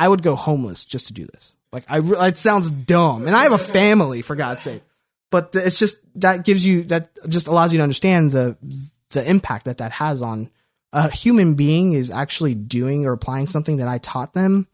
[0.00, 1.54] I would go homeless just to do this.
[1.72, 4.82] Like I, it sounds dumb, and I have a family for God's sake.
[5.30, 8.56] But it's just that gives you that just allows you to understand the
[9.10, 10.50] the impact that that has on
[10.94, 14.68] a human being is actually doing or applying something that I taught them,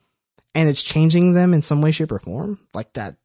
[0.54, 2.60] and it's changing them in some way, shape, or form.
[2.72, 3.16] Like that,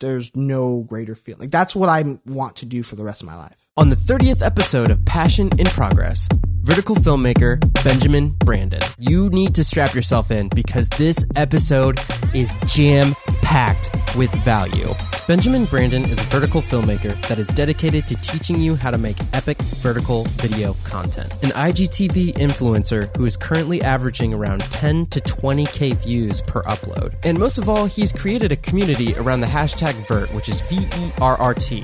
[0.00, 1.42] there's no greater feeling.
[1.42, 3.68] Like that's what I want to do for the rest of my life.
[3.80, 6.28] On the 30th episode of Passion in Progress,
[6.60, 8.82] vertical filmmaker Benjamin Brandon.
[8.98, 11.98] You need to strap yourself in because this episode
[12.34, 14.92] is jam packed with value.
[15.26, 19.16] Benjamin Brandon is a vertical filmmaker that is dedicated to teaching you how to make
[19.32, 21.32] epic vertical video content.
[21.42, 27.14] An IGTV influencer who is currently averaging around 10 to 20k views per upload.
[27.24, 30.86] And most of all, he's created a community around the hashtag VERT, which is V
[30.98, 31.82] E R R T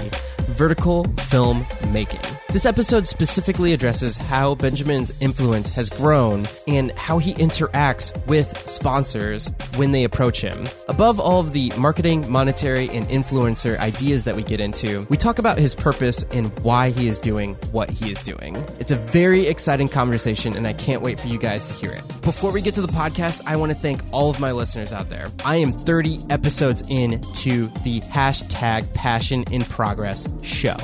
[0.49, 2.46] vertical film making.
[2.57, 9.51] This episode specifically addresses how Benjamin's influence has grown and how he interacts with sponsors
[9.75, 10.67] when they approach him.
[10.89, 15.39] Above all of the marketing, monetary, and influencer ideas that we get into, we talk
[15.39, 18.57] about his purpose and why he is doing what he is doing.
[18.81, 22.03] It's a very exciting conversation, and I can't wait for you guys to hear it.
[22.23, 25.11] Before we get to the podcast, I want to thank all of my listeners out
[25.11, 25.27] there.
[25.45, 30.79] I am 30 episodes in to the hashtag Passion in Progress show.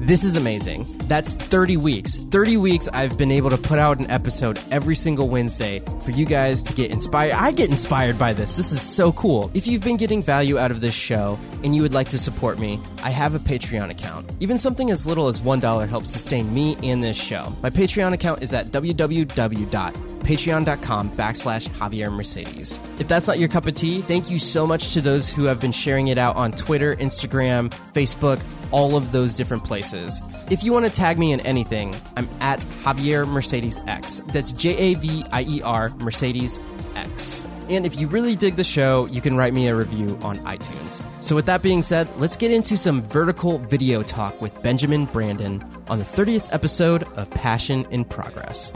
[0.00, 0.86] This is amazing.
[1.10, 2.16] That's 30 weeks.
[2.18, 6.24] 30 weeks I've been able to put out an episode every single Wednesday for you
[6.24, 7.32] guys to get inspired.
[7.32, 8.54] I get inspired by this.
[8.54, 9.50] This is so cool.
[9.52, 12.60] If you've been getting value out of this show and you would like to support
[12.60, 14.30] me, I have a Patreon account.
[14.38, 17.56] Even something as little as $1 helps sustain me and this show.
[17.60, 22.78] My Patreon account is at www.patreon.com backslash Javier Mercedes.
[23.00, 25.60] If that's not your cup of tea, thank you so much to those who have
[25.60, 28.40] been sharing it out on Twitter, Instagram, Facebook,
[28.72, 30.22] all of those different places.
[30.50, 34.20] If you want to tag me in anything, I'm at Javier Mercedes X.
[34.26, 36.60] That's J A V I E R Mercedes
[36.94, 37.42] X.
[37.70, 41.00] And if you really dig the show, you can write me a review on iTunes.
[41.24, 45.64] So, with that being said, let's get into some vertical video talk with Benjamin Brandon
[45.88, 48.70] on the 30th episode of Passion in Progress.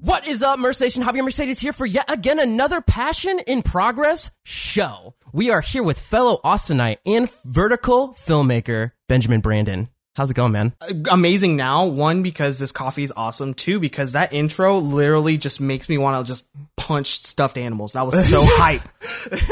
[0.00, 0.96] What is up, Mercedes?
[0.96, 5.16] Javier Mercedes here for yet again another Passion in Progress show.
[5.32, 9.88] We are here with fellow Austinite and vertical filmmaker Benjamin Brandon.
[10.18, 10.72] How's it going, man?
[11.12, 11.86] amazing now.
[11.86, 13.54] One, because this coffee is awesome.
[13.54, 16.44] Two, because that intro literally just makes me want to just
[16.76, 17.92] punch stuffed animals.
[17.92, 18.82] That was so hype.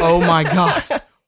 [0.00, 0.82] Oh my God.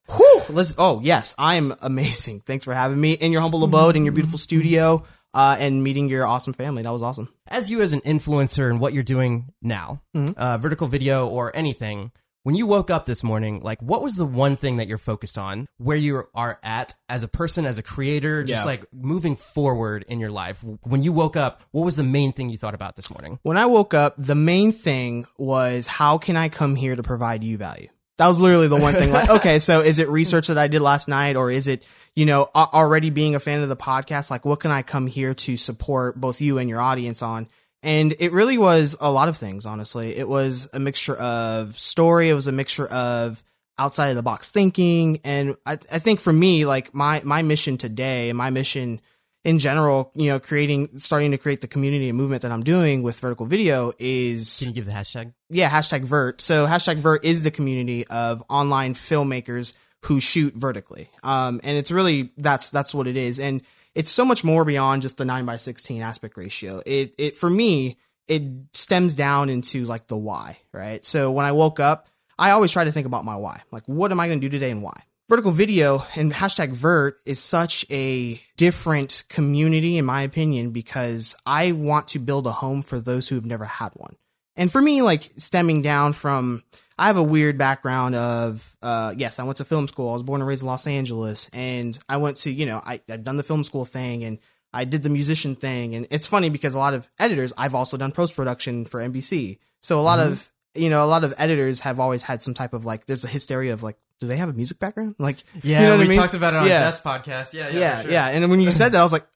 [0.09, 0.43] Whew.
[0.49, 2.41] Let's, oh, yes, I am amazing.
[2.41, 6.09] Thanks for having me in your humble abode, in your beautiful studio, uh, and meeting
[6.09, 6.83] your awesome family.
[6.83, 7.29] That was awesome.
[7.47, 10.03] As you as an influencer and what you're doing now,
[10.37, 12.11] uh, vertical video or anything,
[12.45, 15.37] when you woke up this morning, like what was the one thing that you're focused
[15.37, 18.65] on, where you are at as a person, as a creator, just Yeah.
[18.65, 20.63] like moving forward in your life?
[20.83, 23.39] When you woke up, what was the main thing you thought about this morning?
[23.43, 27.45] When I woke up, the main thing was how can I come here to provide
[27.45, 27.89] you value?
[28.19, 29.13] That was literally the one thing.
[29.13, 32.27] Like, okay, so is it research that I did last night, or is it, you
[32.27, 34.29] know, a- already being a fan of the podcast?
[34.31, 37.47] Like, what can I come here to support both you and your audience on?
[37.83, 40.17] And it really was a lot of things, honestly.
[40.17, 42.29] It was a mixture of story.
[42.29, 43.43] It was a mixture of
[43.79, 45.21] outside of the box thinking.
[45.23, 49.01] And I, I think for me, like my, my mission today and my mission
[49.45, 53.05] in general, you know, creating, starting to create the community and movement that I'm doing
[53.05, 55.33] with vertical video is Can you give the hashtag?
[55.49, 56.41] yeah, hashtag vert.
[56.41, 59.75] So hashtag vert is the community of online filmmakers
[60.07, 61.09] who shoot vertically.
[61.23, 63.39] Um, and it's really, that's, that's what it is.
[63.39, 63.63] And
[63.99, 66.81] it's so much more beyond just the nine by 16 aspect ratio.
[66.87, 67.99] It, it, for me,
[68.29, 71.05] it stems down into like the why, right?
[71.05, 72.07] So when I woke up,
[72.39, 73.61] I always try to think about my why.
[73.73, 75.03] Like, what am I going to do today and why?
[75.29, 81.73] Vertical video and hashtag vert is such a different community, in my opinion, because I
[81.73, 84.15] want to build a home for those who have never had one.
[84.59, 86.63] And for me, like stemming down from,
[86.99, 90.11] I have a weird background of, uh, yes, I went to film school.
[90.11, 93.01] I was born and raised in Los Angeles, and I went to, you know, I,
[93.09, 94.39] I've done the film school thing, and
[94.73, 97.97] I did the musician thing, and it's funny because a lot of editors, I've also
[97.97, 101.81] done post production for NBC, so a lot of, you know, a lot of editors
[101.81, 104.49] have always had some type of like, there's a hysteria of like, do they have
[104.49, 105.15] a music background?
[105.21, 106.19] Like, Yeah, you know what we I mean?
[106.19, 106.81] talked about it on Yeah.
[106.81, 107.55] Jess podcast.
[107.55, 108.11] Yeah, yeah, yeah, sure.
[108.11, 108.29] yeah.
[108.31, 109.27] And when you said that, I was like,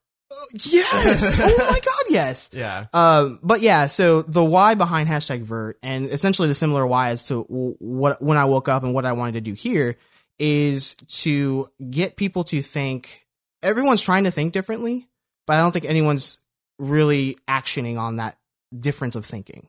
[0.64, 2.50] yes, oh my god, yes.
[2.52, 2.87] yeah.
[2.93, 7.29] Um, but yeah, so the why behind hashtag vert and essentially the similar why as
[7.29, 9.96] to what, when I woke up and what I wanted to do here
[10.38, 13.26] is to get people to think
[13.62, 15.08] everyone's trying to think differently,
[15.46, 16.38] but I don't think anyone's
[16.78, 18.38] really actioning on that
[18.76, 19.69] difference of thinking.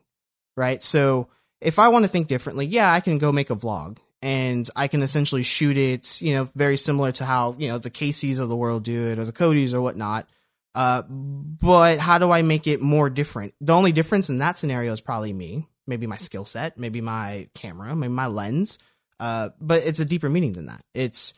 [0.56, 0.82] Right.
[0.82, 1.28] So
[1.60, 4.88] if I want to think differently, yeah, I can go make a vlog and I
[4.88, 8.48] can essentially shoot it, you know, very similar to how, you know, the Caseys of
[8.48, 10.28] the world do it or the Codys or whatnot.
[10.74, 13.54] Uh, but how do I make it more different?
[13.60, 17.48] The only difference in that scenario is probably me, maybe my skill set, maybe my
[17.54, 18.78] camera, maybe my lens.
[19.20, 20.82] Uh, but it's a deeper meaning than that.
[20.92, 21.34] It's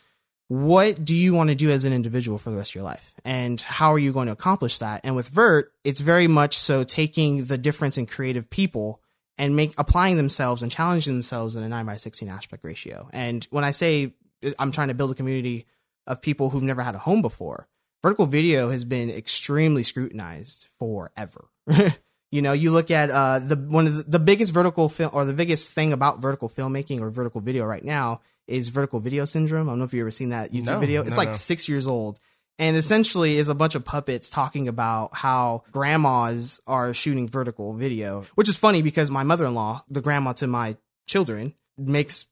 [0.49, 3.13] what do you want to do as an individual for the rest of your life?
[3.25, 5.01] And how are you going to accomplish that?
[5.05, 9.01] And with Vert, it's very much so taking the difference in creative people
[9.39, 13.09] and make applying themselves and challenging themselves in a 9 by 16 aspect ratio.
[13.13, 14.15] And when I say
[14.59, 15.67] I'm trying to build a community
[16.07, 17.69] of people who've never had a home before,
[18.03, 21.49] vertical video has been extremely scrutinized forever.
[22.31, 25.25] you know, you look at uh, the one of the, the biggest vertical film or
[25.25, 29.69] the biggest thing about vertical filmmaking or vertical video right now is vertical video syndrome.
[29.69, 31.01] I don't know if you've ever seen that YouTube No, video.
[31.03, 31.35] It's no, like no.
[31.35, 32.21] six years old.
[32.59, 38.25] And essentially is a bunch of puppets talking about how grandmas are shooting vertical video,
[38.35, 40.77] which is funny because my mother-in-law, the grandma to my
[41.07, 42.27] children, makes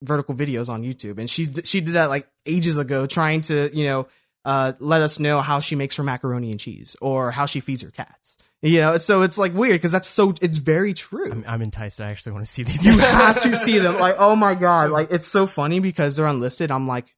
[0.00, 1.18] vertical videos on YouTube.
[1.18, 4.06] And she's, she did that like ages ago trying to, you know,
[4.44, 7.82] uh, let us know how she makes her macaroni and cheese or how she feeds
[7.82, 8.36] her cats.
[8.62, 12.00] You know, so it's like weird because that's so, it's very true I'm, I'm enticed.
[12.00, 12.82] I actually want to see these.
[12.82, 13.98] you have to see them.
[13.98, 16.70] Like, oh my god, like it's so funny because they're unlisted.
[16.70, 17.14] I'm like,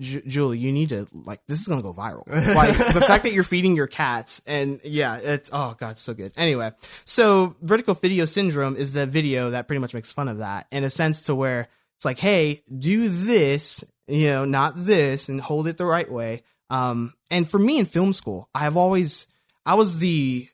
[0.00, 2.26] Ju- Julie, you need to like this is gonna go viral.
[2.26, 6.12] Like the fact that you're feeding your cats and yeah, it's oh god, it's so
[6.12, 6.32] good.
[6.36, 6.72] Anyway,
[7.04, 10.84] so vertical video syndrome is the video that pretty much makes fun of that in
[10.84, 15.66] a sense to where it's like, hey, do this, you know, not this, and hold
[15.66, 16.42] it the right way.
[16.70, 19.26] Um, and for me in film school, I've always
[19.64, 20.48] I was the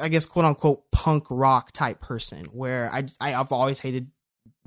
[0.00, 4.10] I guess quote unquote punk rock type person where I, I I've always hated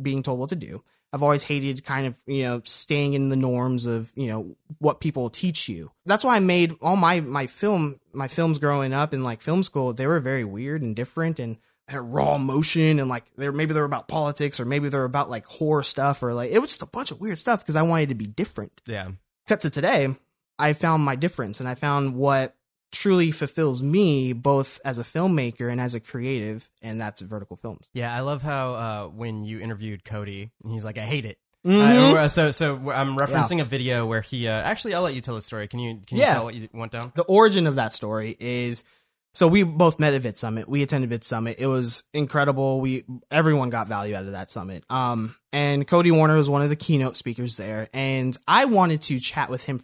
[0.02, 0.84] being told what to do.
[1.12, 5.00] I've always hated kind of, you know, staying in the norms of, you know, what
[5.00, 5.92] people teach you.
[6.08, 9.64] That's why I made all my my film my films growing up in like film
[9.64, 11.58] school, they were very weird and different and
[11.88, 15.46] had raw emotion and like they're maybe they're about politics or maybe they're about like
[15.46, 18.10] horror stuff or like it was just a bunch of weird stuff because I wanted
[18.10, 19.10] to be different yeah.
[19.48, 20.16] cut to today,
[20.60, 22.56] I found my difference and I found what
[22.92, 27.90] truly fulfills me both as a filmmaker and as a creative, and that's vertical films.
[27.94, 32.14] Yeah, I love how uh, when you interviewed Cody, he's like, "I hate it." Mhm.
[32.16, 34.48] Uh, so, so I'm referencing a video where he.
[34.48, 35.68] Uh, actually, I'll let you tell the story.
[35.68, 36.02] Can you?
[36.06, 36.34] Can you Yeah.
[36.36, 37.12] tell what you went down?
[37.16, 38.84] the origin of that story is
[39.34, 40.70] so we both met at Vid Summit.
[40.70, 41.56] We attended Vid Summit.
[41.58, 42.80] It was incredible.
[42.82, 44.84] We everyone got value out of that summit.
[44.92, 49.20] Um, and Cody Wanner was one of the keynote speakers there, and I wanted to
[49.20, 49.80] chat with him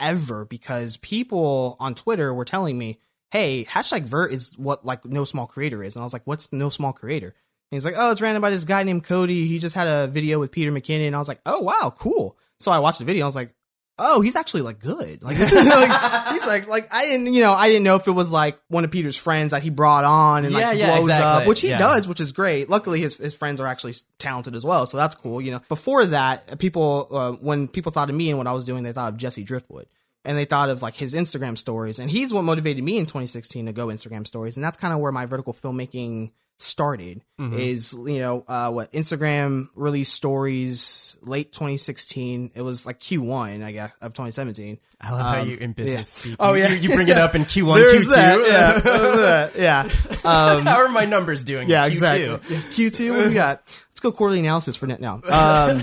[0.00, 2.98] forever because people on Twitter were telling me,
[3.30, 6.52] "Hey, hashtag Vert is what like No Small Creator is," and I was like, "What's
[6.52, 9.46] No Small Creator?" And he's like, "Oh, it's ran by this guy named Cody.
[9.46, 12.36] He just had a video with Peter McKinnon." And I was like, "Oh, wow, cool."
[12.58, 13.24] So I watched the video.
[13.24, 13.54] I was like,
[14.00, 15.22] oh, he's actually like good.
[15.22, 18.08] Like this is like he's like like I didn't you know I didn't know if
[18.08, 20.86] it was like one of Peter's friends that he brought on and like Yeah, yeah,
[20.96, 21.42] blows exactly.
[21.42, 21.78] up, which he Yeah.
[21.78, 22.68] does, which is great.
[22.68, 25.40] Luckily, his his friends are actually talented as well, so that's cool.
[25.40, 28.64] You know, before that, people uh, when people thought of me and what I was
[28.64, 29.86] doing, they thought of Jesse Driftwood.
[30.22, 33.64] And they thought of like his Instagram stories, and he's what motivated me in 2016
[33.64, 37.22] to go Instagram stories, and that's kind of where my vertical filmmaking started.
[37.40, 37.58] Mm-hmm.
[37.58, 42.50] Is you know uh, what Instagram released stories late 2016.
[42.54, 44.78] It was like Q1, I guess, of 2017.
[45.00, 46.36] I love how Um, you in business speak.
[46.38, 46.68] Oh, you, yeah.
[46.70, 48.10] you, you bring it up in Q1, Q2.
[48.14, 49.88] that, yeah, yeah.
[50.30, 51.68] Um, how are my numbers doing?
[51.70, 51.94] yeah, in Q2?
[51.94, 52.54] exactly.
[52.54, 53.62] Yes, Q2, what do we got?
[53.90, 55.22] Let's go quarterly analysis for net now.
[55.30, 55.82] Um,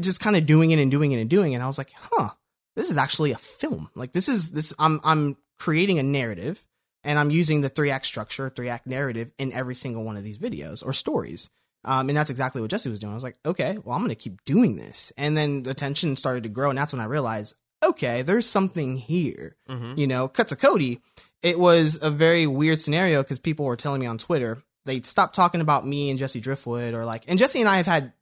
[0.00, 1.56] just kind of doing it and doing it and doing it.
[1.56, 2.30] And I was like, huh,
[2.76, 3.90] this is actually a film.
[3.94, 4.72] Like this is this.
[4.78, 6.64] I'm I'm creating a narrative,
[7.06, 10.24] and I'm using the three act structure, three act narrative in every single one of
[10.24, 11.48] these videos or stories.
[11.84, 13.12] Um, and that's exactly what Jesse was doing.
[13.12, 15.12] I was like, okay, well, I'm going to keep doing this.
[15.16, 17.54] And then the tension started to grow, and that's when I realized,
[17.84, 19.56] okay, there's something here.
[19.70, 19.96] Mhm.
[19.96, 21.00] You know, cut to Cody.
[21.42, 25.34] It was a very weird scenario because people were telling me on Twitter they stopped
[25.34, 28.12] talking about me and Jesse Driftwood, or like, and Jesse and I have had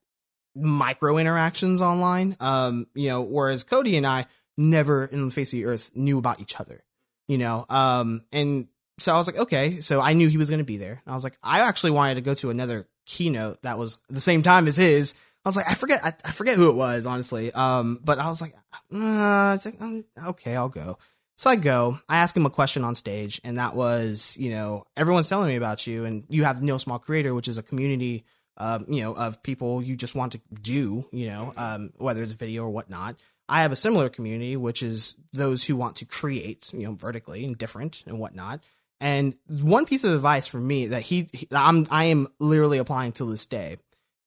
[0.57, 2.37] micro interactions online.
[2.41, 6.19] Um, you know, whereas Cody and I never in the face of the earth knew
[6.19, 6.83] about each other.
[7.29, 8.69] You know, um, and
[9.05, 11.03] so I was like, okay, so I knew he was going to be there.
[11.07, 14.43] I was like, I actually wanted to go to another keynote that was the same
[14.43, 15.13] time as his.
[15.45, 17.53] I was like, I forget, I, I forget who it was, honestly.
[17.53, 18.55] Um, but I was like,
[18.95, 20.97] uh, like, um, okay, I'll go.
[21.37, 24.85] So I go, I ask him a question on stage, and that was, you know,
[24.97, 28.25] everyone's telling me about you, and you have No Small Creator, which is a community,
[28.57, 32.33] um, you know, of people you just want to do, you know, um, whether it's
[32.33, 33.17] video or whatnot.
[33.51, 37.45] I have a similar community, which is those who want to create, you know, vertically
[37.45, 38.61] and different and whatnot.
[39.01, 43.13] And one piece of advice for me that he, he I'm, I am literally applying
[43.13, 43.77] to this day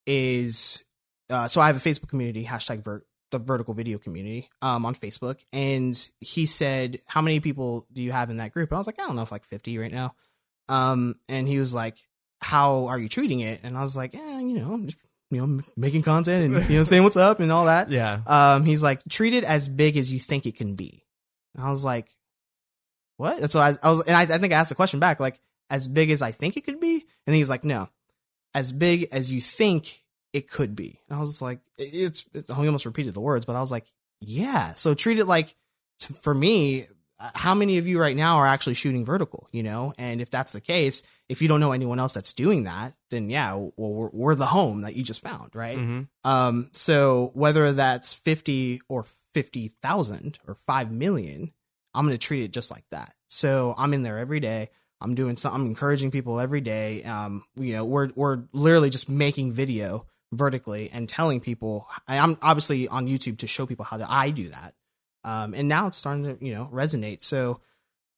[0.06, 0.84] is,
[1.30, 4.94] uh, so I have a Facebook community, hashtag vert, the vertical video community, um, on
[4.94, 5.40] Facebook.
[5.52, 8.70] And he said, how many people do you have in that group?
[8.70, 10.14] And I was like, I don't know if like 50 right now.
[10.68, 11.98] Um, and he was like,
[12.40, 13.60] how are you treating it?
[13.62, 14.98] And I was like, eh, you know, I'm just,
[15.30, 17.90] you know, making content and, you know, saying what's up and all that.
[17.98, 18.20] Yeah.
[18.26, 21.04] Um, he's like, treat it as big as you think it can be.
[21.54, 22.14] And I was like,
[23.18, 23.40] what?
[23.40, 25.38] That's what I, I was, and I, I think I asked the question back, like,
[25.70, 27.04] as big as I think it could be?
[27.26, 27.88] And he's like, no,
[28.54, 31.00] as big as you think it could be.
[31.08, 33.86] And I was like, it's, it's, he almost repeated the words, but I was like,
[34.20, 34.74] yeah.
[34.74, 35.54] So treat it like,
[36.20, 36.86] for me,
[37.20, 39.92] uh, how many of you right now are actually shooting vertical, you know?
[39.98, 43.28] And if that's the case, if you don't know anyone else that's doing that, then
[43.30, 45.78] yeah, well, we're, we're the home that you just found, right?
[45.78, 46.30] Mm-hmm.
[46.30, 51.52] Um, so whether that's 50 or 50,000 or 5 million,
[51.98, 53.12] I'm going to treat it just like that.
[53.28, 54.70] So I'm in there every day.
[55.00, 55.60] I'm doing something.
[55.60, 57.02] I'm encouraging people every day.
[57.04, 62.88] Um, you know, we're, we're literally just making video vertically and telling people, I'm obviously
[62.88, 64.74] on YouTube to show people how to, I do that.
[65.24, 67.22] Um, and now it's starting to, you know, resonate.
[67.22, 67.60] So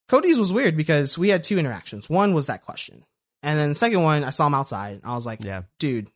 [0.08, 2.10] Cody's was weird because we had two interactions.
[2.10, 3.04] One was that question.
[3.42, 5.62] And then the second one, I saw him outside and I was like, Yeah.
[5.78, 6.08] dude,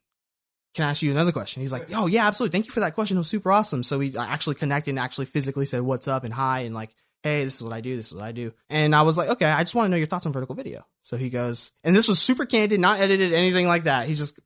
[0.74, 1.62] can I ask you another question?
[1.62, 2.52] He's like, oh yeah, absolutely.
[2.52, 3.16] Thank you for that question.
[3.16, 3.82] It was super awesome.
[3.84, 7.42] So we actually connected and actually physically said what's up and hi and like, hey,
[7.42, 7.96] this is what I do.
[7.96, 8.52] This is what I do.
[8.68, 10.86] And I was like, okay, I just want to know your thoughts on vertical video.
[11.00, 14.06] So he goes, and this was super candid, not edited, anything like that.
[14.06, 14.38] He just,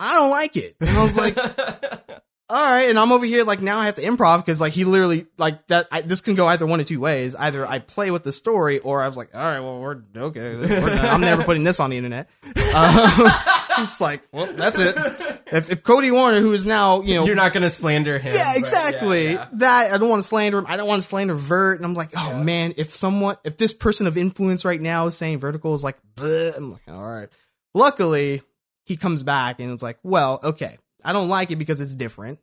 [0.00, 0.76] I don't like it.
[0.80, 1.36] And I was like,
[2.48, 2.88] all right.
[2.88, 5.66] And I'm over here like now I have to improv because like he literally like
[5.66, 5.88] that.
[5.92, 7.34] I, this can go either one of two ways.
[7.34, 10.56] Either I play with the story or I was like, all right, well we're okay.
[10.56, 10.98] We're.
[11.02, 12.30] I'm never putting this on the internet.
[12.76, 13.30] Um,
[13.76, 14.96] I'm just like, well, that's it.
[15.48, 18.34] If, if Cody Wanner, who is now you know You're not going to slander him.
[18.34, 19.26] yeah, exactly.
[19.26, 19.48] yeah, yeah.
[19.52, 20.66] That I don't want to slander him.
[20.66, 21.78] I don't want to slander Vert.
[21.78, 25.16] And I'm like, oh man, if someone, if this person of influence right now is
[25.16, 27.28] saying vertical is like, bleh, I'm like, all right.
[27.74, 28.42] Luckily,
[28.86, 32.40] he comes back and it's like, well, okay, I don't like it because it's different.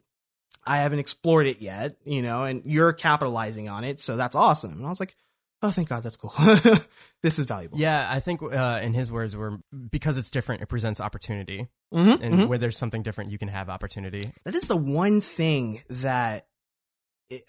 [0.65, 4.71] I haven't explored it yet, you know, and you're capitalizing on it, so that's awesome.
[4.77, 5.17] And I was like,
[5.63, 6.32] oh, thank God, that's cool.
[7.24, 7.77] this is valuable.
[7.79, 9.58] Yeah, I think uh, in his words were
[9.89, 12.48] because it's different, it presents opportunity, Mhm, and mhm.
[12.48, 14.32] where there's something different, you can have opportunity.
[14.46, 16.46] That is the one thing that.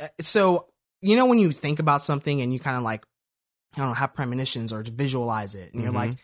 [0.00, 0.68] uh, So
[1.02, 3.04] you know when you think about something and you kind of like,
[3.76, 5.97] I don't know, have premonitions or visualize it, and you're Mhm.
[5.97, 6.16] like,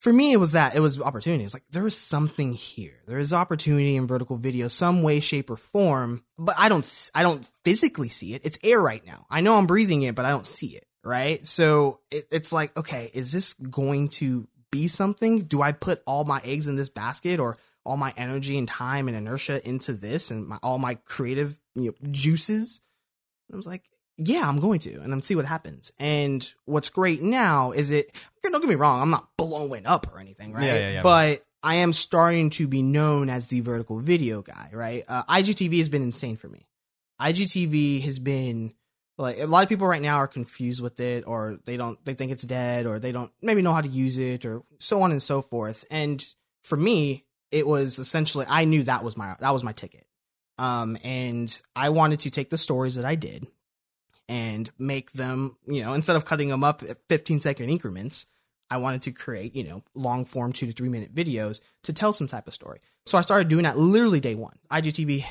[0.00, 1.42] for me, it was that it was opportunity.
[1.42, 3.00] It's like there is something here.
[3.08, 6.22] There is opportunity in vertical video, some way, shape, or form.
[6.38, 6.86] But I don't,
[7.16, 8.42] I don't physically see it.
[8.44, 9.26] It's air right now.
[9.28, 10.84] I know I'm breathing it, but I don't see it.
[11.04, 11.46] Right.
[11.46, 15.42] So it, it's like, okay, is this going to be something?
[15.42, 19.08] Do I put all my eggs in this basket or all my energy and time
[19.08, 22.80] and inertia into this and my, all my creative you know, juices?
[23.48, 23.84] And I was like,
[24.18, 25.92] yeah, I'm going to, and I'm see what happens.
[25.98, 28.28] And what's great now is it.
[28.42, 30.64] Don't get me wrong, I'm not blowing up or anything, right?
[30.64, 31.02] Yeah, yeah, yeah.
[31.02, 35.04] But I am starting to be known as the vertical video guy, right?
[35.08, 36.66] Uh, IGTV has been insane for me.
[37.20, 38.72] IGTV has been
[39.18, 42.14] like a lot of people right now are confused with it, or they don't, they
[42.14, 45.10] think it's dead, or they don't maybe know how to use it, or so on
[45.10, 45.84] and so forth.
[45.90, 46.24] And
[46.62, 50.04] for me, it was essentially I knew that was my that was my ticket.
[50.58, 53.46] Um, and I wanted to take the stories that I did
[54.28, 58.26] and make them, you know, instead of cutting them up at 15 second increments,
[58.70, 62.12] I wanted to create, you know, long form two to three minute videos to tell
[62.12, 62.80] some type of story.
[63.06, 64.58] So I started doing that literally day one.
[64.70, 65.24] IGTV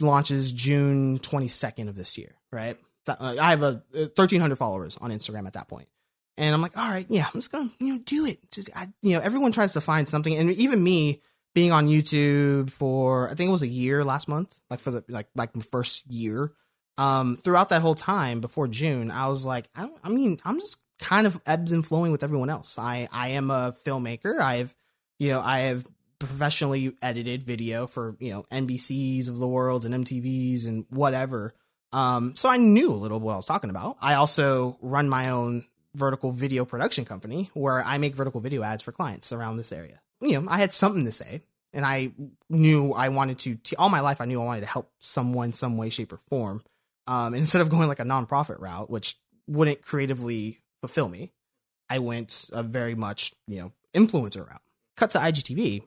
[0.00, 2.76] launches June 22nd of this year, right?
[3.08, 5.88] Uh, I have a 1,300 followers on Instagram at that point.
[6.36, 8.50] And I'm like, all right, yeah, I'm just gonna, you know, do it.
[8.50, 11.22] Just, I, you know, everyone tries to find something, and even me
[11.54, 15.04] being on YouTube for, I think it was a year last month, like for the
[15.08, 16.52] like like my first year.
[16.96, 20.78] Um, throughout that whole time before June, I was like, I, I mean, I'm just
[20.98, 22.78] kind of ebbs and flowing with everyone else.
[22.78, 24.38] I I am a filmmaker.
[24.38, 24.74] I have,
[25.18, 25.86] you know, I have
[26.18, 31.54] professionally edited video for you know NBCs of the world and MTVs and whatever.
[31.92, 33.96] Um, so I knew a little what I was talking about.
[34.00, 38.82] I also run my own vertical video production company where I make vertical video ads
[38.82, 40.00] for clients around this area.
[40.20, 41.42] You know, I had something to say
[41.72, 42.12] and I
[42.48, 45.52] knew I wanted to, t- all my life, I knew I wanted to help someone
[45.52, 46.62] some way, shape, or form.
[47.06, 49.16] Um, instead of going like a nonprofit route, which
[49.46, 51.32] wouldn't creatively fulfill me,
[51.88, 54.62] I went a very much, you know, influencer route.
[54.96, 55.82] Cut to IGTV.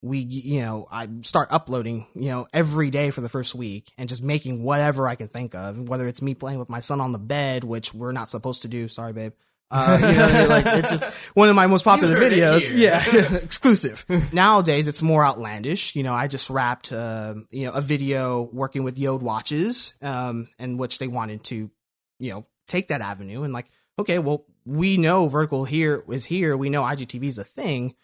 [0.00, 4.08] We, you know, I start uploading, you know, every day for the first week and
[4.08, 7.12] just making whatever I can think of, whether it's me playing with my son on
[7.12, 8.88] the bed, which we're not supposed to do.
[8.88, 9.32] Sorry, babe.
[9.70, 12.72] Uh, you know, like it's just one of my most popular videos.
[12.74, 13.02] Yeah,
[13.42, 14.06] exclusive.
[14.32, 15.94] Nowadays, it's more outlandish.
[15.94, 20.48] You know, I just wrapped, uh, you know, a video working with JORD watches, um,
[20.58, 21.70] in which they wanted to,
[22.18, 23.66] you know, take that avenue and like,
[23.98, 26.56] okay, well, we know vertical here is here.
[26.56, 27.94] We know IGTV is a thing.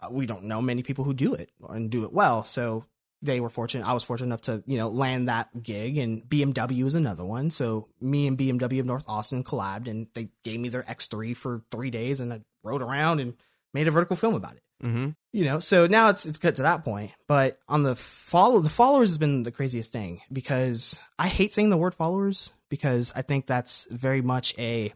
[0.00, 2.44] Uh, we don't know many people who do it and do it well.
[2.44, 2.84] So
[3.20, 3.86] they were fortunate.
[3.86, 7.50] I was fortunate enough to, you know, land that gig and BMW is another one.
[7.50, 11.62] So me and BMW of North Austin collabed and they gave me their X3 for
[11.70, 13.34] three days and I rode around and
[13.74, 14.62] made a vertical film about it.
[14.82, 15.08] Mm-hmm.
[15.32, 17.10] You know, so now it's it's cut to that point.
[17.26, 21.70] But on the follow the followers has been the craziest thing because I hate saying
[21.70, 24.92] the word followers because I think that's very much a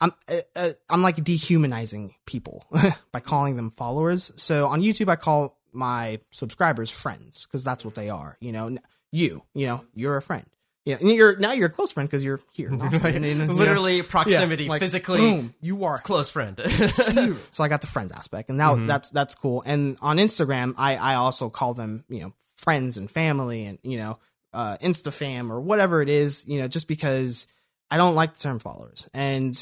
[0.00, 2.64] I'm uh, uh, I'm like dehumanizing people
[3.12, 4.32] by calling them followers.
[4.36, 8.36] So on YouTube, I call my subscribers friends because that's what they are.
[8.40, 8.78] You know,
[9.10, 10.46] you, you know, you're a friend.
[10.84, 12.72] Yeah, and you're now you're a close friend because you're here.
[12.72, 16.30] in Austin, and, you know, Literally proximity, Yeah, like, physically, boom, you are a close
[16.30, 16.58] friend.
[17.50, 19.62] so I got the friends aspect, and now that's that's cool.
[19.66, 23.98] And on Instagram, I I also call them you know friends and family, and you
[23.98, 24.18] know
[24.54, 27.46] uh, Insta fam or whatever it is, you know, just because
[27.90, 29.54] I don't like the term followers, and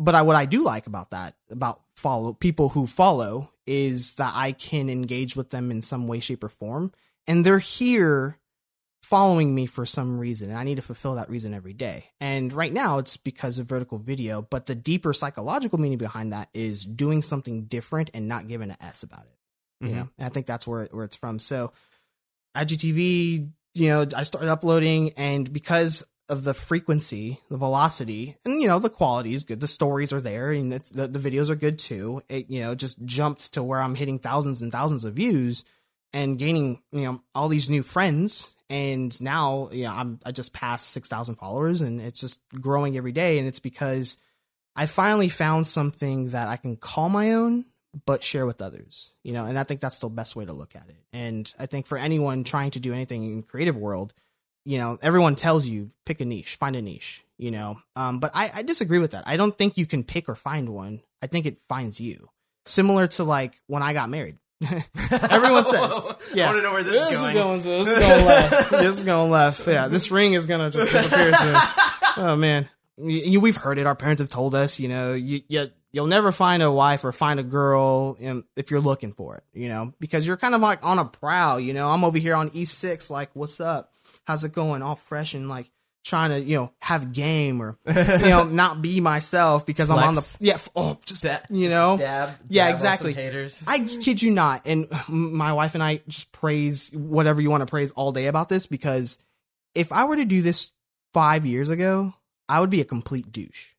[0.00, 4.32] but I what I do like about that about follow people who follow is that
[4.34, 6.92] I can engage with them in some way, shape, or form,
[7.28, 8.38] and they're here
[9.02, 12.06] following me for some reason and I need to fulfill that reason every day.
[12.20, 16.48] And right now it's because of vertical video, but the deeper psychological meaning behind that
[16.52, 19.38] is doing something different and not giving an S about it.
[19.80, 19.96] You mm-hmm.
[19.98, 21.38] know, and I think that's where where it's from.
[21.38, 21.72] So
[22.56, 28.68] IGTV, you know, I started uploading and because of the frequency, the velocity, and you
[28.68, 29.60] know, the quality is good.
[29.60, 32.22] The stories are there and it's the, the videos are good too.
[32.28, 35.64] It, you know, just jumped to where I'm hitting thousands and thousands of views
[36.12, 38.54] and gaining, you know, all these new friends.
[38.70, 43.12] And now, you know, I'm, I just passed 6,000 followers and it's just growing every
[43.12, 43.38] day.
[43.38, 44.16] And it's because
[44.76, 47.64] I finally found something that I can call my own,
[48.06, 50.76] but share with others, you know, and I think that's the best way to look
[50.76, 51.04] at it.
[51.12, 54.14] And I think for anyone trying to do anything in creative world,
[54.70, 57.80] you know, everyone tells you pick a niche, find a niche, you know.
[57.96, 59.24] Um, but I, I disagree with that.
[59.26, 61.00] I don't think you can pick or find one.
[61.20, 62.28] I think it finds you.
[62.66, 64.38] Similar to like when I got married.
[65.28, 67.34] Everyone says, "Yeah, I want to know where this, is going.
[67.34, 67.62] going.
[67.62, 68.70] So this is going left.
[68.70, 69.66] this is going left.
[69.66, 71.56] Yeah, this ring is gonna just disappear soon.
[72.18, 73.86] Oh man, you, we've heard it.
[73.86, 74.78] Our parents have told us.
[74.78, 78.16] You know, you, you you'll never find a wife or find a girl
[78.54, 79.42] if you're looking for it.
[79.52, 81.58] You know, because you're kind of like on a prowl.
[81.58, 83.92] You know, I'm over here on E6, like, what's up?
[84.30, 84.80] How's it going?
[84.80, 85.68] All fresh and like
[86.04, 90.14] trying to you know have game or you know not be myself because I'm on
[90.14, 90.56] the yeah.
[90.76, 93.12] Oh, just That- you know, dab- yeah, dab on exactly.
[93.12, 93.64] haters.
[93.66, 94.62] I kid you not.
[94.66, 98.48] And my wife and I just praise whatever you want to praise all day about
[98.48, 99.18] this because
[99.74, 100.70] if I were to do this
[101.12, 102.14] five years ago,
[102.48, 103.72] I would be a complete douche.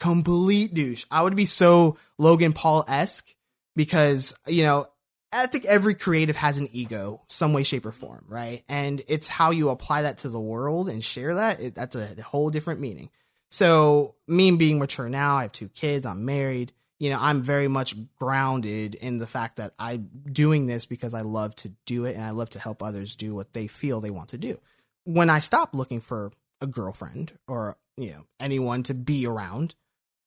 [0.00, 1.04] Complete douche.
[1.10, 3.34] I would be so Logan Paul esque
[3.76, 4.86] because, you know,
[5.32, 8.62] I think every creative has an ego, some way, shape, or form, right?
[8.68, 11.60] And it's how you apply that to the world and share that.
[11.60, 13.10] It, that's a whole different meaning.
[13.50, 16.72] So, me being mature now, I have two kids, I'm married.
[16.98, 21.20] You know, I'm very much grounded in the fact that I'm doing this because I
[21.20, 24.10] love to do it and I love to help others do what they feel they
[24.10, 24.58] want to do.
[25.04, 29.76] When I stop looking for a girlfriend or, you know, anyone to be around,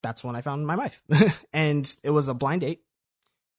[0.02, 1.04] that's when I found my wife.
[1.54, 2.82] and it was a blind date.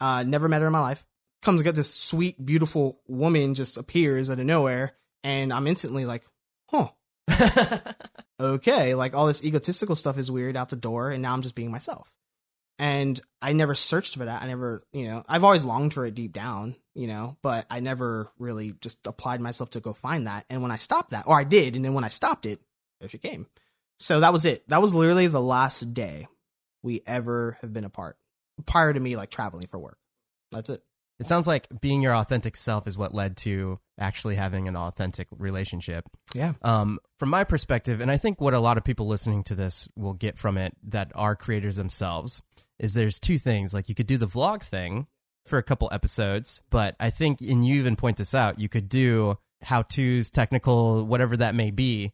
[0.00, 1.04] Uh, never met her in my life.
[1.42, 6.04] Comes to get this sweet, beautiful woman just appears out of nowhere, and I'm instantly
[6.04, 6.24] like,
[6.70, 6.88] huh.
[8.40, 11.54] okay, like all this egotistical stuff is weird out the door, and now I'm just
[11.54, 12.12] being myself.
[12.78, 14.42] And I never searched for that.
[14.42, 17.80] I never, you know, I've always longed for it deep down, you know, but I
[17.80, 20.46] never really just applied myself to go find that.
[20.48, 22.60] And when I stopped that, or I did, and then when I stopped it,
[23.00, 23.46] there she came.
[23.98, 24.68] So that was it.
[24.68, 26.26] That was literally the last day
[26.82, 28.16] we ever have been apart
[28.66, 29.98] prior to me like traveling for work.
[30.50, 30.82] That's it.
[31.20, 35.28] It sounds like being your authentic self is what led to actually having an authentic
[35.30, 36.04] relationship.
[36.34, 36.54] Yeah.
[36.62, 39.88] Um, from my perspective, and I think what a lot of people listening to this
[39.94, 42.42] will get from it that are creators themselves
[42.78, 43.72] is there's two things.
[43.72, 45.06] Like you could do the vlog thing
[45.46, 48.88] for a couple episodes, but I think, and you even point this out, you could
[48.88, 52.12] do how to's, technical, whatever that may be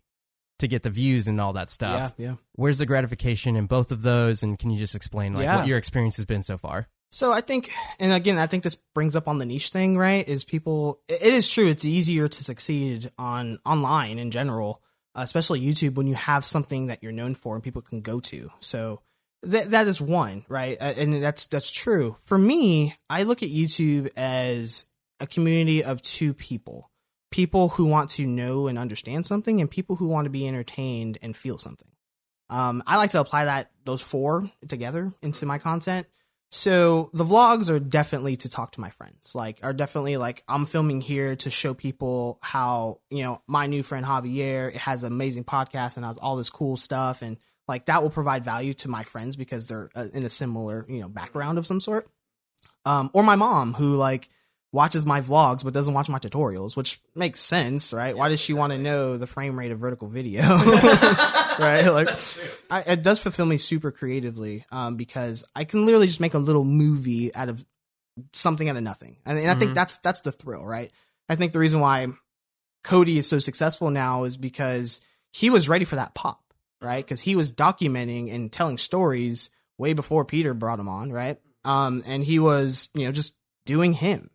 [0.58, 2.14] to get the views and all that stuff.
[2.18, 2.30] Yeah.
[2.30, 2.34] Yeah.
[2.56, 4.42] Where's the gratification in both of those?
[4.42, 5.58] And can you just explain like Yeah.
[5.58, 6.88] what your experience has been so far?
[7.10, 10.28] So I think, and again, I think this brings up on the niche thing, right?
[10.28, 14.82] Is people, it is true, it's easier to succeed on online in general,
[15.14, 18.50] especially YouTube, when you have something that you're known for and people can go to.
[18.60, 19.00] So
[19.42, 20.76] that that is one, right?
[20.80, 22.16] Uh, And that's that's true.
[22.24, 24.84] For me, I look at YouTube as
[25.20, 26.90] a community of two people:
[27.30, 31.18] people who want to know and understand something, and people who want to be entertained
[31.22, 31.88] and feel something.
[32.50, 36.06] Um, I like to apply that those four together into my content.
[36.50, 39.34] So the vlogs are definitely to talk to my friends.
[39.34, 43.82] Like are definitely like I'm filming here to show people how, you know, my new
[43.82, 48.02] friend Javier has an amazing podcast and has all this cool stuff and like that
[48.02, 51.58] will provide value to my friends because they're uh, in a similar, you know, background
[51.58, 52.08] of some sort.
[52.86, 54.30] Um or my mom who like
[54.72, 58.16] watches my vlogs but doesn't watch my tutorials, which makes sense, right?
[58.16, 60.42] Why does she want to know the frame rate of vertical video?
[61.58, 61.86] right?
[61.86, 62.08] Like,
[62.70, 66.38] I, it does fulfill me super creatively um, because I can literally just make a
[66.38, 67.64] little movie out of
[68.32, 69.74] something out of nothing, and, and I think Mhm.
[69.74, 70.90] that's that's the thrill, right?
[71.28, 72.08] I think the reason why
[72.84, 75.00] Cody is so successful now is because
[75.32, 76.42] he was ready for that pop,
[76.80, 77.04] right?
[77.04, 81.38] Because he was documenting and telling stories way before Peter brought him on, right?
[81.64, 83.34] Um, and he was, you know, just
[83.66, 84.30] doing him.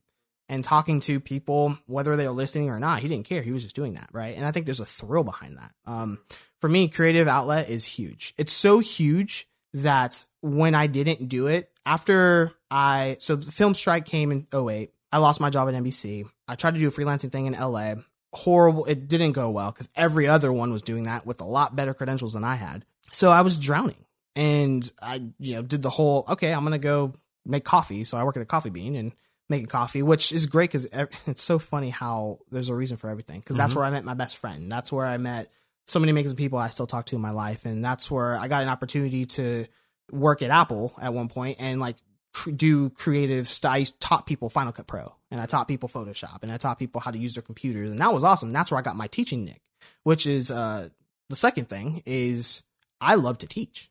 [0.50, 3.00] And talking to people, whether they were listening or not.
[3.00, 3.42] He didn't care.
[3.42, 4.36] He was just doing that, right?
[4.36, 5.72] And I think there's a thrill behind that.
[5.86, 6.20] Um,
[6.60, 8.34] for me, creative outlet is huge.
[8.38, 14.06] It's so huge that when I didn't do it, after I, so the film strike
[14.06, 16.26] came in 08, I lost my job at NBC.
[16.48, 17.96] I tried to do a freelancing thing in LA.
[18.34, 18.86] Horrible.
[18.86, 21.94] It didn't go well because every other one was doing that with a lot better
[21.94, 22.86] credentials than I had.
[23.12, 26.80] So I was drowning and I, you know, did the whole, okay, I'm going to
[26.80, 27.14] go
[27.46, 28.04] make coffee.
[28.06, 29.12] So I work at a coffee bean and
[29.50, 30.88] making coffee, which is great because
[31.28, 33.40] it's so funny how there's a reason for everything.
[33.40, 33.78] Because that's Mhm.
[33.78, 34.72] where I met my best friend.
[34.72, 35.52] That's where I met
[35.86, 38.48] so many amazing people I still talk to in my life, and that's where I
[38.48, 39.66] got an opportunity to
[40.12, 41.98] work at Apple at one point and like
[42.34, 43.74] cr- do creative stuff.
[43.74, 47.02] I taught people Final Cut Pro, and I taught people Photoshop, and I taught people
[47.02, 48.54] how to use their computers, and that was awesome.
[48.54, 49.62] That's where I got my teaching nick,
[50.04, 50.88] which is uh,
[51.30, 52.64] the second thing is
[53.02, 53.90] I love to teach,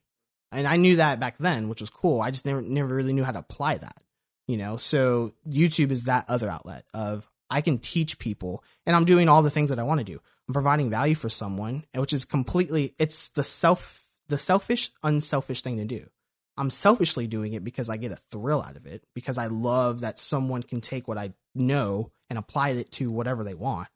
[0.51, 2.21] and I knew that back then, which was cool.
[2.21, 3.99] I just never never really knew how to apply that
[4.47, 4.77] you know?
[4.77, 9.41] So youtube is that other outlet of i can teach people and i'm doing all
[9.41, 10.19] the things that i want to do.
[10.47, 15.77] I'm providing value for someone which is completely it's the self the selfish unselfish thing
[15.77, 16.07] to do.
[16.55, 20.01] I'm selfishly doing it because i get a thrill out of it because i love
[20.01, 23.87] that someone can take what i know and apply it to whatever they want.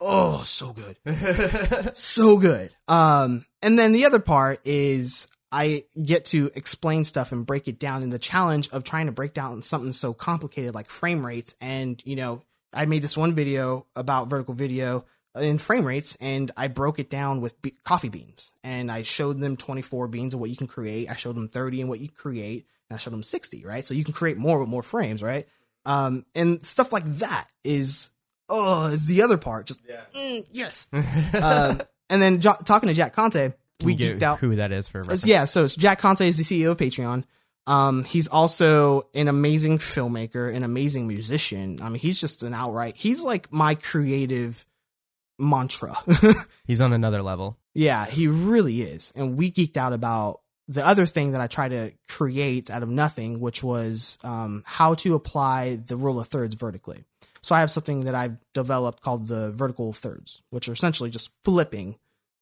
[0.00, 0.96] Oh so good.
[1.94, 2.70] So good.
[2.86, 7.78] Um, and then the other part is I get to explain stuff and break it
[7.78, 11.54] down in the challenge of trying to break down something so complicated like frame rates.
[11.60, 16.50] And, you know, I made this one video about vertical video in frame rates and
[16.56, 20.40] I broke it down with be- coffee beans and I showed them 24 beans of
[20.40, 21.08] what you can create.
[21.10, 23.84] I showed them 30 and what you create and I showed them 60, right?
[23.84, 25.46] So you can create more with more frames, right?
[25.86, 28.10] Um, and stuff like that is,
[28.48, 29.66] oh, is the other part.
[29.66, 30.02] Just, yeah.
[30.14, 30.88] mm, yes.
[30.92, 31.80] um,
[32.10, 34.38] and then jo- talking to Jack Conte, we geeked out.
[34.38, 35.26] who that is for reference?
[35.26, 37.24] Yeah, so Jack Conte is the CEO of Patreon.
[37.66, 41.80] Um, he's also an amazing filmmaker, an amazing musician.
[41.82, 42.96] I mean, he's just an outright.
[42.96, 44.64] He's like my creative
[45.38, 45.96] mantra.
[46.66, 47.56] He's on another level.
[47.74, 49.12] yeah, he really is.
[49.14, 52.88] And we geeked out about the other thing that I try to create out of
[52.88, 57.04] nothing, which was um, how to apply the rule of thirds vertically.
[57.40, 61.30] So I have something that I've developed called the vertical thirds, which are essentially just
[61.44, 61.96] flipping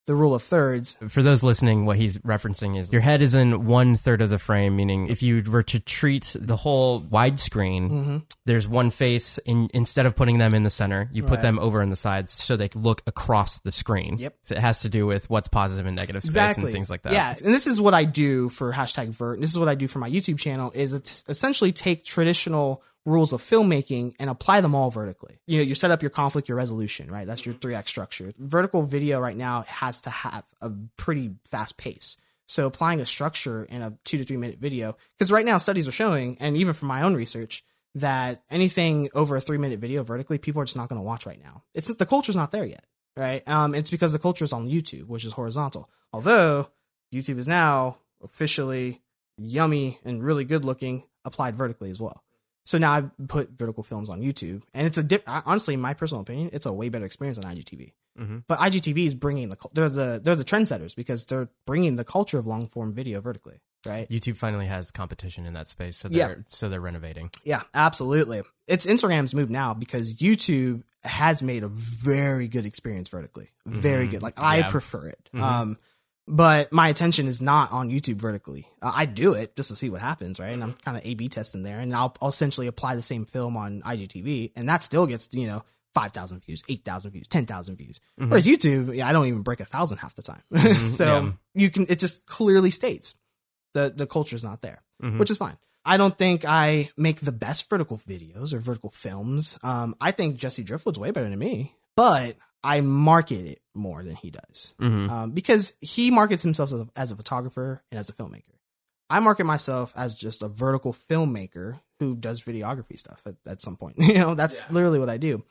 [0.07, 3.65] the rule of thirds For those listening, what he's referencing is your head is in
[3.67, 8.17] one third of the frame, meaning if you were to treat the whole widescreen, Mm-hmm.
[8.45, 9.37] there's one face.
[9.45, 11.41] In, instead of putting them in the center, you put Right.
[11.43, 14.17] them over in the sides so they look across the screen.
[14.17, 14.35] Yep.
[14.41, 17.03] So it has to do with what's positive and negative space exactly and things like
[17.03, 17.13] that.
[17.13, 19.39] Yeah, and this is what I do for hashtag Vert.
[19.39, 20.71] This is what I do for my YouTube channel.
[20.73, 25.39] Is it's essentially take traditional rules of filmmaking and apply them all vertically.
[25.47, 27.25] You know, you set up your conflict, your resolution, right?
[27.25, 28.33] That's your three act structure.
[28.37, 32.17] Vertical video right now has to have a pretty fast pace.
[32.49, 35.87] So applying a structure in a two to three minute video, because right now studies
[35.87, 37.63] are showing, and even from my own research,
[37.95, 41.25] that anything over a three minute video vertically, people are just not going to watch
[41.25, 41.63] right now.
[41.73, 43.47] It's the culture's not there yet, right?
[43.47, 45.89] Um, it's because the culture is on YouTube, which is horizontal.
[46.11, 46.67] Although
[47.13, 49.01] YouTube is now officially
[49.37, 52.23] yummy and really good looking, applied vertically as well.
[52.67, 55.23] So now I put vertical films on YouTube, and it's a dip.
[55.25, 57.93] Honestly, in my personal opinion, it's a way better experience than IGTV.
[58.19, 58.43] Mhm.
[58.45, 62.37] But IGTV is bringing the they're the they're the trendsetters because they're bringing the culture
[62.37, 64.09] of long form video vertically, right?
[64.09, 66.27] YouTube finally has competition in that space, so Yeah.
[66.27, 67.31] they're so they're renovating.
[67.45, 68.41] Yeah, absolutely.
[68.67, 73.51] It's Instagram's move now because YouTube has made a very good experience vertically.
[73.65, 74.11] Very Mhm.
[74.11, 74.21] good.
[74.23, 74.71] Like I Yeah.
[74.71, 75.29] prefer it.
[75.33, 75.41] Mhm.
[75.41, 75.77] Um
[76.27, 78.67] but my attention is not on YouTube vertically.
[78.81, 80.49] Uh, I do it just to see what happens, right?
[80.53, 83.55] And I'm kind of A/B testing there, and I'll, I'll essentially apply the same film
[83.57, 85.63] on IGTV, and that still gets you know
[85.93, 87.99] five thousand views, eight thousand views, ten thousand views.
[88.19, 88.29] Mhm.
[88.29, 90.43] Whereas YouTube, yeah, I don't even break a thousand half the time.
[90.87, 91.31] so yeah.
[91.55, 93.15] you can, it just clearly states
[93.73, 95.19] the the culture's not there Mhm.
[95.19, 95.57] which is fine.
[95.85, 99.57] I don't think I make the best vertical videos or vertical films.
[99.63, 104.15] Um, I think Jesse Driftwood's way better than me, but I market it more than
[104.15, 105.09] he does Mhm.
[105.09, 108.55] um, because he markets himself as a, as a photographer and as a filmmaker.
[109.09, 113.77] I market myself as just a vertical filmmaker who does videography stuff at, at some
[113.77, 113.95] point.
[113.99, 115.43] You know, that's literally what I do.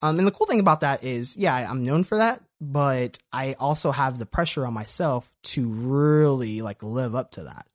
[0.00, 3.18] Um, and the cool thing about that is, yeah, I- I'm known for that, but
[3.32, 7.66] I also have the pressure on myself to really like live up to that.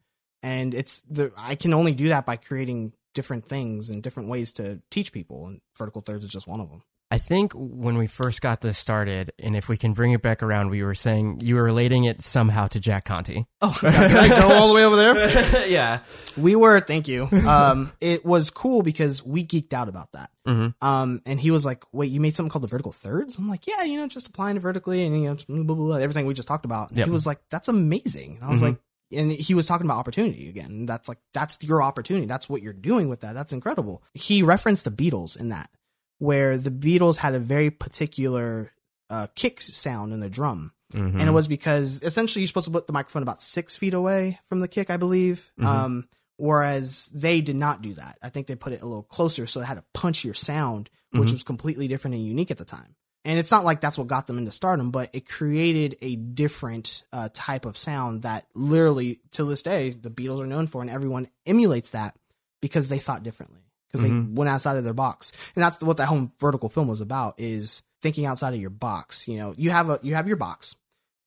[0.44, 4.54] And it's the I can only do that by creating different things and different ways
[4.54, 6.84] to teach people, and vertical thirds is just one of them.
[7.10, 10.44] I think when we first got this started, and if we can bring it back
[10.44, 13.46] around, we were saying you were relating it somehow to Jack Conte.
[13.62, 15.68] Oh, can I go all the way over there?
[15.70, 16.00] yeah.
[16.36, 17.30] We were, thank you.
[17.48, 20.32] Um, it was cool because we geeked out about that.
[20.46, 23.48] hmm Um, and he was like, "Wait, you made something called the vertical thirds?" I'm
[23.48, 26.26] like, "Yeah, you know, just applying it vertically and you know, blah, blah, blah, everything
[26.26, 27.06] we just talked about." And Yep.
[27.08, 28.64] he was like, "That's amazing." And I was Mhm.
[28.64, 28.78] like,
[29.14, 30.86] and he was talking about opportunity again.
[30.86, 32.26] That's like, that's your opportunity.
[32.26, 33.34] That's what you're doing with that.
[33.34, 34.04] That's incredible.
[34.14, 35.70] He referenced the Beatles in that.
[36.20, 38.72] Where the Beatles had a very particular
[39.10, 40.74] uh, kick sound in the drum.
[40.94, 41.20] Mhm.
[41.20, 44.40] And it was because essentially you're supposed to put the microphone about six feet away
[44.50, 45.52] from the kick, I believe.
[45.60, 45.66] Mhm.
[45.66, 48.18] Um, whereas they did not do that.
[48.22, 51.30] I think they put it a little closer, so it had a punchier sound, which
[51.30, 51.34] Mhm.
[51.34, 52.96] was completely different and unique at the time.
[53.26, 57.04] And it's not like that's what got them into stardom, but it created a different
[57.12, 60.90] uh, type of sound that literally, to this day, the Beatles are known for, and
[60.90, 62.16] everyone emulates that
[62.62, 64.28] because they thought differently, because Mhm.
[64.30, 65.32] they went outside of their box.
[65.56, 69.28] And that's what that home vertical film was about: is thinking outside of your box.
[69.28, 70.76] You know, you have a you have your box,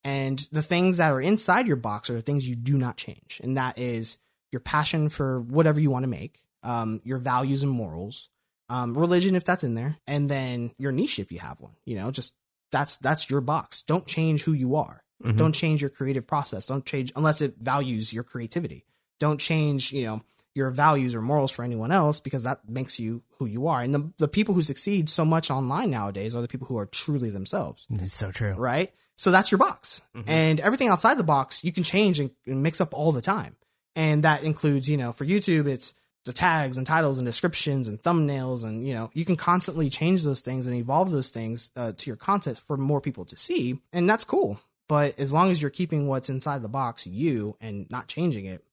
[0.05, 3.41] and the things that are inside your box are the things you do not change,
[3.43, 4.19] and that is
[4.53, 8.29] your passion for whatever you want to make, um, your values and morals,
[8.69, 11.75] um, religion if that's in there, and then your niche if you have one.
[11.85, 12.33] You know, just
[12.73, 13.83] that's that's your box.
[13.83, 15.03] Don't change who you are.
[15.25, 15.37] Mhm.
[15.37, 16.67] Don't change your creative process.
[16.67, 18.85] Don't change unless it values your creativity.
[19.19, 20.23] Don't change, you know,
[20.55, 23.81] your values or morals for anyone else because that makes you who you are.
[23.81, 26.87] And the, the people who succeed so much online nowadays are the people who are
[26.87, 28.55] truly themselves It's so true.
[28.55, 28.91] right?
[29.17, 30.03] So that's your box.
[30.17, 30.25] Mhm.
[30.29, 33.57] And everything outside the box you can change and, and mix up all the time.
[33.97, 38.03] And that includes, you know, for YouTube, it's the tags and titles and descriptions and
[38.03, 38.65] thumbnails.
[38.65, 42.07] And, you know, you can constantly change those things and evolve those things uh, to
[42.09, 43.81] your content for more people to see.
[43.93, 44.61] And that's cool.
[44.89, 48.65] But as long as you're keeping what's inside the box, you, and not changing it,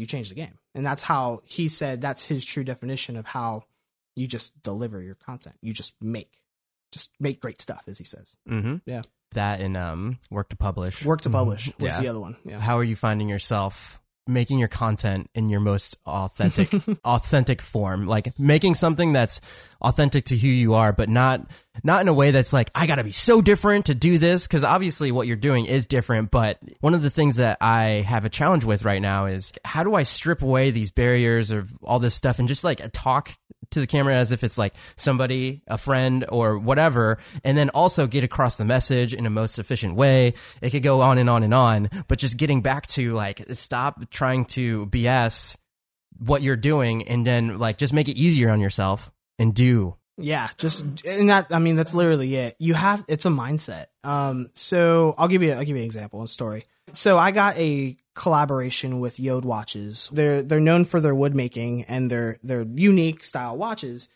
[0.00, 0.58] you change the game.
[0.74, 3.64] And that's how he said that's his true definition of how
[4.16, 5.56] you just deliver your content.
[5.60, 6.32] You just make,
[6.90, 8.34] just make great stuff, as he says.
[8.48, 8.76] Mm-hmm.
[8.86, 9.02] Yeah.
[9.32, 11.04] That and um, work to publish.
[11.04, 12.00] Work to publish was Yeah.
[12.00, 12.36] the other one.
[12.44, 12.58] Yeah.
[12.60, 16.72] How are you finding yourself making your content in your most authentic
[17.04, 18.06] authentic form?
[18.06, 19.40] Like making something that's
[19.82, 21.50] authentic to who you are, but not
[21.84, 24.46] not in a way that's like I got to be so different to do this
[24.46, 26.30] because obviously what you're doing is different.
[26.30, 29.84] But one of the things that I have a challenge with right now is how
[29.84, 33.30] do I strip away these barriers of all this stuff and just like a talk
[33.70, 38.06] to the camera as if it's like somebody, a friend, or whatever, and then also
[38.06, 40.34] get across the message in a most efficient way.
[40.60, 44.10] It could go on and on and on, but just getting back to like stop
[44.10, 45.56] trying to BS
[46.18, 49.96] what you're doing and then like just make it easier on yourself and do.
[50.18, 52.54] Yeah, just and that I mean that's literally it.
[52.58, 53.86] You have it's a mindset.
[54.04, 56.66] Um so I'll give you I'll give you an example and story.
[56.92, 60.10] So I got a collaboration with JORD watches.
[60.12, 64.08] They're they're known for their wood making and their their unique style watches.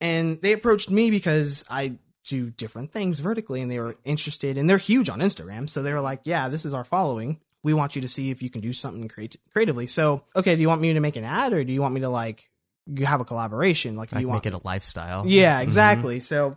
[0.00, 1.94] And they approached me because I
[2.24, 5.68] do different things vertically and they were interested and they're huge on Instagram.
[5.68, 7.38] So they were like, "Yeah, this is our following.
[7.62, 10.62] We want you to see if you can do something creat- creatively." So, okay, do
[10.62, 12.48] you want me to make an ad or do you want me to like
[12.86, 13.96] you have a collaboration?
[13.96, 15.24] Like, do Like you want make it a lifestyle.
[15.26, 15.64] yeah, Mhm.
[15.64, 16.20] exactly.
[16.20, 16.54] So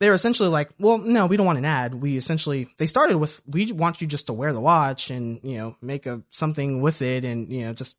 [0.00, 1.94] they were essentially like, well, no, we don't want an ad.
[1.94, 5.58] We essentially they started with we want you just to wear the watch and you
[5.58, 7.96] know make a something with it and you know just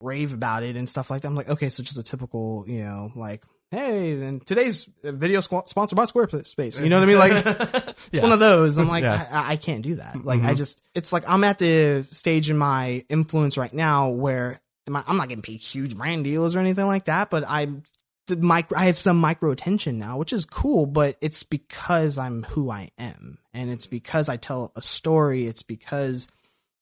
[0.00, 1.28] rave about it and stuff like that.
[1.28, 3.44] I'm like, okay, so just a typical you know like.
[3.70, 6.78] Hey, then today's video squ- sponsored by Squarespace.
[6.78, 7.18] You know what I mean?
[7.18, 7.32] Like,
[7.96, 8.20] it's Yeah.
[8.20, 8.76] one of those.
[8.76, 9.26] I'm like, Yeah.
[9.32, 10.22] I, I can't do that.
[10.22, 10.56] Like, I Mhm.
[10.58, 14.60] just, it's like I'm at the stage in my influence right now where
[14.94, 17.82] I, I'm not getting paid huge brand deals or anything like that, but I'm
[18.30, 22.70] micro, I have some micro attention now, which is cool, but it's because I'm who
[22.70, 23.38] I am.
[23.52, 25.46] And it's because I tell a story.
[25.46, 26.28] It's because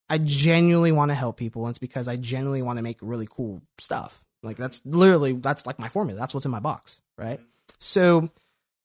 [0.09, 1.65] I genuinely want to help people.
[1.65, 4.25] And it's because I genuinely want to make really cool stuff.
[4.43, 6.19] Like that's literally, that's like my formula.
[6.19, 7.01] That's what's in my box.
[7.17, 7.41] Right.
[7.79, 8.31] So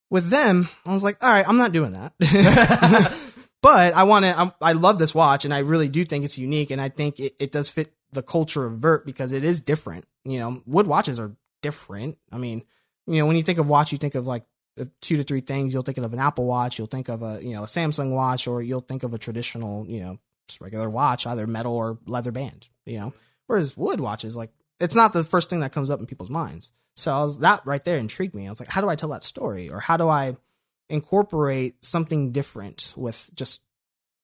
[0.10, 2.14] with them, I was like, all right, I'm not doing that.
[3.62, 6.72] but I want to, I love this watch and I really do think it's unique.
[6.72, 10.06] And I think it, it does fit the culture of Vert because it is different.
[10.24, 12.20] You know, wood watches are different.
[12.32, 12.62] I mean,
[13.08, 14.44] you know, when you think of watch, you think of like
[15.02, 15.74] two to three things.
[15.74, 18.46] You'll think of an Apple watch, you'll think of a, you know, a Samsung watch,
[18.46, 22.32] or you'll think of a traditional, you know, just regular watch, either metal or leather
[22.32, 23.14] band, you know.
[23.48, 26.72] Whereas wood watches, like, it's not the first thing that comes up in people's minds.
[26.96, 28.46] So I was, that right there intrigued me.
[28.46, 29.70] I was like, how do I tell that story?
[29.70, 30.38] Or how do I
[30.88, 33.64] incorporate something different with just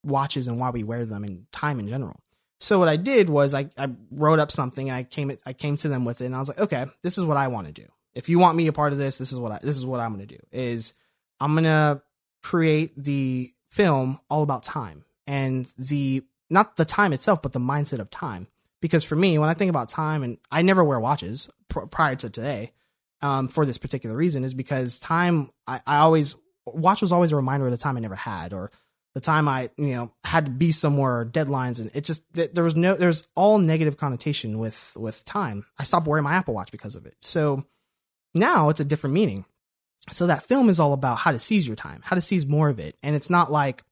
[0.04, 2.20] watches and why we wear them and time in general?
[2.62, 5.78] So what I did was I, I wrote up something and I came I came
[5.78, 7.74] to them with it and I was like, okay, this is what I want to
[7.74, 7.88] do.
[8.14, 10.00] If you want me a part of this, this is what I this is what
[10.00, 10.38] I'm gonna do.
[10.52, 10.94] Is
[11.40, 12.04] I'm gonna
[12.44, 18.00] create the film all about time and the not the time itself, but the mindset
[18.00, 18.48] of time.
[18.80, 22.16] Because for me, when I think about time, and I never wear watches pr- prior
[22.16, 22.74] to today,
[23.22, 27.36] um, for this particular reason, is because time I, I always watch was always a
[27.36, 28.72] reminder of the time I never had or
[29.14, 32.76] the time I, you know, had to be somewhere deadlines and it just there was
[32.76, 35.66] no there's all negative connotation with with time.
[35.78, 37.16] I stopped wearing my Apple Watch because of it.
[37.20, 37.66] So
[38.34, 39.46] now it's a different meaning.
[40.10, 42.70] So that film is all about how to seize your time, how to seize more
[42.70, 42.96] of it.
[43.04, 43.84] And it's not like,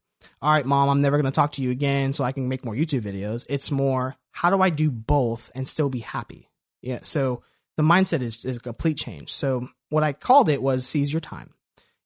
[0.42, 2.66] all right, mom, I'm never going to talk to you again so I can make
[2.66, 3.46] more YouTube videos.
[3.50, 6.50] It's more, how do I do both and still be happy?
[6.82, 7.00] Yeah.
[7.04, 7.44] So
[7.78, 9.32] the mindset is, is a complete change.
[9.32, 11.54] So what I called it was seize your time.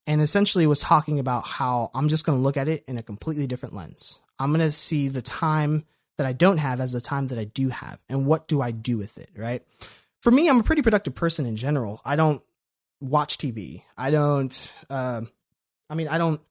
[0.06, 3.04] And essentially was talking about how I'm just going to look at it in a
[3.04, 4.20] completely different lens.
[4.38, 5.86] I'm going to see the time
[6.18, 8.00] that I don't have as the time that I do have.
[8.10, 9.64] And what do I do with it, right?
[10.22, 12.02] For me, I'm a pretty productive person in general.
[12.06, 12.42] I don't
[13.00, 13.84] watch TV.
[13.98, 15.22] I don't, uh,
[15.90, 16.42] I mean, I don't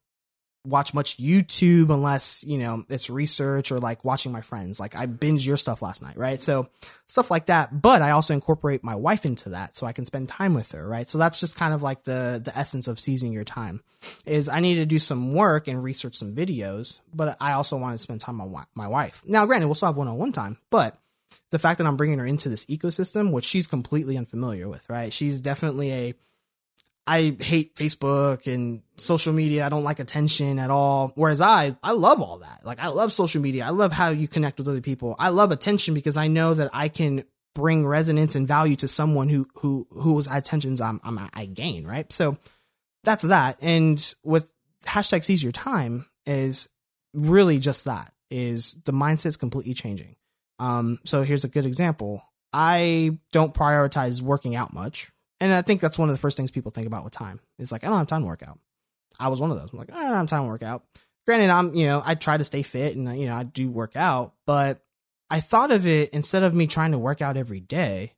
[0.65, 4.79] watch much YouTube unless, you know, it's research or like watching my friends.
[4.79, 6.41] Like I binge your stuff last night, right?
[6.41, 6.69] So
[7.07, 7.83] stuff like that.
[7.83, 10.87] But I also incorporate my wife into that so I can spend time with her,
[10.87, 11.09] right?
[11.09, 13.83] So that's just kind of like the the essence of seizing your time.
[14.25, 17.95] Is I need to do some work and research some videos, but I also want
[17.95, 19.23] to spend time with my wife.
[19.27, 20.99] Now, granted, we'll still have one-on-one time, but
[21.51, 25.13] the fact that I'm bringing her into this ecosystem, which she's completely unfamiliar with, right?
[25.13, 26.15] She's definitely a
[27.07, 29.67] I hate Facebook and social media.
[29.67, 31.13] I don't like attention at all.
[31.17, 32.65] Whereas I, I love all that.
[32.65, 33.65] Like I love social media.
[33.65, 35.17] I love how you connect with other people.
[35.19, 39.29] I love attention because I know that I can bring resonance and value to someone
[39.29, 42.11] who, who, whose attentions I'm, I'm, I gain, right?
[42.13, 42.39] So
[43.03, 43.59] that's that.
[43.61, 44.53] And with
[44.85, 46.69] hashtag seize your time is
[47.13, 50.17] really just that is the mindset's completely changing.
[50.61, 52.23] Um, so here's a good example.
[52.53, 55.11] I don't prioritize working out much
[55.43, 57.41] and I think that's one of the first things people think about with time.
[57.59, 58.61] It's like, I don't have time to work out.
[59.19, 59.71] I was one of those.
[59.73, 60.85] I'm like, I don't have time to work out.
[61.27, 63.97] Granted, I'm, you know, I try to stay fit and, you know, I do work
[63.97, 64.85] out, but
[65.29, 68.15] I thought of it instead of me trying to work out every day,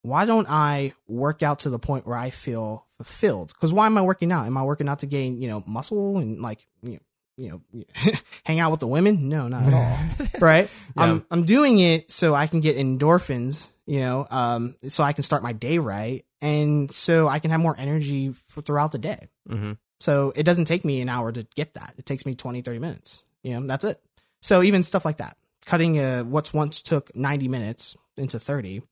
[0.00, 3.48] why don't I work out to the point where I feel fulfilled?
[3.48, 4.46] Because why am I working out?
[4.46, 6.98] Am I working out to gain, you know, muscle and like, you know,
[7.36, 8.12] you know,
[8.44, 9.28] hang out with the women?
[9.28, 9.98] No, not at all.
[10.40, 10.70] right?
[10.96, 11.02] Yeah.
[11.02, 15.22] I'm I'm doing it so I can get endorphins, you know, um, so I can
[15.22, 19.28] start my day right and so I can have more energy for, throughout the day.
[19.48, 19.72] Mm-hmm.
[20.00, 21.94] So it doesn't take me an hour to get that.
[21.96, 23.24] It takes me 20, 30 minutes.
[23.44, 24.00] You know, that's it.
[24.42, 28.82] So even stuff like that, cutting a, what's once took 90 minutes into 30,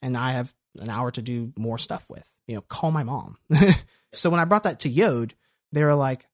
[0.00, 3.36] and I have an hour to do more stuff with, you know, call my mom.
[4.12, 5.34] so when I brought that to JORD,
[5.72, 6.28] they were like,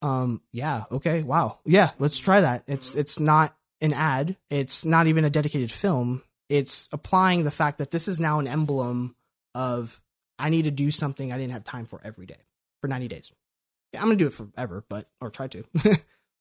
[0.00, 1.58] um, yeah, okay, wow.
[1.66, 2.64] Yeah, let's try that.
[2.66, 4.38] It's, it's not an ad.
[4.48, 6.22] It's not even a dedicated film.
[6.48, 9.14] It's applying the fact that this is now an emblem
[9.54, 10.00] of
[10.38, 12.36] I need to do something I didn't have time for every day
[12.80, 13.32] for 90 days.
[13.92, 15.64] Yeah, I'm gonna do it forever, but or try to.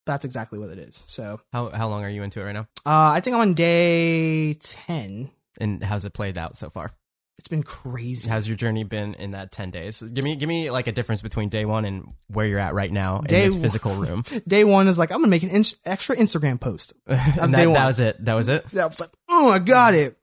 [0.05, 1.03] That's exactly what it is.
[1.07, 2.67] So how how long are you into it right now?
[2.85, 5.31] Uh, I think I'm on day 10.
[5.59, 6.91] And how's it played out so far?
[7.37, 8.29] It's been crazy.
[8.29, 10.01] How's your journey been in that 10 days?
[10.01, 12.91] Give me give me like a difference between day 1 and where you're at right
[12.91, 14.23] now day in this physical room.
[14.47, 16.93] day 1 is like I'm going to make an in- extra Instagram post.
[17.05, 17.73] That's that, day 1.
[17.73, 18.25] That was it.
[18.25, 18.65] That was it.
[18.67, 20.17] That was like, "Oh, I got it."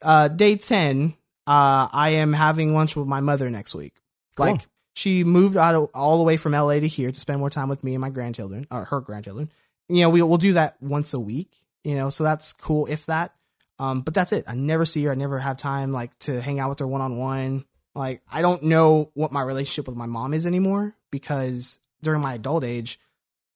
[0.00, 1.14] Uh, day 10
[1.46, 3.94] uh, I am having lunch with my mother next week.
[4.36, 4.46] Cool.
[4.46, 7.50] Like she moved out of, all the way from LA to here to spend more
[7.50, 9.50] time with me and my grandchildren, or her grandchildren.
[9.88, 13.06] You know, we, we'll do that once a week, you know, so that's cool if
[13.06, 13.34] that.
[13.78, 14.44] Um, but that's it.
[14.46, 15.12] I never see her.
[15.12, 17.64] I never have time like to hang out with her one on one.
[17.94, 22.34] Like I don't know what my relationship with my mom is anymore because during my
[22.34, 22.98] adult age,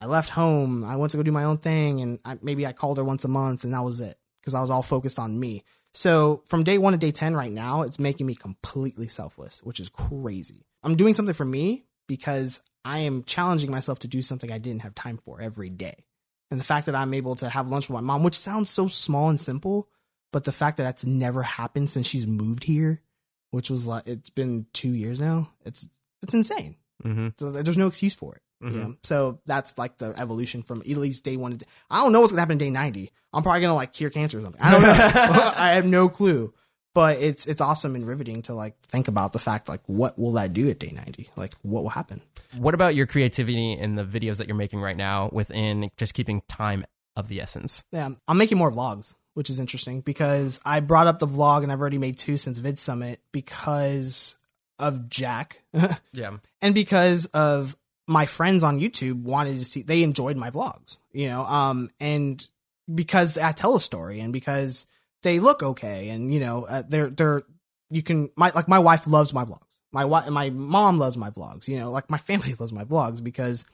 [0.01, 0.85] I left home.
[0.85, 3.25] I went to go do my own thing, and I, maybe I called her once
[3.25, 5.65] a month, and that was it because I was all focused on me.
[5.95, 9.81] So from day one to day 10 right now, it's making me completely selfless, which
[9.81, 10.67] is crazy.
[10.83, 14.83] I'm doing something for me because I am challenging myself to do something I didn't
[14.83, 16.05] have time for every day.
[16.51, 18.89] And the fact that I'm able to have lunch with my mom, which sounds so
[18.89, 19.89] small and simple,
[20.33, 23.03] but the fact that that's never happened since she's moved here,
[23.51, 25.51] which was like, it's been two years now.
[25.65, 25.89] It's,
[26.23, 26.77] it's insane.
[27.05, 27.29] Mm-hmm.
[27.37, 28.43] So there's no excuse for it.
[28.63, 28.75] Mm-hmm.
[28.75, 28.97] You know?
[29.03, 31.53] So that's like the evolution from at least day one.
[31.53, 31.67] To day.
[31.91, 33.13] I don't know what's gonna happen day ninety.
[33.33, 34.61] I'm probably gonna like cure cancer or something.
[34.61, 34.89] I don't know.
[35.57, 36.53] I have no clue.
[36.95, 40.33] But it's it's awesome and riveting to like think about the fact like what will
[40.33, 41.31] that do at day ninety?
[41.37, 42.21] Like what will happen?
[42.57, 46.43] What about your creativity in the videos that you're making right now within just keeping
[46.49, 47.85] time of the essence?
[47.93, 51.71] Yeah, I'm making more vlogs, which is interesting because I brought up the vlog and
[51.71, 54.35] I've already made two since Vid Summit because
[54.79, 55.63] of Jack.
[56.13, 56.39] yeah.
[56.63, 57.77] And because of
[58.09, 62.45] my friends on YouTube wanted to see they enjoyed my vlogs, you know, um, and
[62.93, 64.87] because I tell a story and because
[65.23, 67.43] they look okay and you know uh, they're they're
[67.91, 69.63] you can my like my wife loves my vlogs.
[69.93, 73.23] My wife my mom loves my vlogs, you know, like my family loves my vlogs
[73.23, 73.65] because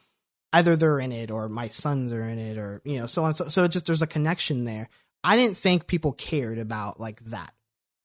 [0.53, 3.33] either they're in it or my sons are in it or you know so on
[3.33, 4.89] so so it just there's a connection there.
[5.23, 7.53] I didn't think people cared about like that.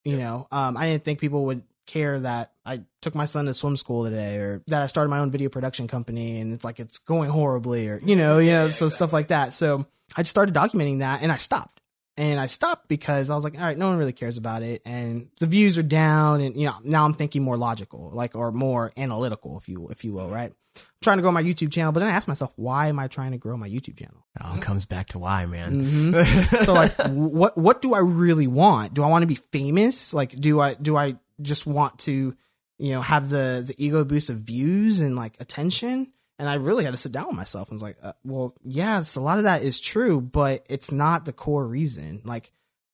[0.05, 3.53] You know, um I didn't think people would care that I took my son to
[3.53, 6.79] swim school today or that I started my own video production company and it's like
[6.79, 8.89] it's going horribly or you know, you know, yeah, so exactly.
[8.91, 9.53] stuff like that.
[9.53, 9.85] So
[10.15, 11.81] I just started documenting that and I stopped.
[12.15, 14.81] And I stopped because I was like, all right, no one really cares about it
[14.85, 18.51] and the views are down and you know, now I'm thinking more logical, like or
[18.51, 20.51] more analytical if you if you will, right?
[20.75, 23.07] I'm trying to grow my YouTube channel, but then I asked myself, why am I
[23.07, 24.25] trying to grow my YouTube channel?
[24.35, 25.83] It all comes back to why, man.
[25.83, 26.55] Mm-hmm.
[26.65, 28.93] so like what what do I really want?
[28.93, 30.13] Do I want to be famous?
[30.13, 32.35] Like do I do I just want to
[32.79, 36.11] you know, have the the ego boost of views and like attention.
[36.39, 39.17] And I really had to sit down with myself and was like, uh, well, yes,
[39.17, 42.21] a lot of that is true, but it's not the core reason.
[42.23, 42.53] Like,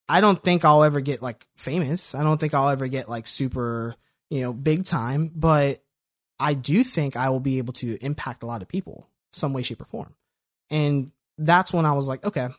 [0.10, 2.16] I don't think I'll ever get like famous.
[2.16, 3.96] I don't think I'll ever get like super,
[4.32, 5.84] you know, big time, but
[6.39, 9.62] I do think I will be able to impact a lot of people some way,
[9.62, 10.16] shape, or form.
[10.72, 12.50] And that's when I was like, okay,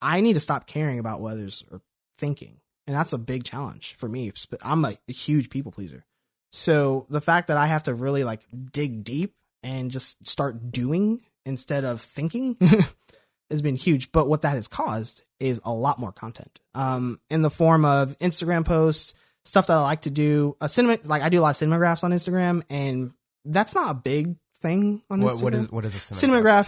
[0.00, 1.80] I need to stop caring about what others are
[2.18, 2.60] thinking.
[2.88, 4.32] And that's a big challenge for me.
[4.62, 6.06] I'm a, a huge people pleaser.
[6.50, 8.40] So the fact that I have to really like
[8.72, 12.56] dig deep and just start doing instead of thinking
[13.50, 14.10] has been huge.
[14.10, 18.18] But what that has caused is a lot more content um, in the form of
[18.20, 19.12] Instagram posts,
[19.44, 20.56] stuff that I like to do.
[20.62, 23.12] A cinema, like I do a lot of cinemagraphs on Instagram, and
[23.44, 25.42] that's not a big thing on What, Instagram.
[25.42, 26.22] what is what is a cinemagraph?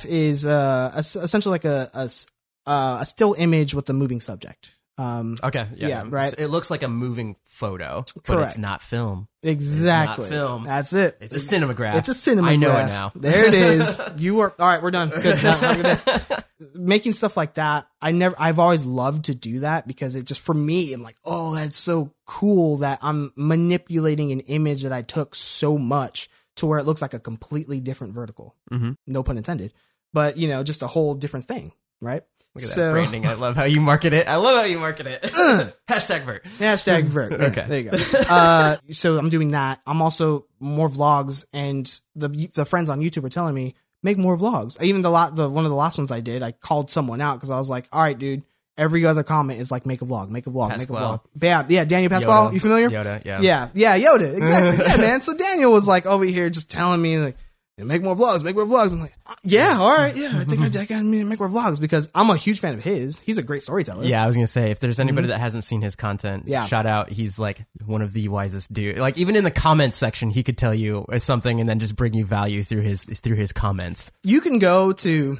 [0.04, 2.10] Cinematograph is uh, es- essentially like a, a
[2.66, 4.72] uh, a still image with a moving subject.
[5.00, 6.34] Um, Okay, yeah, Yeah, right.
[6.36, 9.28] It looks like a moving photo, but it's not film.
[9.42, 10.28] exactly.
[10.28, 10.64] film.
[10.64, 11.16] That's it.
[11.20, 11.96] It's a cinematograph.
[11.96, 12.48] It's a cinema.
[12.48, 13.12] I know it now.
[13.14, 13.96] There it is.
[14.18, 14.82] You are all right.
[14.82, 15.08] We're done.
[15.08, 15.42] Good.
[15.42, 16.36] Now, have a good day.
[16.74, 18.34] Making stuff like that, I never.
[18.38, 21.76] I've always loved to do that because it just for me, I'm like, oh, that's
[21.76, 26.84] so cool that I'm manipulating an image that I took so much to where it
[26.84, 28.54] looks like a completely different vertical.
[28.70, 28.96] Mhm.
[29.06, 29.72] No pun intended.
[30.12, 31.72] But you know, just a whole different thing,
[32.02, 32.22] right?
[32.54, 33.26] Look at that branding.
[33.26, 34.26] I love how you market it.
[34.28, 35.22] I love how you market it.
[35.88, 36.44] Hashtag Vert.
[36.58, 37.32] Hashtag vert.
[37.32, 37.64] Yeah, Okay.
[37.68, 37.96] There you go.
[38.28, 39.80] Uh, so I'm doing that.
[39.86, 41.86] I'm also more vlogs and
[42.16, 44.80] the, the friends on YouTube are telling me, make more vlogs.
[44.82, 47.36] Even the lot, the, one of the last ones I did, I called someone out
[47.36, 48.42] because I was like, all right, dude,
[48.76, 51.20] every other comment is like, make a vlog, make a vlog, make a vlog.
[51.40, 51.64] Yeah.
[51.68, 51.84] Yeah.
[51.84, 52.48] Daniel Pasquale.
[52.50, 52.54] Yoda.
[52.54, 52.90] You familiar?
[52.90, 53.40] Yoda, yeah.
[53.40, 53.68] Yeah.
[53.74, 53.98] Yeah.
[53.98, 54.36] Yoda.
[54.36, 54.84] Exactly.
[54.86, 55.20] yeah, man.
[55.20, 57.36] So Daniel was like over here just telling me like,
[57.80, 58.92] "Yeah, make more vlogs, make more vlogs.
[58.92, 60.14] I'm like, "Uh, yeah, all right.
[60.14, 60.30] Yeah.
[60.34, 62.84] I think I I got to make more vlogs because I'm a huge fan of
[62.84, 63.18] his.
[63.20, 64.04] He's a great storyteller.
[64.04, 66.52] Yeah, I was gonna say if there's anybody that hasn't seen his content, Mm-hmm.
[66.52, 66.66] Yeah.
[66.66, 67.10] shout out.
[67.10, 68.98] He's like one of the wisest dude.
[68.98, 72.14] Like even in the comments section, he could tell you something and then just bring
[72.14, 74.12] you value through his through his comments.
[74.22, 75.38] you can go to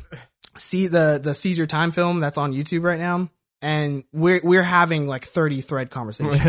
[0.57, 3.31] see the the Seize Your Time film that's on YouTube right now,
[3.63, 6.41] and we're we're having like thirty thread conversations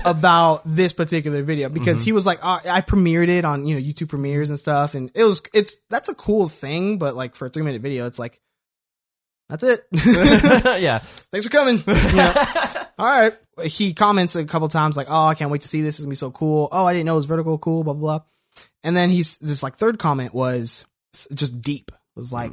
[0.04, 3.80] about this particular video because he was like, uh, I premiered it on you know
[3.80, 7.46] YouTube premieres and stuff, and it was it's that's a cool thing, but like for
[7.46, 8.40] a three minute video, it's like
[9.48, 9.86] that's it.
[10.80, 11.82] yeah, Thanks for coming.
[11.86, 12.34] You know?
[12.98, 13.32] All right.
[13.64, 15.96] He comments a couple times like, "Oh, I can't wait to see this.
[15.96, 16.68] It's gonna be so cool.
[16.70, 17.58] Oh, I didn't know it was vertical.
[17.58, 17.84] Cool.
[17.84, 18.26] Blah blah." blah.
[18.82, 20.84] And then he's this like third comment was
[21.34, 21.90] just deep.
[21.90, 22.52] It was like,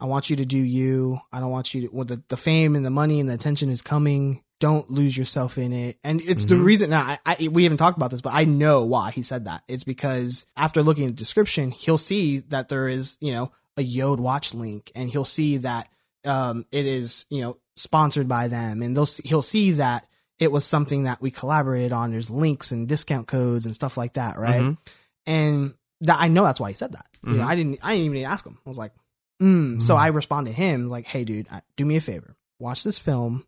[0.00, 1.20] "I want you to do you.
[1.32, 1.94] I don't want you to.
[1.94, 4.42] Well, the the fame and the money and the attention is coming.
[4.60, 6.90] Don't lose yourself in it." And it's the reason.
[6.90, 9.62] Now, I, I we haven't talked about this, but I know why he said that.
[9.68, 13.82] It's because after looking at the description, he'll see that there is you know a
[13.82, 15.88] JORD watch link, and he'll see that
[16.24, 20.06] um, it is you know sponsored by them, and they'll see, he'll see that
[20.40, 22.10] it was something that we collaborated on.
[22.12, 24.62] There's links and discount codes and stuff like that, right?
[24.62, 24.78] Mhm.
[25.26, 27.06] And that I know that's why he said that.
[27.24, 27.46] You know, Mhm.
[27.46, 28.58] I didn't I didn't even ask him.
[28.64, 28.92] I was like,
[29.40, 29.82] mm.
[29.82, 33.46] so I respond to him like, hey, dude, do me a favor, watch this film.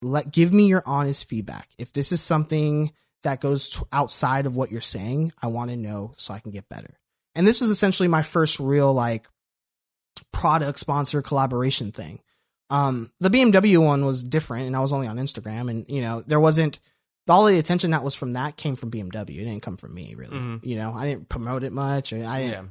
[0.00, 1.68] Let give me your honest feedback.
[1.76, 2.92] If this is something
[3.24, 6.52] that goes t- outside of what you're saying, I want to know so I can
[6.52, 6.98] get better.
[7.34, 9.26] And this was essentially my first real like
[10.32, 12.20] product sponsor collaboration thing.
[12.70, 16.22] Um, the BMW one was different, and I was only on Instagram, and you know
[16.26, 16.78] there wasn't
[17.28, 19.30] all the attention that was from that came from BMW.
[19.40, 20.36] It didn't come from me, really.
[20.36, 20.64] Mhm.
[20.64, 22.70] You know, I didn't promote it much, or I didn't yeah.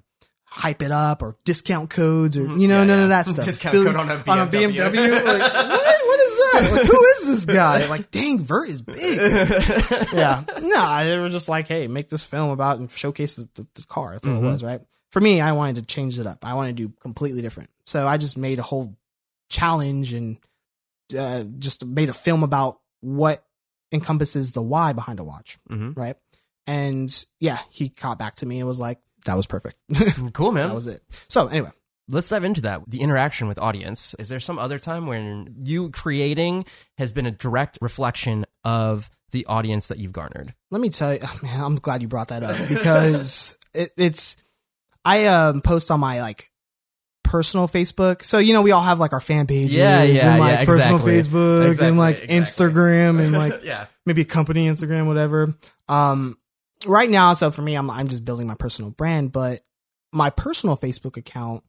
[0.49, 3.03] Hype it up, or discount codes, or you know, Yeah, none yeah.
[3.03, 3.45] of that stuff.
[3.45, 4.75] Discount Philly- code on a on a BMW.
[4.75, 5.25] BMW.
[5.25, 6.01] like, what?
[6.07, 6.69] What is that?
[6.71, 7.87] Like, who is this guy?
[7.87, 8.97] Like, dang, Vert is big.
[10.13, 10.43] yeah.
[10.61, 13.83] No, they were just like, hey, make this film about and showcase the, the, the
[13.87, 14.13] car.
[14.13, 14.37] That's all Mhm.
[14.39, 14.81] it was, right?
[15.11, 16.45] For me, I wanted to change it up.
[16.45, 17.69] I wanted to do completely different.
[17.85, 18.95] So I just made a whole
[19.49, 20.37] challenge and
[21.17, 23.43] uh, just made a film about what
[23.91, 25.95] encompasses the why behind a watch, Mhm.
[25.97, 26.17] right?
[26.65, 29.77] And yeah, he caught back to me and was like, that was perfect.
[30.33, 30.69] Cool, man.
[30.69, 31.01] that was it.
[31.29, 31.71] So anyway,
[32.09, 32.89] Let's dive into that.
[32.89, 34.15] The interaction with audience.
[34.17, 36.65] Is there some other time when you creating
[36.97, 40.53] has been a direct reflection of the audience that you've garnered?
[40.71, 44.37] let me tell you, man, I'm glad you brought that up because it, it's,
[45.03, 46.49] I um, post on my like
[47.23, 48.23] personal Facebook.
[48.23, 50.65] So, you know, we all have like our fan pages Yeah, yeah, and like yeah,
[50.65, 51.13] personal exactly.
[51.13, 52.37] Facebook Exactly, and like exactly.
[52.37, 53.87] Instagram and like yeah.
[54.05, 55.53] maybe company Instagram, whatever.
[55.89, 56.37] Um,
[56.85, 59.61] right now, so for me, I'm, I'm just building my personal brand, but
[60.13, 61.63] my personal Facebook account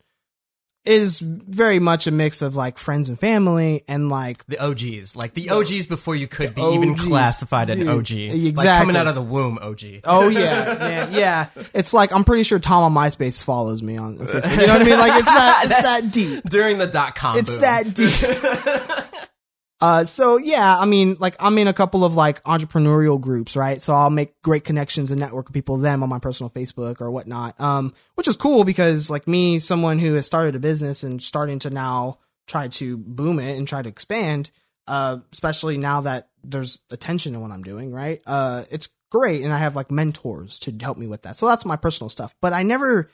[0.85, 5.35] is very much a mix of like friends and family and like The OGs, like
[5.35, 7.87] the OGs before you could be even OGs, classified an.
[7.87, 8.79] OG, like Exactly.
[8.87, 9.83] coming out of the womb, OG.
[10.05, 11.49] Oh yeah, man, yeah.
[11.75, 14.61] It's like I'm pretty sure Tom on MySpace follows me on Facebook.
[14.61, 14.99] You know what I mean?
[14.99, 16.45] Like it's that it's that deep.
[16.45, 17.61] During the dot com, It's boom.
[17.61, 18.95] that deep.
[19.81, 23.81] Uh, so yeah, I mean, like I'm in a couple of like entrepreneurial groups, right?
[23.81, 27.11] So I'll make great connections and network with people them on my personal Facebook or
[27.11, 27.61] whatnot.
[27.61, 31.61] Um, which is cool because like me, someone who has started a business and starting
[31.61, 32.19] to now
[32.49, 34.51] try to boom it and try to expand,
[34.89, 38.21] uh, especially now that there's attention to what I'm doing, right?
[38.27, 39.45] Uh, it's great.
[39.45, 41.37] And I have like mentors to help me with that.
[41.37, 43.11] So that's my personal stuff, but I never,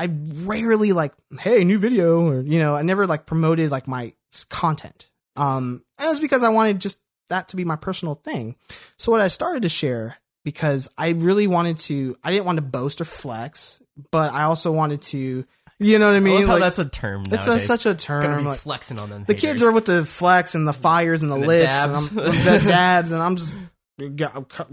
[0.00, 4.14] I rarely like, Hey, new video or, you know, I never like promoted like my
[4.48, 5.10] content.
[5.36, 8.56] Um, and it was because I wanted just that to be my personal thing.
[8.98, 12.62] So what I started to share because I really wanted to, I didn't want to
[12.62, 13.80] boast or flex,
[14.10, 15.44] but I also wanted to,
[15.78, 16.42] you know what I I mean?
[16.46, 17.22] how Like, that's a term.
[17.30, 18.38] it's a, such a term.
[18.42, 19.24] be like- flexing on them.
[19.24, 22.10] the kids are with the flex and the fires and the, And the lits dabs.
[22.10, 23.56] and I'm, the dabs and I'm just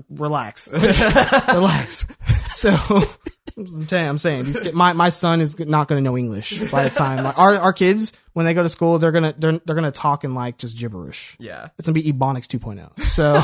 [0.10, 0.68] relax,
[1.54, 2.08] relax.
[2.54, 2.72] So
[3.60, 6.84] I'm saying, I'm saying these my my son is not going to know English by
[6.84, 9.76] the time like our our kids when they go to school they're gonna they're they're
[9.76, 11.36] gonna talk in like just gibberish.
[11.40, 11.70] yeah.
[11.78, 13.00] It's gonna be Ebonics 2.0.
[13.02, 13.42] So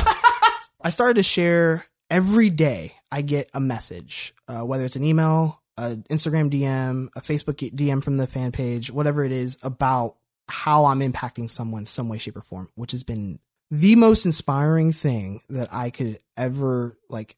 [0.82, 2.93] I started to share every day.
[3.11, 8.03] I get a message, uh, whether it's an email, an Instagram DM, a Facebook DM
[8.03, 10.16] from the fan page, whatever it is, about
[10.47, 13.39] how I'm impacting someone some way, shape, or form, which has been
[13.72, 17.36] the most inspiring thing that I could ever like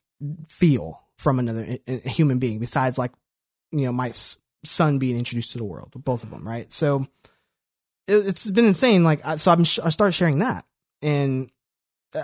[0.48, 2.60] feel from another human being.
[2.60, 3.12] Besides, like
[3.72, 4.14] you know, my
[4.64, 6.72] son being introduced to the world, both of them, right?
[6.72, 7.08] So
[8.08, 9.04] it, it's been insane.
[9.04, 10.66] Like, so I'm I started sharing that,
[11.02, 11.50] and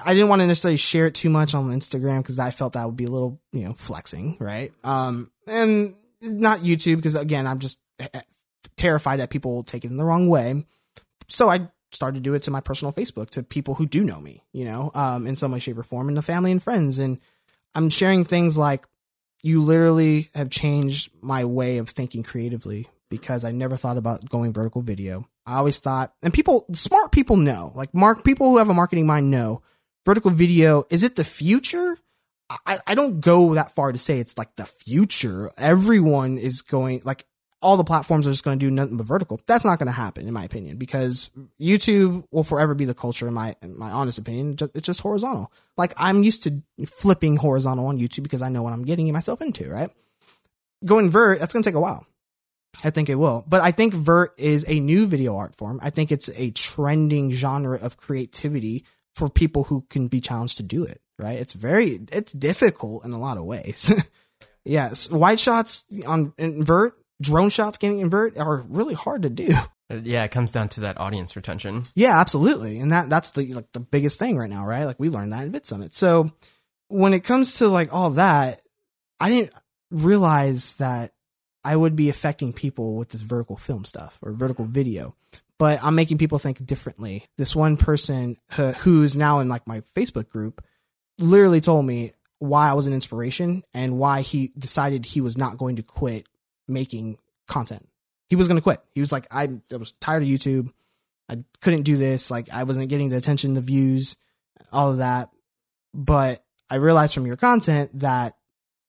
[0.05, 2.85] I didn't want to necessarily share it too much on Instagram because I felt that
[2.85, 4.71] would be a little, you know, flexing, right?
[4.83, 8.21] Um, and not YouTube because again, I'm just eh,
[8.77, 10.65] terrified that people will take it in the wrong way.
[11.27, 14.19] So I started to do it to my personal Facebook to people who do know
[14.19, 16.97] me, you know, um, in some way, shape, or form, and the family and friends.
[16.97, 17.19] And
[17.75, 18.85] I'm sharing things like,
[19.41, 24.53] you literally have changed my way of thinking creatively because I never thought about going
[24.53, 25.27] vertical video.
[25.45, 29.05] I always thought, and people, smart people know, like mark people who have a marketing
[29.05, 29.61] mind know,
[30.05, 31.97] vertical video is it the future?
[32.65, 35.51] I, I don't go that far to say it's like the future.
[35.57, 37.25] Everyone is going like
[37.63, 39.39] all the platforms are just going to do nothing but vertical.
[39.47, 43.27] That's not going to happen, in my opinion, because YouTube will forever be the culture.
[43.27, 45.51] In my in my honest opinion, it's just horizontal.
[45.77, 49.41] Like I'm used to flipping horizontal on YouTube because I know what I'm getting myself
[49.41, 49.69] into.
[49.69, 49.89] Right,
[50.85, 52.05] going vert, that's going to take a while.
[52.83, 55.79] I think it will, but I think vert is a new video art form.
[55.83, 58.83] I think it's a trending genre of creativity
[59.15, 60.99] for people who can be challenged to do it.
[61.19, 63.93] Right, it's very it's difficult in a lot of ways.
[64.65, 69.53] yes, wide shots on invert, drone shots getting invert are really hard to do.
[69.89, 71.83] Yeah, it comes down to that audience retention.
[71.93, 72.79] Yeah, absolutely.
[72.79, 74.85] And that that's the like the biggest thing right now, right?
[74.85, 75.93] Like we learned that in Vid Summit.
[75.93, 76.31] So
[76.87, 78.61] when it comes to like all that,
[79.19, 79.53] I didn't
[79.91, 81.11] realize that
[81.63, 85.15] I would be affecting people with this vertical film stuff or vertical video.
[85.59, 87.27] But I'm making people think differently.
[87.37, 90.65] This one person uh, who's now in like my Facebook group
[91.19, 95.57] literally told me why I was an inspiration and why he decided he was not
[95.57, 96.27] going to quit
[96.67, 97.87] making content.
[98.29, 98.81] He was going to quit.
[98.93, 100.71] He was like, I, I was tired of YouTube.
[101.29, 102.31] I couldn't do this.
[102.31, 104.15] Like I wasn't getting the attention, the views,
[104.71, 105.29] all of that.
[105.93, 108.35] But I realized from your content that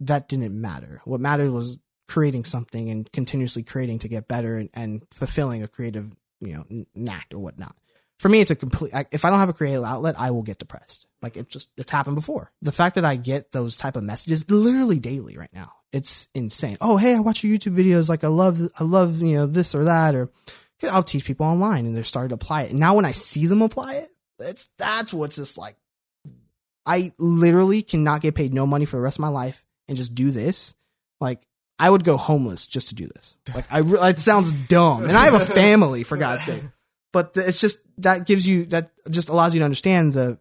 [0.01, 1.01] that didn't matter.
[1.05, 5.68] What mattered was creating something and continuously creating to get better and, and fulfilling a
[5.68, 6.11] creative,
[6.41, 7.77] you know, knack or whatnot.
[8.18, 8.93] For me, it's a complete.
[9.11, 11.07] If I don't have a creative outlet, I will get depressed.
[11.20, 12.53] Like it just it's happened before.
[12.62, 16.76] The fact that I get those type of messages literally daily right now, it's insane.
[16.80, 18.09] Oh, hey, I watch your YouTube videos.
[18.09, 20.28] Like I love, I love you know this or that or
[20.90, 22.70] I'll teach people online and they're starting to apply it.
[22.70, 24.09] And now when I see them apply it,
[24.40, 25.76] it's that's what's just like
[26.84, 30.14] I literally cannot get paid no money for the rest of my life and just
[30.14, 30.74] do this.
[31.20, 31.47] Like
[31.78, 33.36] I would go homeless just to do this.
[33.55, 35.05] Like I re- it sounds dumb.
[35.05, 36.62] And I have a family for God's sake.
[37.12, 40.38] But it's just that gives you that just allows you to understand the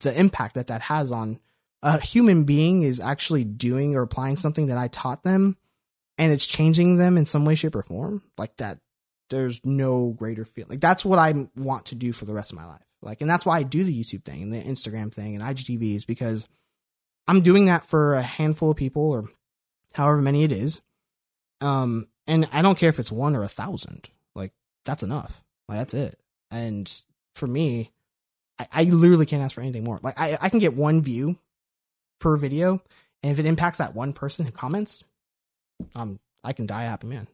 [0.00, 1.40] the impact that that has on
[1.82, 5.56] a human being is actually doing or applying something that I taught them
[6.18, 8.22] and it's changing them in some way shape or form.
[8.38, 8.78] Like that
[9.30, 10.70] there's no greater feeling.
[10.70, 12.82] Like that's what I want to do for the rest of my life.
[13.00, 15.96] Like, and that's why I do the YouTube thing and the Instagram thing and IGTV
[15.96, 16.46] is because
[17.26, 19.24] I'm doing that for a handful of people or
[19.94, 20.80] however many it is.
[21.60, 24.10] Um, and I don't care if it's one or a thousand.
[24.34, 24.52] Like,
[24.84, 25.42] that's enough.
[25.68, 26.16] Like, that's it.
[26.50, 26.92] And
[27.34, 27.90] for me,
[28.58, 29.98] I, I literally can't ask for anything more.
[30.02, 31.38] Like, I, I can get one view
[32.22, 32.80] per video,
[33.22, 35.04] and if it impacts that one person who comments,
[35.94, 37.26] um, I can die a happy man.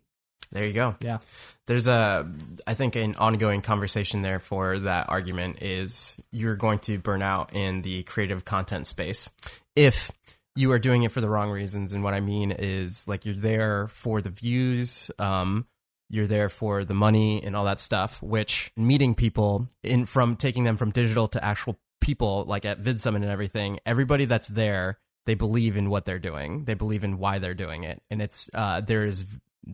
[0.50, 0.96] There you go.
[1.00, 1.18] Yeah.
[1.66, 2.26] There's a,
[2.66, 7.52] I think, an ongoing conversation there for that argument is you're going to burn out
[7.54, 9.30] in the creative content space
[9.76, 10.10] if
[10.56, 11.92] you are doing it for the wrong reasons.
[11.92, 15.66] And what I mean is like you're there for the views, um,
[16.08, 20.64] you're there for the money and all that stuff, which meeting people in from taking
[20.64, 24.98] them from digital to actual people like at Vid Summit and everything, everybody that's there,
[25.26, 26.64] they believe in what they're doing.
[26.64, 28.02] They believe in why they're doing it.
[28.10, 29.26] And it's uh there is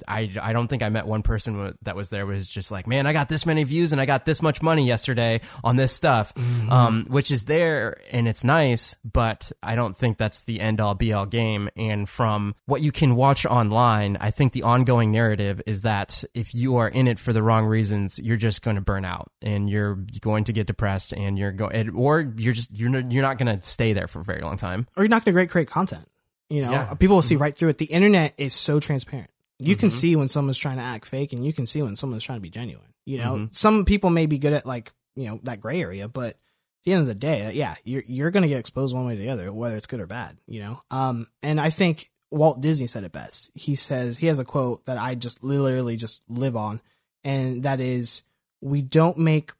[0.09, 3.07] I, I don't think I met one person that was there was just like, man,
[3.07, 6.35] I got this many views and I got this much money yesterday on this stuff,
[6.35, 6.71] mm-hmm.
[6.71, 10.95] um, which is there and it's nice, but I don't think that's the end all
[10.95, 11.69] be all game.
[11.77, 16.55] And from what you can watch online, I think the ongoing narrative is that if
[16.55, 19.69] you are in it for the wrong reasons, you're just going to burn out and
[19.69, 23.57] you're going to get depressed and you're going, or you're just, you're, you're not going
[23.59, 24.87] to stay there for a very long time.
[24.97, 26.09] Or you're not going to create content.
[26.51, 26.95] You know, yeah.
[26.95, 27.79] people will see right through it.
[27.79, 29.81] The internet is so transparent you mm-hmm.
[29.81, 32.39] can see when someone's trying to act fake and you can see when someone's trying
[32.39, 32.93] to be genuine.
[33.07, 33.53] You know, mm-hmm.
[33.53, 36.37] some people may be good at like, you know, that gray area, but at
[36.85, 39.15] the end of the day, uh, yeah, you're you're going to get exposed one way
[39.15, 40.83] or the other, whether it's good or bad, you know.
[40.91, 43.51] Um and I think Walt Disney said it best.
[43.55, 46.81] He says he has a quote that I just literally just live on
[47.23, 48.23] and that is
[48.61, 49.53] we don't make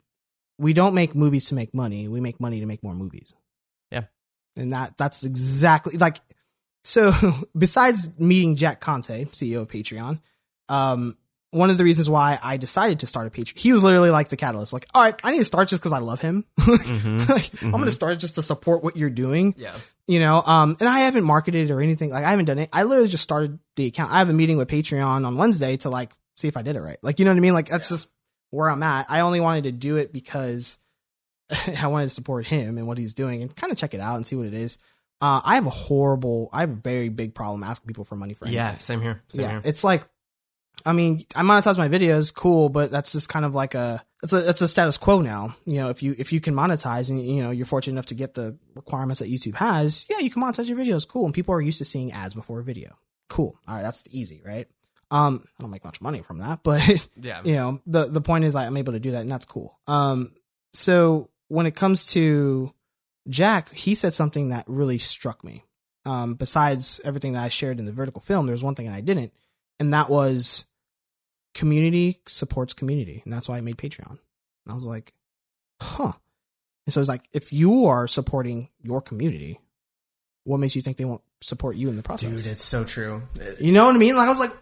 [0.59, 2.09] we don't make movies to make money.
[2.09, 3.33] We make money to make more movies.
[3.91, 4.05] Yeah.
[4.57, 6.21] And that that's exactly like
[6.85, 7.13] so
[7.59, 10.21] besides meeting Jack Conte, CEO of Patreon,
[10.69, 11.17] um,
[11.51, 14.29] one of the reasons why I decided to start a Patreon, he was literally like
[14.29, 14.73] the catalyst.
[14.73, 16.45] Like, all right, I need to start just because I love him.
[16.59, 17.17] mm-hmm.
[17.33, 17.67] like, mm-hmm.
[17.67, 19.55] I'm going to start just to support what you're doing.
[19.57, 19.75] Yeah.
[20.07, 22.11] You know, um, and I haven't marketed or anything.
[22.11, 22.69] Like, I haven't done it.
[22.73, 24.13] I literally just started the account.
[24.13, 26.81] I have a meeting with Patreon on Wednesday to like see if I did it
[26.81, 26.99] right.
[27.03, 27.55] Like, you know what I mean?
[27.55, 27.95] Like, that's yeah.
[27.95, 28.11] just
[28.51, 29.07] where I'm at.
[29.09, 30.79] I only wanted to do it because
[31.81, 34.17] I wanted to support him and what he's doing and kind of check it out
[34.17, 34.77] and see what it is.
[35.25, 38.35] Uh, I have a horrible, I have a very big problem asking people for money
[38.35, 38.59] for anything.
[38.59, 39.23] Yeah, same here.
[39.29, 39.63] Same yeah, here.
[39.65, 40.07] it's like,
[40.85, 44.35] I mean, I monetize my videos, cool, but that's just kind of like a, it's
[44.35, 45.57] a, it's a status quo now.
[45.65, 48.15] You know, if you, if you can monetize and, you know, you're fortunate enough to
[48.15, 51.25] get the requirements that YouTube has, yeah, you can monetize your videos, cool.
[51.25, 52.99] And people are used to seeing ads before a video.
[53.31, 53.59] Cool.
[53.67, 54.69] All right, that's easy, right?
[55.11, 58.45] Um, I don't make much money from that, but yeah, you know, the, the point
[58.45, 59.79] is like, I'm able to do that and that's cool.
[59.87, 60.33] Um,
[60.75, 62.75] so when it comes to,
[63.29, 65.65] Jack, he said something that really struck me.
[66.07, 69.01] Um, besides everything that I shared in the vertical film, there's one thing that I
[69.01, 69.33] didn't,
[69.81, 70.67] and that was
[71.55, 73.23] community supports community.
[73.25, 74.11] And that's why I made Patreon.
[74.11, 74.19] And
[74.69, 75.15] I was like,
[75.81, 76.13] huh.
[76.87, 79.61] And so it's like, if you are supporting your community,
[80.45, 82.31] what makes you think they won't support you in the process?
[82.31, 83.23] Dude, it's so true.
[83.59, 84.17] You know what I mean?
[84.17, 84.53] Like, I was like,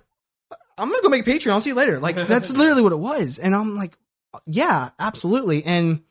[0.79, 1.53] I'm going to go make Patreon.
[1.53, 1.99] I'll see you later.
[1.99, 3.39] Like, that's literally what it was.
[3.39, 3.99] And I'm like,
[4.47, 5.65] yeah, absolutely.
[5.65, 6.03] And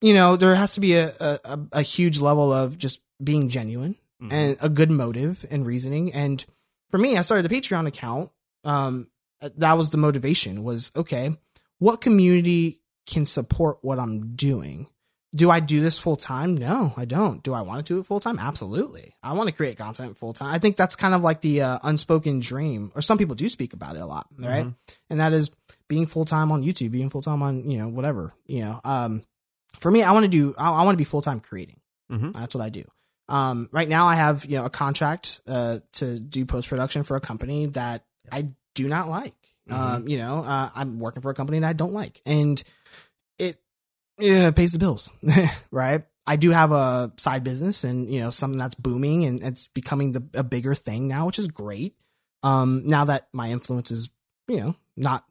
[0.00, 3.96] you know, there has to be a, a, a huge level of just being genuine
[4.20, 4.32] mm-hmm.
[4.32, 6.12] and a good motive and reasoning.
[6.12, 6.44] And
[6.88, 8.30] for me, I started a Patreon account.
[8.64, 9.08] Um,
[9.40, 11.36] that was the motivation was, okay,
[11.78, 14.86] what community can support what I'm doing?
[15.34, 16.56] Do I do this full time?
[16.56, 17.42] No, I don't.
[17.42, 18.38] Do I want to do it full time?
[18.38, 19.14] Absolutely.
[19.22, 20.52] I want to create content full time.
[20.52, 23.72] I think that's kind of like the uh, unspoken dream, or some people do speak
[23.72, 24.64] about it a lot, right?
[24.66, 24.94] Mm-hmm.
[25.08, 25.52] And that is
[25.88, 29.22] being full time on YouTube, being full time on, you know, whatever, you know, um,
[29.78, 31.80] for me, I want to do, I, I want to be full time creating.
[32.10, 32.32] Mm-hmm.
[32.32, 32.84] That's what I do.
[33.28, 37.16] Um, right now I have, you know, a contract, uh, to do post production for
[37.16, 39.34] a company that I do not like.
[39.68, 39.80] Mm-hmm.
[39.80, 42.62] Um, you know, uh, I'm working for a company that I don't like and
[43.38, 43.60] it,
[44.18, 45.12] it pays the bills,
[45.70, 46.02] right?
[46.26, 50.12] I do have a side business and, you know, something that's booming and it's becoming
[50.12, 51.94] the, a bigger thing now, which is great.
[52.42, 54.10] Um, now that my influence is,
[54.48, 55.24] you know, not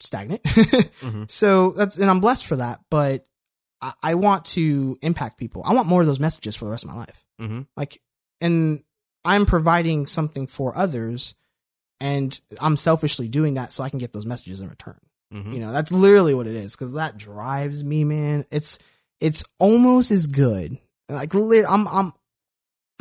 [0.00, 0.42] stagnant.
[0.44, 1.24] mm-hmm.
[1.28, 2.80] So that's, and I'm blessed for that.
[2.90, 3.26] But
[4.02, 5.62] I, want to impact people.
[5.64, 7.24] I want more of those messages for the rest of my life.
[7.40, 7.62] Mm-hmm.
[7.76, 8.00] Like,
[8.40, 8.82] and
[9.24, 11.34] I'm providing something for others,
[12.00, 14.98] and I'm selfishly doing that so I can get those messages in return.
[15.32, 15.52] Mm-hmm.
[15.52, 18.44] You know, that's literally what it is because that drives me, man.
[18.50, 18.78] It's
[19.20, 20.78] it's almost as good.
[21.08, 22.12] Like, I'm I'm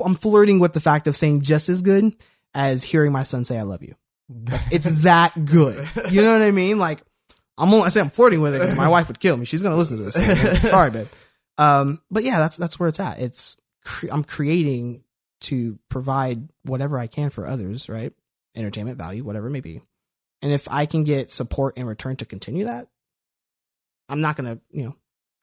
[0.04, 2.16] I'm flirting with the fact of saying just as good
[2.54, 3.96] as hearing my son say "I love you."
[4.30, 5.88] Like, it's that good.
[6.12, 6.80] You know what I mean?
[6.80, 7.04] Like
[7.58, 9.45] I'm only I say I'm flirting with it because my wife would kill me.
[9.45, 10.62] She's gonna listen to this.
[10.70, 11.08] Sorry, babe.
[11.58, 13.20] Um, but yeah, that's that's where it's at.
[13.20, 15.04] It's cre- I'm creating
[15.41, 18.14] to provide whatever I can for others, right?
[18.56, 19.82] Entertainment value, whatever it may be.
[20.41, 22.88] And if I can get support in return to continue that,
[24.10, 24.95] I'm not gonna, you know,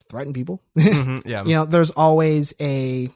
[0.09, 0.63] threaten people.
[0.77, 1.45] Mm-hmm, yeah.
[1.45, 3.11] you know, there's always a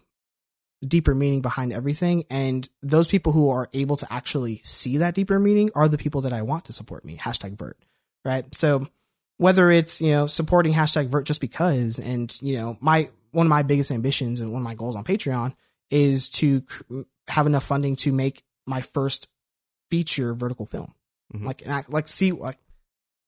[0.86, 2.24] deeper meaning behind everything.
[2.30, 6.20] And those people who are able to actually see that deeper meaning are the people
[6.22, 7.16] that I want to support me.
[7.16, 7.78] Hashtag Vert
[8.25, 8.53] right?
[8.55, 8.89] So
[9.37, 13.51] whether it's, you know, supporting hashtag vert just because, and, you know, my, one of
[13.51, 15.55] my biggest ambitions and one of my goals on Patreon
[15.91, 19.29] is to cr- have enough funding to make my first
[19.91, 20.95] feature vertical film.
[21.35, 21.47] Mm-hmm.
[21.47, 22.59] Like, I, like see, like,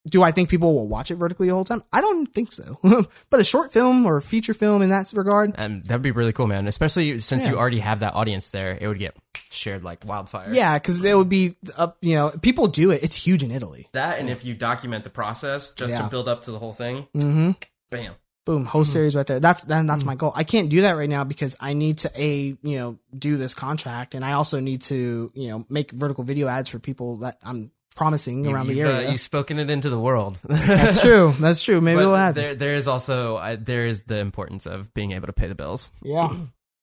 [0.07, 1.83] do I think people will watch it vertically the whole time?
[1.93, 2.79] I don't think so.
[3.31, 6.33] but a short film or a feature film in that regard, And that'd be really
[6.33, 6.67] cool, man.
[6.67, 7.51] Especially since Yeah.
[7.53, 9.17] you already have that audience there, it would get
[9.51, 10.53] shared like wildfire.
[10.53, 11.97] yeah, because it would be up.
[12.03, 13.03] You know, people do it.
[13.03, 13.89] It's huge in Italy.
[13.93, 16.03] That and if you document the process just Yeah.
[16.03, 17.51] to build up to the whole thing, Mm-hmm.
[17.91, 18.13] bam.
[18.45, 19.41] Boom, whole series right there.
[19.41, 20.31] That's then that's my goal.
[20.37, 23.55] I can't do that right now because I need to a you know do this
[23.55, 27.39] contract, and I also need to you know make vertical video ads for people that
[27.43, 29.09] I'm promising around the area.
[29.09, 30.39] Uh, you've spoken it into the world.
[30.45, 31.35] that's true.
[31.41, 31.81] That's true.
[31.81, 32.37] Maybe we'll have.
[32.37, 35.55] there, there is also uh, there is the importance of being able to pay the
[35.57, 35.91] bills.
[36.03, 36.33] Yeah.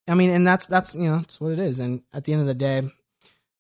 [0.10, 1.80] I mean, and that's that's you know that's what it is.
[1.80, 2.82] And at the end of the day,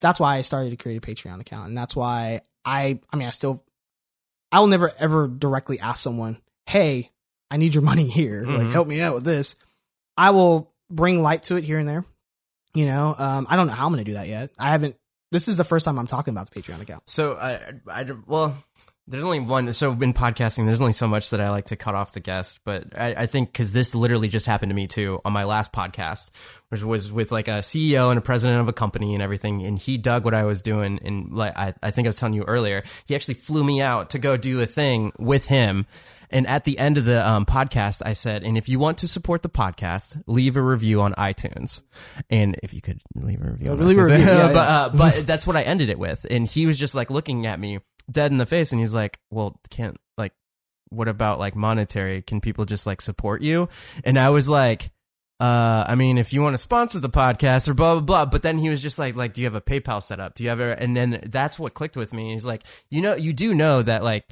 [0.01, 3.27] that's why I started to create a Patreon account, and that's why I I mean
[3.27, 3.63] I still
[4.51, 7.11] I will never ever directly ask someone, hey,
[7.49, 8.71] I need your money here, like Mhm.
[8.73, 9.55] help me out with this.
[10.17, 12.03] I will bring light to it here and there.
[12.75, 14.49] You know, um, I don't know how I'm going to do that yet.
[14.59, 14.95] I haven't.
[15.33, 17.09] This is the first time I'm talking about the Patreon account.
[17.09, 17.59] So I,
[17.91, 18.55] I, well,
[19.07, 19.73] there's only one.
[19.73, 22.59] So in podcasting, there's only so much that I like to cut off the guest.
[22.63, 25.73] But I, I think because this literally just happened to me too on my last
[25.73, 26.29] podcast,
[26.69, 29.65] which was with like a CEO and a president of a company and everything.
[29.65, 30.99] And he dug what I was doing.
[31.03, 34.11] And like I, I think I was telling you earlier, he actually flew me out
[34.11, 35.87] to go do a thing with him.
[36.33, 39.07] And at the end of the um, podcast, I said, and if you want to
[39.07, 41.83] support the podcast, leave a review on iTunes.
[42.29, 45.15] And if you could leave a review, on leave a review, yeah, but, uh, but
[45.27, 46.25] that's what I ended it with.
[46.29, 47.79] And he was just like looking at me
[48.11, 50.33] dead in the face and he's like, well, can't like,
[50.89, 52.23] what about like monetary?
[52.23, 53.69] Can people just like support you?
[54.03, 54.91] And I was like,
[55.39, 58.25] uh, I mean, if you want to sponsor the podcast or blah, blah, blah.
[58.25, 60.35] But then he was just like, like, do you have a PayPal set up?
[60.35, 62.31] Do you have a, and then that's what clicked with me.
[62.31, 64.25] He's like, you know, you do know that like,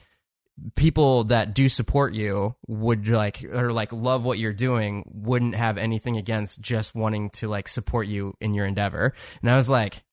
[0.76, 5.78] people that do support you would like or like love what you're doing wouldn't have
[5.78, 9.14] anything against just wanting to like support you in your endeavor.
[9.41, 10.03] And I was like,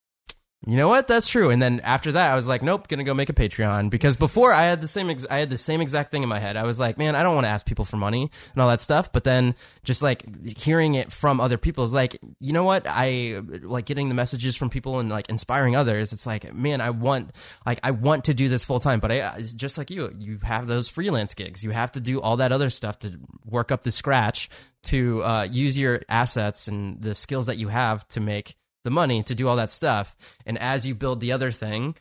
[0.66, 1.06] you know what?
[1.06, 1.50] That's true.
[1.50, 4.52] And then after that, I was like, nope, gonna go make a Patreon because before
[4.52, 6.56] I had the same, ex- I had the same exact thing in my head.
[6.56, 8.80] I was like, man, I don't want to ask people for money and all that
[8.80, 9.12] stuff.
[9.12, 9.54] But then
[9.84, 12.86] just like hearing it from other people is like, you know what?
[12.88, 16.12] I like getting the messages from people and like inspiring others.
[16.12, 17.30] It's like, man, I want,
[17.64, 20.66] like, I want to do this full time, but I, just like you, you have
[20.66, 21.62] those freelance gigs.
[21.62, 24.50] You have to do all that other stuff to work up the scratch
[24.82, 28.56] to uh, use your assets and the skills that you have to make
[28.88, 30.16] the money to do all that stuff.
[30.46, 31.94] And as you build the other thing,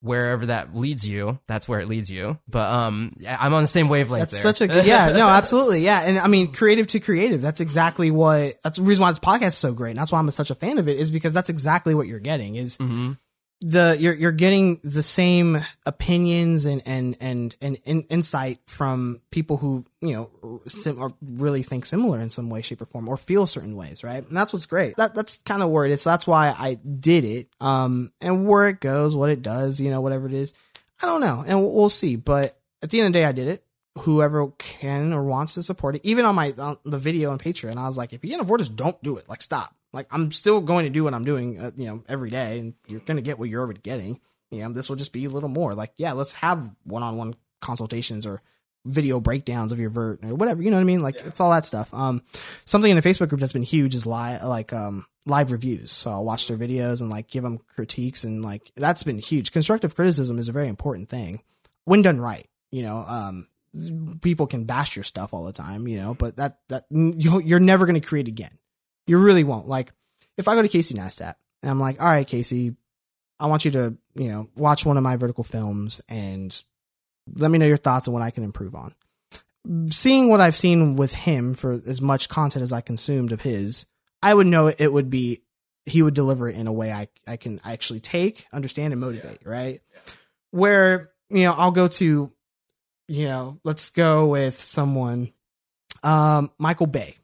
[0.00, 2.38] wherever that leads you, that's where it leads you.
[2.48, 4.42] But um, I'm on the same wavelength That's there.
[4.42, 7.40] such a good, yeah, no, absolutely, yeah, and I mean, creative to creative.
[7.40, 8.54] That's exactly what.
[8.64, 10.54] That's the reason why this podcast is so great, and that's why I'm such a
[10.54, 10.98] fan of it.
[10.98, 12.56] Is because that's exactly what you're getting.
[12.56, 13.12] Is Mm-hmm.
[13.60, 19.56] The you're you're getting the same opinions and and and and, in insight from people
[19.56, 23.16] who you know sim- or really think similar in some way, shape, or form, or
[23.16, 24.26] feel certain ways, right?
[24.26, 24.96] And that's what's great.
[24.96, 26.02] That that's kind of where it is.
[26.02, 27.48] So that's why I did it.
[27.60, 30.54] Um, and where it goes, what it does, you know, whatever it is,
[31.02, 32.14] I don't know, and we'll, we'll see.
[32.14, 33.64] But at the end of the day, I did it.
[34.00, 37.76] Whoever can or wants to support it, even on my on the video on Patreon,
[37.76, 39.28] I was like, if you can't afford this, don't do it.
[39.28, 39.74] Like, stop.
[39.92, 42.74] Like, I'm still going to do what I'm doing, uh, you know, every day, and
[42.86, 44.20] you're going to get what you're already getting.
[44.50, 45.74] You know, this will just be a little more.
[45.74, 48.42] Like, yeah, let's have one-on-one consultations or
[48.84, 50.62] video breakdowns of your vert or whatever.
[50.62, 51.02] You know what I mean?
[51.02, 51.92] Like, it's all that stuff.
[51.92, 52.22] Um,
[52.64, 55.92] something in the Facebook group that's been huge is live, like, um, live reviews.
[55.92, 59.52] So I'll watch their videos and like give them critiques, and like that's been huge.
[59.52, 61.42] Constructive criticism is a very important thing
[61.84, 62.46] when done right.
[62.70, 63.48] You know, um,
[64.20, 67.60] people can bash your stuff all the time, you know, but that that you you're
[67.60, 68.58] never going to create again.
[69.08, 69.68] You really won't.
[69.68, 69.92] Like
[70.36, 72.76] if I go to Casey Neistat and I'm like, all right, Casey,
[73.40, 76.54] I want you to you know watch one of my vertical films and
[77.34, 78.94] let me know your thoughts on what I can improve on.
[79.90, 83.86] Seeing what I've seen with him for as much content as I consumed of his,
[84.22, 85.42] I would know it would be
[85.84, 89.40] he would deliver it in a way I I can actually take, understand, and motivate.
[89.44, 89.80] Right,
[90.50, 92.30] where you know I'll go to,
[93.08, 95.32] you know, let's go with someone,
[96.02, 97.16] um, Michael Bay.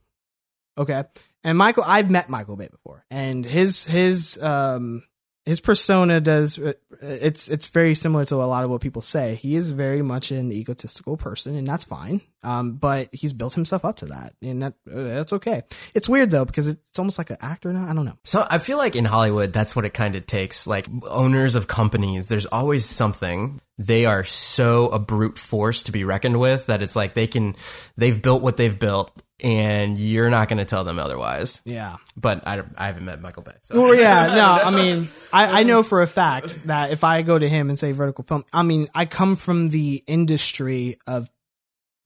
[0.77, 1.05] Okay,
[1.45, 5.05] and Michael, I've met Michael Bay before, and his his um
[5.45, 6.59] his persona does
[7.03, 9.35] it's it's very similar to a lot of what people say.
[9.35, 12.23] He is very much an egotistical person, and that's fine.
[12.43, 15.63] Um, but he's built himself up to that, and that uh, that's okay.
[15.95, 17.87] It's weird though because it's almost like an actor now.
[17.89, 18.19] I don't know.
[18.25, 20.67] So I feel like in Hollywood, that's what it kind of takes.
[20.67, 23.61] Like owners of companies, there's always something.
[23.77, 27.57] They are so a brute force to be reckoned with that it's like they can,
[27.97, 29.11] they've built what they've built,
[29.45, 31.61] and you're not going to tell them otherwise.
[31.67, 31.97] Yeah.
[32.17, 33.53] But I, I haven't met Michael Bay.
[33.61, 33.79] So.
[33.79, 37.39] Well, yeah, no, I mean, I, I know for a fact that if I go
[37.39, 41.31] to him and say vertical film, I mean, I come from the industry of,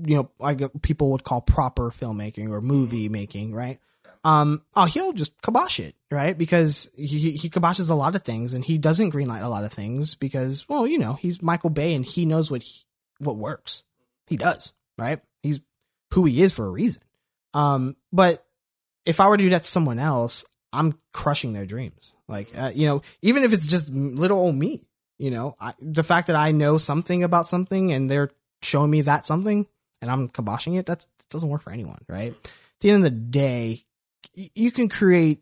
[0.05, 3.79] you know, like people would call proper filmmaking or movie making, right?
[4.25, 6.37] Um, oh, he'll just kibosh it, right?
[6.37, 9.73] Because he, he kiboshes a lot of things and he doesn't greenlight a lot of
[9.73, 12.81] things because, well, you know, he's Michael Bay and he knows what he,
[13.21, 13.85] what works.
[14.27, 15.21] He does, right?
[15.45, 15.61] He's
[16.13, 17.03] who he is for a reason.
[17.55, 18.45] Um, but
[19.07, 22.15] if I were to do that to someone else, I'm crushing their dreams.
[22.29, 24.87] Like, uh, you know, even if it's just little old me,
[25.19, 28.31] you know, I, the fact that I know something about something and they're
[28.63, 29.67] showing me that something
[30.01, 32.33] and I'm kiboshing it, that doesn't work for anyone, right?
[32.33, 33.83] At the end of the day,
[34.35, 35.41] you can create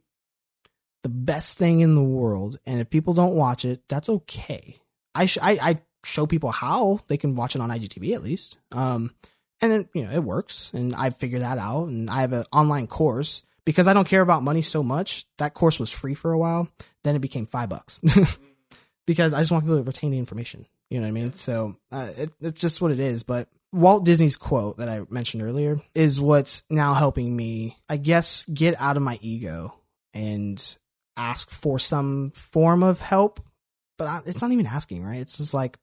[1.03, 4.77] the best thing in the world, and if people don't watch it, that's okay.
[5.15, 8.59] I sh- I, I show people how they can watch it on IGTV at least.
[8.73, 9.13] Um,
[9.61, 12.45] and then you know it works, and I figured that out, and I have an
[12.53, 15.27] online course because I don't care about money so much.
[15.39, 16.69] That course was free for a while,
[17.05, 18.01] then it became five bucks
[19.07, 20.67] because I just want people to retain the information.
[20.89, 21.33] You know what I mean?
[21.33, 23.25] So uh, it, it's just what it is.
[23.25, 28.45] But Walt Disney's quote that I mentioned earlier is what's now helping me, I guess,
[28.47, 29.75] get out of my ego
[30.15, 30.77] and
[31.17, 33.41] ask for some form of help.
[33.99, 35.21] But I, it's not even asking, right?
[35.21, 35.79] It's just like,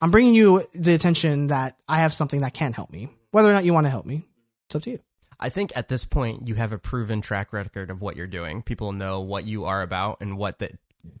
[0.00, 3.08] I'm bringing you the attention that I have something that can help me.
[3.30, 4.24] Whether or not you want to help me,
[4.66, 5.00] it's up to you.
[5.40, 8.62] I think at this point you have a proven track record of what you're doing.
[8.62, 10.72] People know what you are about and what that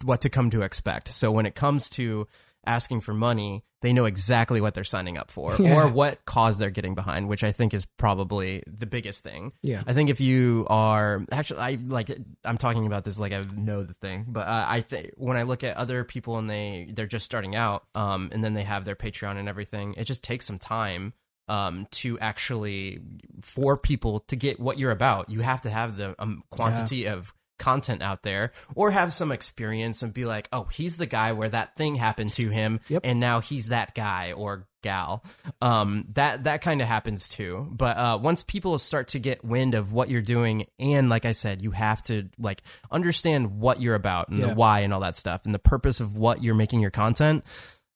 [0.02, 1.12] what to come to expect.
[1.12, 2.26] So when it comes to
[2.66, 5.74] asking for money, they know exactly what they're signing up for yeah.
[5.74, 9.52] or what cause they're getting behind, which I think is probably the biggest thing.
[9.62, 9.82] Yeah.
[9.86, 12.10] I think if you are actually, I like,
[12.44, 15.42] I'm talking about this like I know the thing, but uh, I think when I
[15.42, 18.84] look at other people and they, they're just starting out, um, and then they have
[18.84, 21.12] their Patreon and everything, it just takes some time
[21.48, 23.00] um, to actually
[23.40, 25.30] for people to get what you're about.
[25.30, 27.14] You have to have the um, quantity yeah.
[27.14, 31.32] of content out there or have some experience and be like, oh, he's the guy
[31.32, 33.02] where that thing happened to him yep.
[33.04, 35.24] and now he's that guy or gal.
[35.60, 37.68] Um, that that kind of happens too.
[37.70, 41.32] But uh, once people start to get wind of what you're doing, and like I
[41.32, 44.46] said, you have to like understand what you're about and yeah.
[44.46, 47.44] the why and all that stuff and the purpose of what you're making your content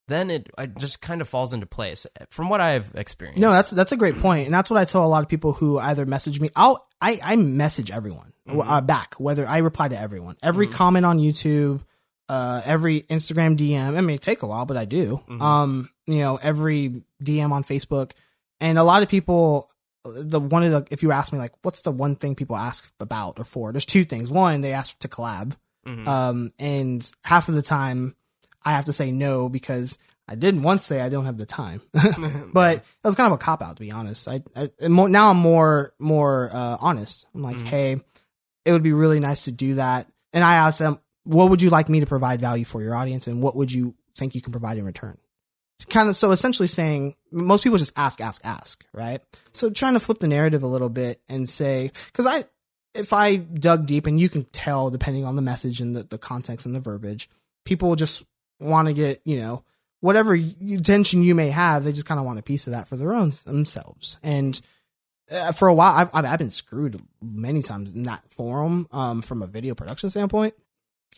[0.09, 3.41] then it, it just kind of falls into place from what I've experienced.
[3.41, 5.53] No, that's that's a great point, and that's what I tell a lot of people
[5.53, 6.51] who either message me.
[6.57, 8.61] I'll I, I message everyone mm-hmm.
[8.61, 10.77] uh, back, whether I reply to everyone, every mm-hmm.
[10.77, 11.83] comment on YouTube,
[12.29, 13.97] uh, every Instagram DM.
[13.97, 15.23] It may take a while, but I do.
[15.29, 15.43] Mm-hmm.
[15.43, 18.13] Um, you know, every DM on Facebook,
[18.61, 19.69] and a lot of people.
[20.05, 22.93] The one of the if you ask me like, what's the one thing people ask
[22.99, 23.71] about or for?
[23.71, 24.31] There's two things.
[24.31, 25.55] One, they ask to collab,
[25.87, 26.09] mm-hmm.
[26.09, 28.17] um, and half of the time
[28.65, 31.83] I have to say no because I didn't once say I don't have the time,
[32.53, 34.29] but it was kind of a cop out to be honest.
[34.29, 37.27] I, I now I'm more more uh, honest.
[37.35, 37.67] I'm like, mm-hmm.
[37.67, 38.01] hey,
[38.65, 41.71] it would be really nice to do that, and I asked them, what would you
[41.71, 44.53] like me to provide value for your audience, and what would you think you can
[44.53, 45.19] provide in return?
[45.91, 49.21] Kind of so essentially saying most people just ask, ask, ask, right?
[49.53, 52.45] So trying to flip the narrative a little bit and say because I
[52.95, 56.19] if I dug deep and you can tell depending on the message and the, the
[56.19, 57.29] context and the verbiage,
[57.65, 58.23] people just
[58.61, 59.65] want to get, you know,
[60.01, 60.39] whatever
[60.83, 63.13] tension you may have, they just kind of want a piece of that for their
[63.13, 64.19] own themselves.
[64.23, 64.61] And
[65.33, 69.43] uh, for a while, I've, I've been screwed many times in that forum um, from
[69.43, 70.55] a video production standpoint.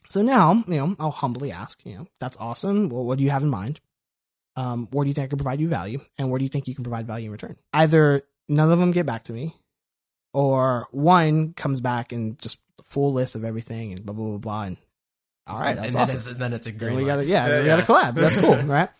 [0.09, 2.89] So now, you know, I'll humbly ask, you know, that's awesome.
[2.89, 3.81] Well, what do you have in mind?
[4.57, 6.01] Um, where do you think I can provide you value?
[6.19, 7.57] And where do you think you can provide value in return?
[7.73, 9.57] Either none of them get back to me,
[10.33, 14.63] or one comes back and just full list of everything and blah blah blah blah,
[14.65, 14.77] and
[15.47, 16.17] all right, that's and awesome.
[16.17, 16.97] Then it's, then it's a great.
[16.97, 18.15] we got to yeah, yeah, we got to collab.
[18.15, 18.91] That's cool, right?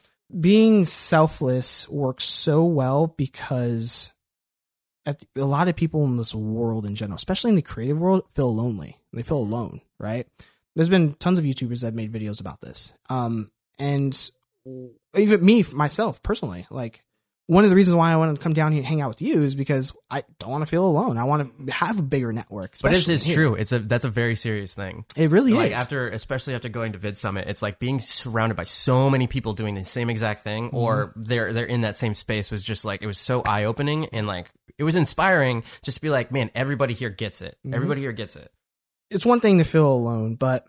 [0.41, 4.11] Being selfless works so well because
[5.07, 8.55] a lot of people in this world in general, especially in the creative world, feel
[8.55, 8.99] lonely.
[9.13, 10.27] They feel alone, right?
[10.75, 14.31] There's been tons of YouTubers that have made videos about this, um, and
[15.17, 17.04] even me myself personally, like
[17.47, 19.21] one of the reasons why I want to come down here and hang out with
[19.21, 21.19] you is because I don't want to feel alone.
[21.19, 22.75] I want to have a bigger network.
[22.83, 23.55] But it's, it's true.
[23.55, 25.05] It's a that's a very serious thing.
[25.15, 25.79] It really like is.
[25.79, 29.53] After, especially after going to Vid Summit, it's like being surrounded by so many people
[29.53, 30.77] doing the same exact thing, mm-hmm.
[30.77, 32.51] or they're they're in that same space.
[32.51, 35.65] Was just like it was so eye opening and like it was inspiring.
[35.83, 37.59] Just to be like, man, everybody here gets it.
[37.59, 37.75] Mm-hmm.
[37.75, 38.51] Everybody here gets it.
[39.11, 40.65] It's one thing to feel alone, but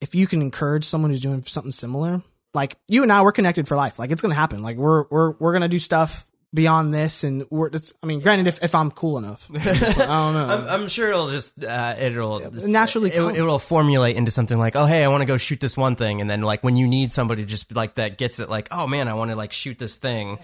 [0.00, 2.22] if you can encourage someone who's doing something similar,
[2.54, 3.98] like you and I, we're connected for life.
[3.98, 4.62] Like it's gonna happen.
[4.62, 7.68] Like we're we're we're gonna do stuff beyond this, and we're.
[7.68, 10.46] It's, I mean, granted, if, if I'm cool enough, I don't know.
[10.48, 14.76] I'm, I'm, sure it'll just uh, it'll naturally it, it, will formulate into something like,
[14.76, 16.86] oh hey, I want to go shoot this one thing, and then like when you
[16.86, 19.78] need somebody just like that gets it, like oh man, I want to like shoot
[19.78, 20.38] this thing.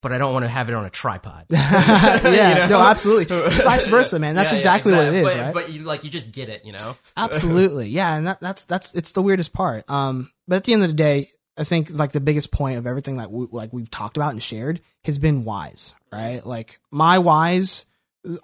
[0.00, 1.46] But I don't want to have it on a tripod.
[1.48, 2.18] yeah,
[2.64, 2.80] you know?
[2.80, 3.26] no, absolutely.
[3.26, 4.34] Vice versa, man.
[4.34, 5.54] That's yeah, exactly, yeah, exactly, what it is, but, right?
[5.54, 6.96] But you like you just get it, you know.
[7.16, 9.88] absolutely, yeah, and that, that's that's it's the weirdest part.
[9.88, 12.86] Um, but at the end of the day, I think like the biggest point of
[12.86, 16.44] everything that we, like we've talked about and shared has been whys, right?
[16.44, 17.86] Like my whys,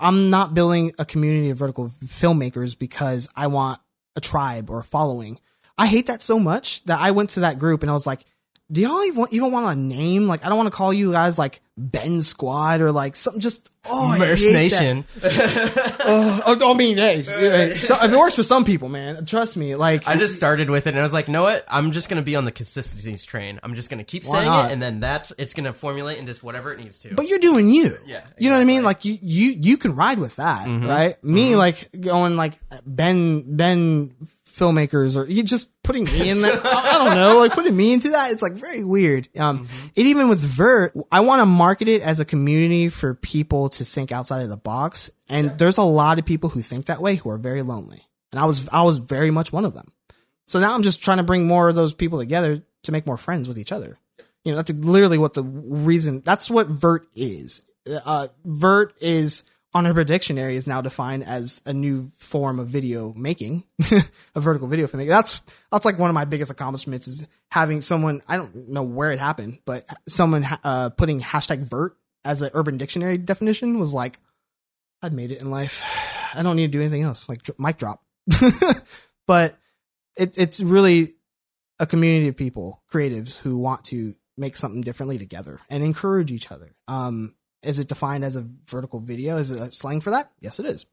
[0.01, 3.79] I'm not building a community of vertical filmmakers because I want
[4.17, 5.39] a tribe or a following.
[5.77, 8.25] I hate that so much that I went to that group and I was like,
[8.71, 10.27] do y'all even, even want a name?
[10.27, 13.71] Like, I don't want to call you guys like Ben Squad or like something just,
[13.87, 14.81] oh, I Merce hate that.
[14.81, 15.05] Nation.
[16.11, 19.27] Oh, oh, don't mean, hey, hey, so, it works for some people, man.
[19.27, 19.75] Trust me.
[19.75, 21.67] Like, I just started with it and I was like, know what?
[21.69, 23.61] I'm just gonna be on the consistencies train.
[23.63, 24.71] I'm just gonna keep saying not?
[24.71, 27.15] it, and then that's it's gonna formulate into whatever it needs to.
[27.15, 27.95] but you're doing you.
[28.07, 28.85] Yeah, You know what I mean?
[28.85, 30.87] Like you, you, you can ride with that, mm-hmm.
[30.87, 31.23] right?
[31.23, 31.59] Me, mm-hmm.
[31.59, 32.55] like going like
[32.87, 34.15] Ben, Ben
[34.59, 36.61] filmmakers or you just putting me in there.
[36.65, 38.33] I don't know, like putting me into that.
[38.33, 39.29] It's like very weird.
[39.39, 43.69] Um, it even with Vert, I want to market it as a community for people
[43.71, 45.11] to think outside of the box.
[45.29, 48.07] And there's a lot of people who think that way who are very lonely.
[48.33, 49.93] And I was, I was very much one of them.
[50.47, 53.17] So now I'm just trying to bring more of those people together to make more
[53.17, 53.99] friends with each other.
[54.45, 57.65] You know, that's literally what the reason, that's what Vert is.
[57.87, 59.45] Uh, Vert is
[59.75, 63.65] on Urban Dictionary is now defined as a new form of video making,
[64.35, 65.09] a vertical video filmmaking.
[65.09, 69.13] That's, that's like one of my biggest accomplishments is having someone, I don't know where
[69.13, 74.19] it happened, but someone, uh, putting hashtag Vert as an Urban Dictionary definition was like,
[75.03, 75.85] I'd made it in life.
[76.35, 77.29] I don't need to do anything else.
[77.29, 78.03] Like mic drop.
[79.27, 79.57] but
[80.17, 81.15] it, it's really
[81.79, 86.51] a community of people, creatives who want to make something differently together and encourage each
[86.51, 86.75] other.
[86.87, 89.37] Um, is it defined as a vertical video?
[89.37, 90.31] Is it a slang for that?
[90.41, 90.87] Yes, it is.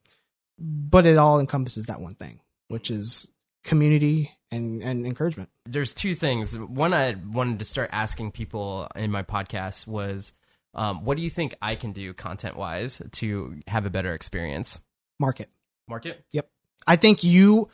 [0.57, 2.39] But it all encompasses that one thing,
[2.69, 3.29] which is
[3.63, 5.49] community and, and encouragement.
[5.65, 6.57] There's two things.
[6.57, 10.33] One I wanted to start asking people in my podcast was,
[10.73, 14.79] um, what do you think I can do content wise to have a better experience?
[15.19, 15.49] Market.
[15.87, 16.23] Market.
[16.31, 16.49] Yep.
[16.87, 17.69] I think you,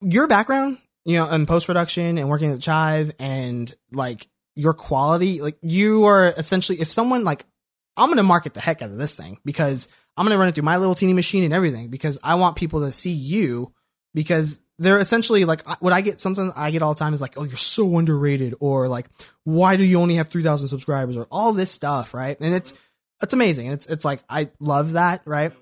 [0.00, 5.40] your background, you know, in post production and working at Chive and like your quality,
[5.40, 7.44] like you are essentially, if someone like,
[7.96, 10.48] I'm going to market the heck out of this thing because I'm going to run
[10.48, 13.72] it through my little teeny machine and everything because I want people to see you
[14.14, 17.38] because they're essentially like what I get something I get all the time is like,
[17.38, 19.06] oh, you're so underrated or like,
[19.44, 22.36] why do you only have 3,000 subscribers or all this stuff, right?
[22.40, 22.72] And it's,
[23.22, 23.68] it's amazing.
[23.68, 25.52] It's, it's like, I love that, right?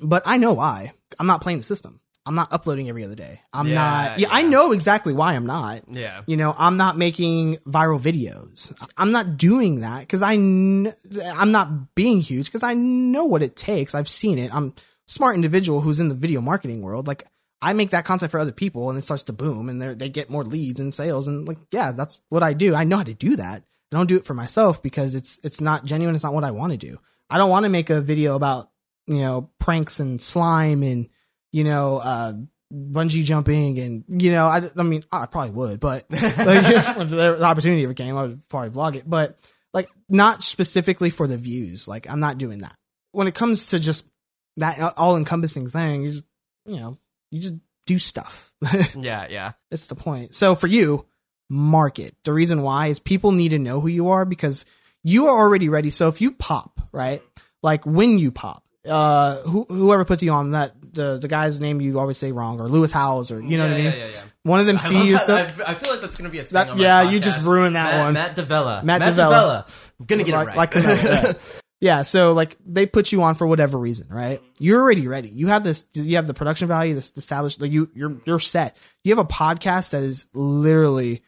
[0.00, 0.92] But I know why.
[1.18, 2.00] I'm not playing the system.
[2.28, 3.40] I'm not uploading every other day.
[3.54, 5.82] I'm Yeah, not, yeah, I know exactly why I'm not.
[5.90, 6.20] Yeah.
[6.26, 8.70] You know, I'm not making viral videos.
[8.98, 10.94] I'm not doing that because I, kn-
[11.34, 13.94] I'm not being huge because I know what it takes.
[13.94, 14.54] I've seen it.
[14.54, 14.74] I'm
[15.06, 17.06] smart individual who's in the video marketing world.
[17.06, 17.24] Like
[17.62, 20.08] I make that content for other people and it starts to boom and they they
[20.10, 21.28] get more leads and sales.
[21.28, 22.74] And like, yeah, that's what I do.
[22.74, 23.62] I know how to do that.
[23.90, 26.14] I don't do it for myself because it's, it's not genuine.
[26.14, 26.98] It's not what I want to do.
[27.30, 28.68] I don't want to make a video about,
[29.06, 31.08] you know, pranks and slime and,
[31.52, 32.32] you know, uh,
[32.72, 37.42] bungee jumping and, you know, I, I mean, I probably would, but like, if the
[37.42, 39.38] opportunity ever came, I would probably vlog it, but
[39.72, 41.88] like not specifically for the views.
[41.88, 42.76] Like I'm not doing that.
[43.12, 44.08] When it comes to just
[44.56, 46.24] that all encompassing thing, you just,
[46.66, 46.98] you know,
[47.30, 47.54] you just
[47.86, 48.52] do stuff.
[48.96, 49.26] Yeah.
[49.30, 49.52] Yeah.
[49.70, 50.34] That's the point.
[50.34, 51.06] So for you,
[51.48, 52.14] market.
[52.24, 54.66] The reason why is people need to know who you are because
[55.04, 55.90] you are already ready.
[55.90, 57.22] So if you pop, right?
[57.62, 61.80] Like when you pop, uh, who, whoever puts you on that, the, the guy's name
[61.80, 63.84] you always say wrong or Lewis Howes or, you know yeah, what I mean?
[63.84, 63.98] Yeah.
[63.98, 64.06] Yeah.
[64.12, 64.22] yeah.
[64.44, 65.60] One of them see your stuff.
[65.60, 66.54] I, I feel like that's gonna be a thing.
[66.54, 68.14] That- yeah, you just ruined that Matt, one.
[68.14, 68.82] Matt Devella.
[68.82, 69.16] Matt Matt.
[69.16, 69.64] D'Avella.
[70.00, 70.56] I'm gonna get like, it right.
[70.56, 71.24] like Canelo,
[71.80, 71.98] yeah.
[71.98, 72.02] yeah.
[72.02, 74.40] So like they put you on for whatever reason, right?
[74.58, 75.28] You're already ready.
[75.28, 75.86] You have this.
[75.92, 76.94] You have the production value.
[76.94, 77.60] This established.
[77.60, 78.76] Like you, you're you're set.
[79.04, 81.22] You have a podcast that is literally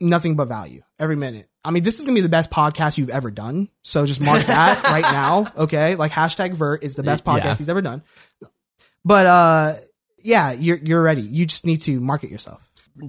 [0.00, 1.48] nothing but value every minute.
[1.64, 3.68] I mean, this is gonna be the best podcast you've ever done.
[3.82, 5.46] So just mark that right now.
[5.56, 7.54] Okay, like hashtag Vert is the best podcast Yeah.
[7.56, 8.02] he's ever done.
[9.04, 9.74] But uh,
[10.22, 11.22] yeah, you're you're ready.
[11.22, 12.60] You just need to market yourself.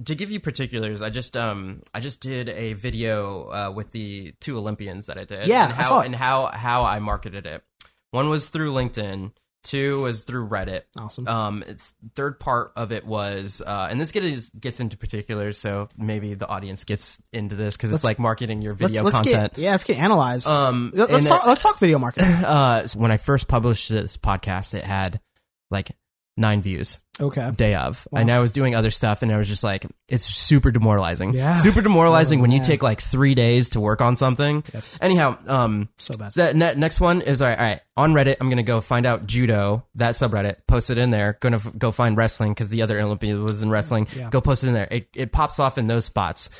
[0.06, 4.32] to give you particulars, I just um I just did a video uh, with the
[4.40, 5.46] two Olympians that I did.
[5.48, 6.06] Yeah, and I how saw it.
[6.06, 7.62] and how how I marketed it.
[8.10, 9.32] One was through LinkedIn.
[9.64, 10.82] Two was through Reddit.
[10.98, 11.26] Awesome.
[11.26, 15.88] Um, it's third part of it was, uh, and this gets gets into particulars, so
[15.96, 19.54] maybe the audience gets into this because it's like marketing your Let's, video let's content.
[19.54, 20.46] get yeah, let's get analyzed.
[20.46, 22.28] Um, let's it- talk, let's talk video marketing.
[22.44, 25.20] uh, so when I first published this podcast, it had
[25.70, 25.90] like
[26.36, 27.48] nine views Okay.
[27.52, 30.72] day of, and I was doing other stuff, and I was just like, it's super
[30.72, 31.32] demoralizing.
[31.32, 31.52] Yeah.
[31.52, 34.64] super demoralizing Oh, when you take like three days to work on something.
[34.74, 34.98] Yes.
[35.00, 36.32] Anyhow, um, So bad.
[36.32, 37.80] the ne- next one is all right, all right.
[37.96, 41.38] On Reddit, I'm gonna go find out judo that subreddit, post it in there.
[41.40, 44.08] Gonna f- go find wrestling because the other Olympian was in wrestling.
[44.16, 44.28] Yeah.
[44.30, 44.88] Go post it in there.
[44.90, 46.50] It it pops off in those spots.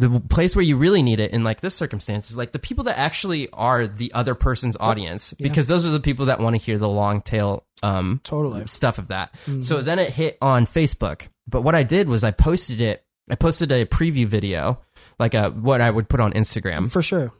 [0.00, 2.84] The place where you really need it in like this circumstance is like the people
[2.84, 6.62] that actually are the other person's audience because those are the people that want to
[6.62, 8.64] hear the long tail um Totally.
[8.66, 9.34] stuff of that.
[9.62, 11.28] So then it hit on Facebook.
[11.48, 13.04] But what I did was I posted it.
[13.30, 14.80] I posted a preview video,
[15.18, 16.90] like a what I would put on Instagram.
[16.90, 17.32] For sure.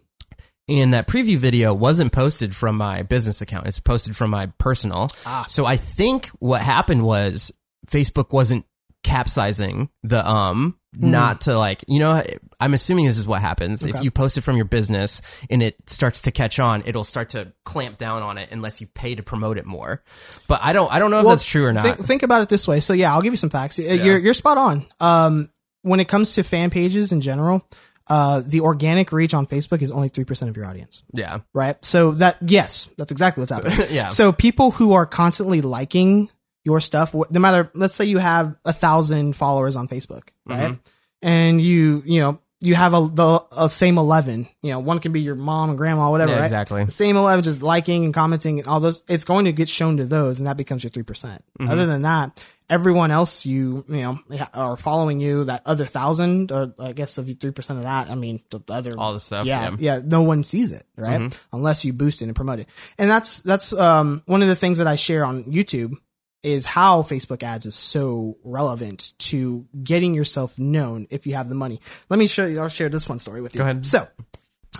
[0.68, 3.66] And that preview video wasn't posted from my business account.
[3.68, 5.08] It's posted from my personal.
[5.24, 5.46] Ah.
[5.48, 7.52] So I think what happened was
[7.88, 8.66] Facebook wasn't
[9.04, 12.22] capsizing the um not to like you know
[12.60, 15.76] i'm assuming this is what happens if you post it from your business and it
[15.88, 19.22] starts to catch on it'll start to clamp down on it unless you pay to
[19.22, 20.02] promote it more
[20.48, 22.48] but i don't i don't know if that's true or not Think, think about it
[22.48, 22.80] this way.
[22.80, 23.78] So yeah, I'll give you some facts.
[23.78, 24.86] Uh, You're you're spot on.
[25.00, 25.50] Um,
[25.82, 27.66] when it comes to fan pages in general,
[28.08, 31.02] uh, the organic reach on Facebook is only three percent of your audience.
[31.12, 31.76] yeah right?
[31.84, 33.78] So that yes, that's exactly what's happening.
[33.90, 34.08] Yeah.
[34.08, 36.28] So people who are constantly liking
[36.64, 40.78] your stuff, no matter, let's say you have a thousand followers on Facebook, right?
[41.22, 44.48] And you, you know, you have a the a same eleven.
[44.62, 46.32] You know, one can be your mom and grandma, whatever.
[46.32, 46.44] Yeah, right?
[46.44, 46.84] exactly.
[46.84, 49.02] The same eleven, just liking and commenting and all those.
[49.08, 51.44] It's going to get shown to those, and that becomes your three percent.
[51.58, 51.70] Mm-hmm.
[51.70, 52.44] Other than that.
[52.70, 54.18] Everyone else you you know
[54.52, 58.10] are following you that other thousand or I guess if you three percent of that
[58.10, 59.76] I mean the other All the stuff, yeah yeah.
[59.78, 61.34] yeah, no one sees it, right?
[61.50, 62.68] Unless you boost it and promote it.
[62.98, 65.96] And that's that's um one of the things that I share on YouTube
[66.42, 71.54] is how Facebook ads is so relevant to getting yourself known if you have the
[71.54, 71.80] money.
[72.08, 73.58] Let me show you I'll share this one story with you.
[73.58, 73.86] Go ahead.
[73.86, 74.06] So,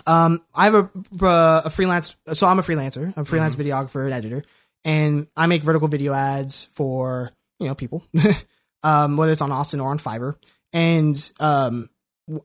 [0.07, 3.13] um I have a uh, a freelance so I'm a freelancer.
[3.15, 4.43] I'm a freelance videographer and editor
[4.85, 8.03] and I make vertical video ads for, you know, people.
[8.83, 10.35] um whether it's on Austin or on Fiverr.
[10.71, 11.89] And um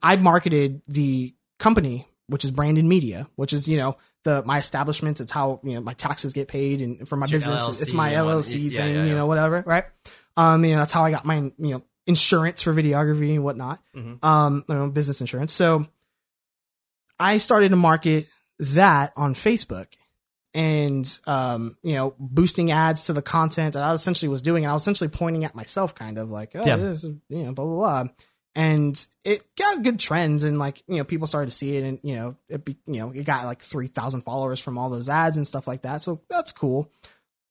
[0.03, 5.21] I marketed the company, which is Brandon Media, which is you know the my establishment.
[5.21, 8.13] It's how you know my taxes get paid, and for my your business, it's my
[8.13, 9.85] LLC yeah, thing, yeah, you know, whatever, right?
[10.37, 13.81] Um, you know that's how I got my you know insurance for videography and whatnot,
[13.97, 14.23] Mhm.
[14.25, 15.53] um, you know, business insurance.
[15.55, 15.87] So
[17.19, 19.87] I started to market that on Facebook.
[20.57, 24.71] And um, you know, boosting ads to the content that I essentially was doing, and
[24.71, 26.77] I was essentially pointing at myself, kind of like, oh, Yeah.
[26.77, 28.13] this is, you know, blah blah blah
[28.57, 31.99] and it got good trends and like you know people started to see it and
[32.03, 35.37] you know it be you know it got like 3000 followers from all those ads
[35.37, 36.91] and stuff like that so that's cool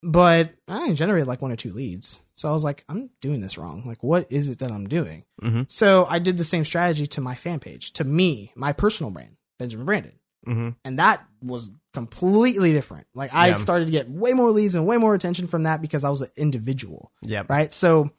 [0.02, 3.56] but i generated like one or two leads so i was like i'm doing this
[3.56, 5.70] wrong like what is it that i'm doing Mhm.
[5.70, 9.36] so i did the same strategy to my fan page to me my personal brand
[9.58, 10.12] benjamin brandon
[10.46, 10.70] mm-hmm.
[10.84, 13.54] and that was completely different like i Yeah.
[13.54, 16.20] started to get way more leads and way more attention from that because i was
[16.22, 17.72] an individual yeah right?
[17.72, 18.10] So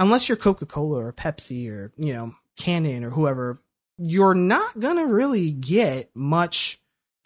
[0.00, 3.58] unless you're Coca Cola or Pepsi or you know Canon or whoever,
[3.98, 6.80] you're not gonna really get much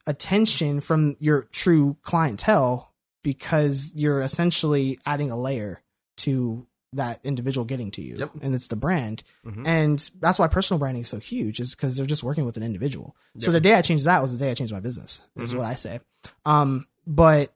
[0.06, 5.80] attention from your true clientele because you're essentially adding a layer
[6.18, 8.30] to that individual getting to you, Yep.
[8.42, 9.66] and it's the brand, Mhm.
[9.66, 12.62] and that's why personal branding is so huge, is because they're just working with an
[12.62, 13.16] individual.
[13.38, 15.20] So the day I changed that was the day I changed my business.
[15.36, 15.56] Is Mhm.
[15.58, 16.00] what I say.
[16.44, 17.52] Um, but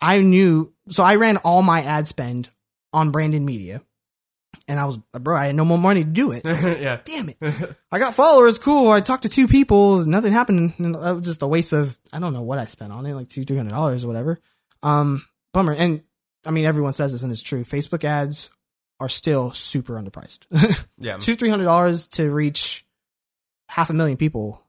[0.00, 2.48] I knew, so I ran all my ad spend
[2.92, 3.82] on Brandon Media,
[4.68, 6.42] and I was, bro, I had no more money to do it.
[6.46, 7.36] yeah Damn it!
[7.92, 8.90] I got followers, cool.
[8.90, 10.74] I talked to two people, nothing happened.
[10.78, 13.14] And that was just a waste of, I don't know what I spent on it,
[13.14, 14.38] like two, three hundred dollars or whatever.
[14.82, 15.72] Um, bummer.
[15.74, 16.02] And
[16.46, 17.64] I mean, everyone says this, and it's true.
[17.64, 18.50] Facebook ads
[18.98, 20.40] are still super underpriced.
[20.98, 22.84] yeah two, three hundred dollars to reach
[23.68, 24.62] half a million people.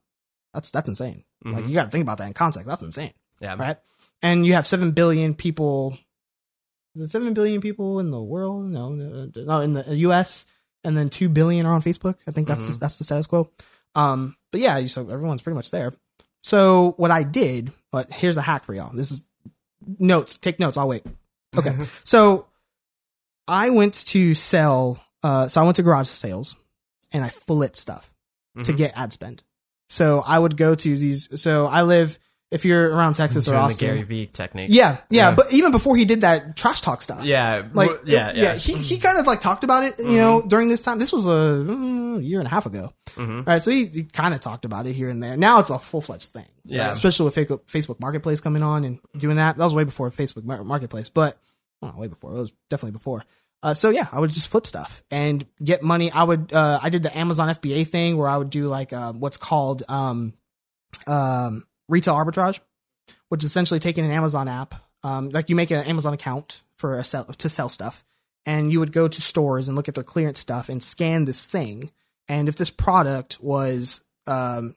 [0.54, 1.24] That's that's insane.
[1.44, 1.68] Like Mhm.
[1.68, 2.66] you got to think about that in context.
[2.68, 3.76] That's insane yeah right?
[4.22, 5.98] And you have seven billion people.
[6.94, 8.66] Is it seven billion people in the world?
[8.66, 10.44] No, no, no, in the U.S.
[10.84, 12.16] and then two billion are on Facebook.
[12.26, 13.50] I think that's the, that's the status quo.
[13.94, 15.94] Um, but yeah, so everyone's pretty much there.
[16.42, 18.94] So what I did, but here's a hack for y'all.
[18.94, 19.22] This is
[19.98, 20.36] notes.
[20.36, 20.76] Take notes.
[20.76, 21.04] I'll wait.
[21.56, 21.72] Okay.
[22.04, 22.46] so
[23.48, 25.02] I went to sell.
[25.22, 26.56] Uh, so I went to garage sales,
[27.12, 28.10] and I flipped stuff
[28.64, 28.76] to Mhm.
[28.76, 29.42] get ad spend.
[29.88, 31.40] So I would go to these.
[31.40, 32.18] So I live.
[32.52, 35.34] If you're around Texas or Doing the Gary Vee technique yeah, yeah, Yeah.
[35.34, 38.74] But even before he did that trash talk stuff, yeah like yeah it- yeah, he
[38.74, 40.98] he kind of like talked about it, you know, during this time.
[40.98, 41.30] This was a
[41.66, 43.46] mm, year and a half ago, Mhm.
[43.46, 43.62] right?
[43.62, 45.36] So he, he kind of talked about it here and there.
[45.36, 46.50] Now it's a full fledged thing, right?
[46.76, 46.92] Yeah.
[46.92, 49.56] Especially with Facebook, Facebook Marketplace coming on and doing that.
[49.56, 51.38] That was way before Facebook Marketplace, but
[51.80, 52.32] well, way before.
[52.32, 53.24] It was definitely before.
[53.62, 56.10] Uh, so yeah, I would just flip stuff and get money.
[56.10, 59.12] I would, uh, I did the Amazon FBA thing where I would do like, uh,
[59.12, 60.34] what's called, um,
[61.06, 62.58] um, retail arbitrage,
[63.28, 64.74] which is essentially taking an Amazon app.
[65.04, 68.04] Um, like you make an Amazon account for a sell, to sell stuff
[68.46, 71.44] and you would go to stores and look at their clearance stuff and scan this
[71.44, 71.90] thing.
[72.28, 74.74] And if this product was, um,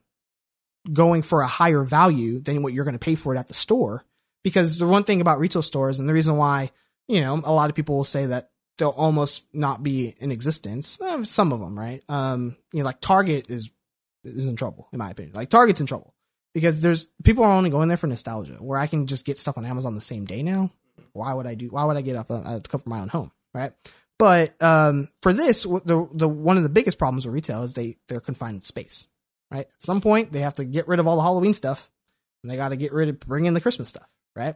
[0.92, 3.54] going for a higher value than what you're going to pay for it at the
[3.54, 4.04] store,
[4.44, 6.70] because the one thing about retail stores and the reason why,
[7.08, 11.00] you know, a lot of people will say that they'll almost not be in existence.
[11.02, 12.04] eh, some of them, right?
[12.10, 13.72] Um, you know, like Target is
[14.24, 15.36] is in trouble, in my opinion.
[15.36, 16.15] Like Target's in trouble
[16.56, 18.54] because there's people are only going there for nostalgia.
[18.54, 20.72] Where I can just get stuff on Amazon the same day now.
[21.14, 21.68] Why would I do?
[21.68, 23.74] Why would I get up uh, to come from my own home, right?
[24.18, 27.98] But um, for this, the the one of the biggest problems with retail is they
[28.08, 29.06] they're confined in space,
[29.52, 29.68] right?
[29.68, 31.92] At some point, they have to get rid of all the Halloween stuff,
[32.42, 34.56] and they got to get rid of bring in the Christmas stuff, right?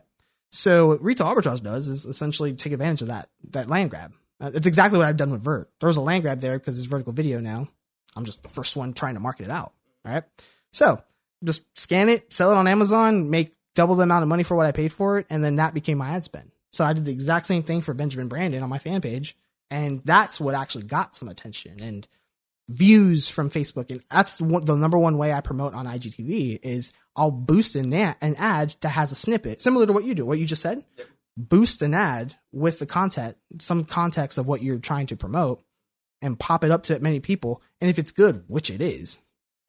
[0.52, 4.14] So what retail arbitrage does is essentially take advantage of that that land grab.
[4.42, 5.70] Uh, it's exactly what I've done with Vert.
[5.82, 7.68] There was a land grab there because it's vertical video now,
[8.16, 9.74] I'm just the first one trying to market it out.
[10.06, 10.24] Right.
[10.72, 11.02] So
[11.44, 14.66] just scan it, sell it on Amazon, make double the amount of money for what
[14.66, 15.26] I paid for it.
[15.30, 16.52] And then that became my ad spend.
[16.72, 19.36] So I did the exact same thing for Benjamin Brandon on my fan page.
[19.72, 22.08] And that's what actually got some attention and
[22.68, 23.90] views from Facebook.
[23.90, 28.18] And that's the number one way I promote on IGTV is I'll boost an ad,
[28.22, 30.84] an ad that has a snippet similar to what you do, what you just said.
[31.38, 35.64] Boost an ad with the content, some context of what you're trying to promote
[36.22, 37.62] and pop it up to many people.
[37.80, 39.20] And if it's good, which it is,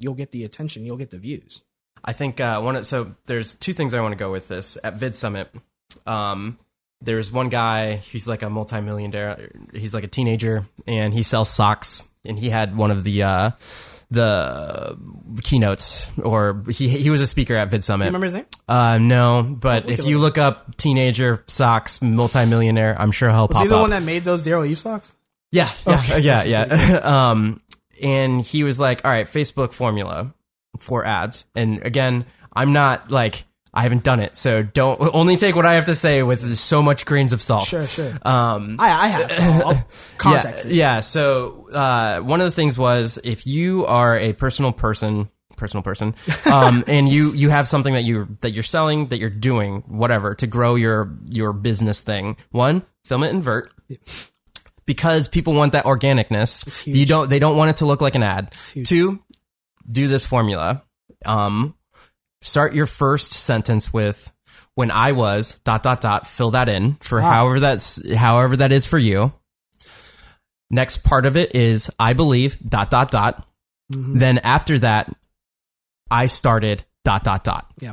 [0.01, 1.62] you'll get the attention, you'll get the views.
[2.05, 2.77] I think uh, one.
[2.77, 5.55] Of, so there's two things I want to go with this at Vid Summit.
[6.06, 6.59] Um,
[7.02, 7.97] there's one guy.
[7.97, 9.51] He's like a multimillionaire.
[9.74, 12.09] He's like a teenager, and he sells socks.
[12.24, 13.51] And he had one of the uh,
[14.10, 14.98] the
[15.43, 18.06] keynotes, or he he was a speaker at Vid Summit.
[18.06, 18.47] You remember his name?
[18.68, 23.55] Uh, no, but we if you look up teenager socks multimillionaire, I'm sure he'll Was
[23.55, 23.82] pop he the up.
[23.82, 25.12] one that made those Daryl Eve socks?
[25.52, 27.01] Yeah, yeah, yeah, yeah.
[27.31, 27.60] um,
[28.02, 30.35] and he was like, "All right, Facebook formula
[30.78, 35.55] for ads." And again, I'm not like I haven't done it, so don't only take
[35.55, 37.68] what I have to say with so much grains of salt.
[37.68, 38.12] Sure, sure.
[38.22, 39.32] Um, I, I have.
[39.32, 39.72] So
[40.18, 41.01] context yeah, yeah.
[41.01, 46.16] So uh, one of the things was if you are a personal person, personal person,
[46.52, 50.35] um, and you you have something that you that you're selling, that you're doing, whatever,
[50.35, 52.36] to grow your your business thing.
[52.51, 53.72] One, film it in vert.
[54.91, 57.31] Because people want that organicness, you don't.
[57.31, 58.57] They don't want it to look like an ad.
[58.85, 59.23] Two,
[59.89, 60.83] do this formula.
[61.25, 61.77] Um,
[62.43, 64.33] start your first sentence with
[64.75, 68.85] "When I was dot dot dot." Fill that in for however that's however that is
[68.85, 69.33] for you.
[70.73, 73.47] Next part of it is I believe dot dot dot.
[73.91, 75.15] Then after that,
[76.11, 77.73] I started dot dot dot.
[77.79, 77.93] Yeah.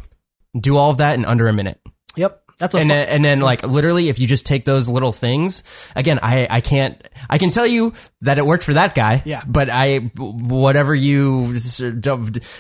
[0.60, 1.80] Do all of that in under a minute.
[2.16, 2.42] Yep.
[2.60, 5.64] That's And fu- then, and then like literally if you just take those little things
[5.96, 9.42] again I I can't I can tell you that it worked for that guy Yeah.
[9.48, 11.56] but I whatever you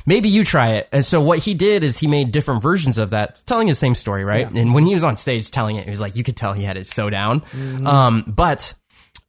[0.05, 3.11] maybe you try it and so what he did is he made different versions of
[3.11, 5.89] that telling his same story right and when he was on stage telling it he
[5.89, 7.87] was like you could tell he had it so down Mm-hmm.
[7.87, 8.73] um but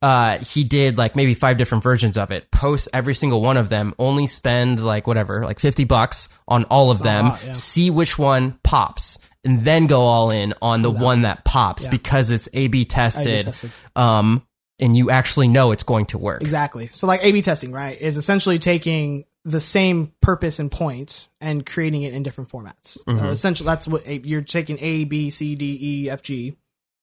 [0.01, 2.49] uh, he did like maybe five different versions of it.
[2.53, 3.95] Post every single one of them.
[3.99, 7.33] Only spend like whatever, like fifty bucks on all of them.
[7.45, 7.51] yeah.
[7.53, 12.31] See which one pops, and then go all in on the one that pops because
[12.31, 13.45] it's A/B tested.
[13.47, 13.71] tested.
[13.97, 14.45] Um,
[14.81, 16.41] and you actually know it's going to work.
[16.43, 16.89] Exactly.
[16.93, 22.03] So like A/B testing, right, is essentially taking the same purpose and point and creating
[22.03, 22.99] it in different formats.
[23.05, 23.27] Mm-hmm.
[23.27, 26.57] Uh, essentially, that's what a, you're taking A, B, C, D, E, F, G,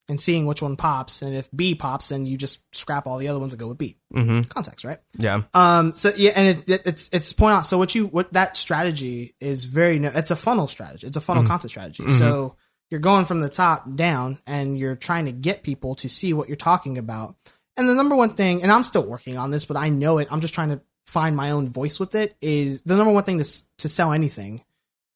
[0.07, 1.21] and seeing which one pops.
[1.21, 3.77] And if B pops, then you just scrap all the other ones and go with
[3.77, 3.97] B.
[4.13, 4.41] Mm-hmm.
[4.43, 4.99] Context, right?
[5.17, 5.43] Yeah.
[5.53, 5.93] Um.
[5.93, 7.65] So yeah, and it, it, it's it's point out.
[7.65, 9.97] So what you what that strategy is very.
[9.97, 11.07] It's a funnel strategy.
[11.07, 12.07] It's a funnel content strategy.
[12.09, 12.55] So
[12.91, 16.47] you're going from the top down, and you're trying to get people to see what
[16.47, 17.35] you're talking about.
[17.77, 20.27] And the number one thing, and I'm still working on this, but I know it.
[20.31, 22.35] I'm just trying to find my own voice with it.
[22.41, 24.63] Is the number one thing to to sell anything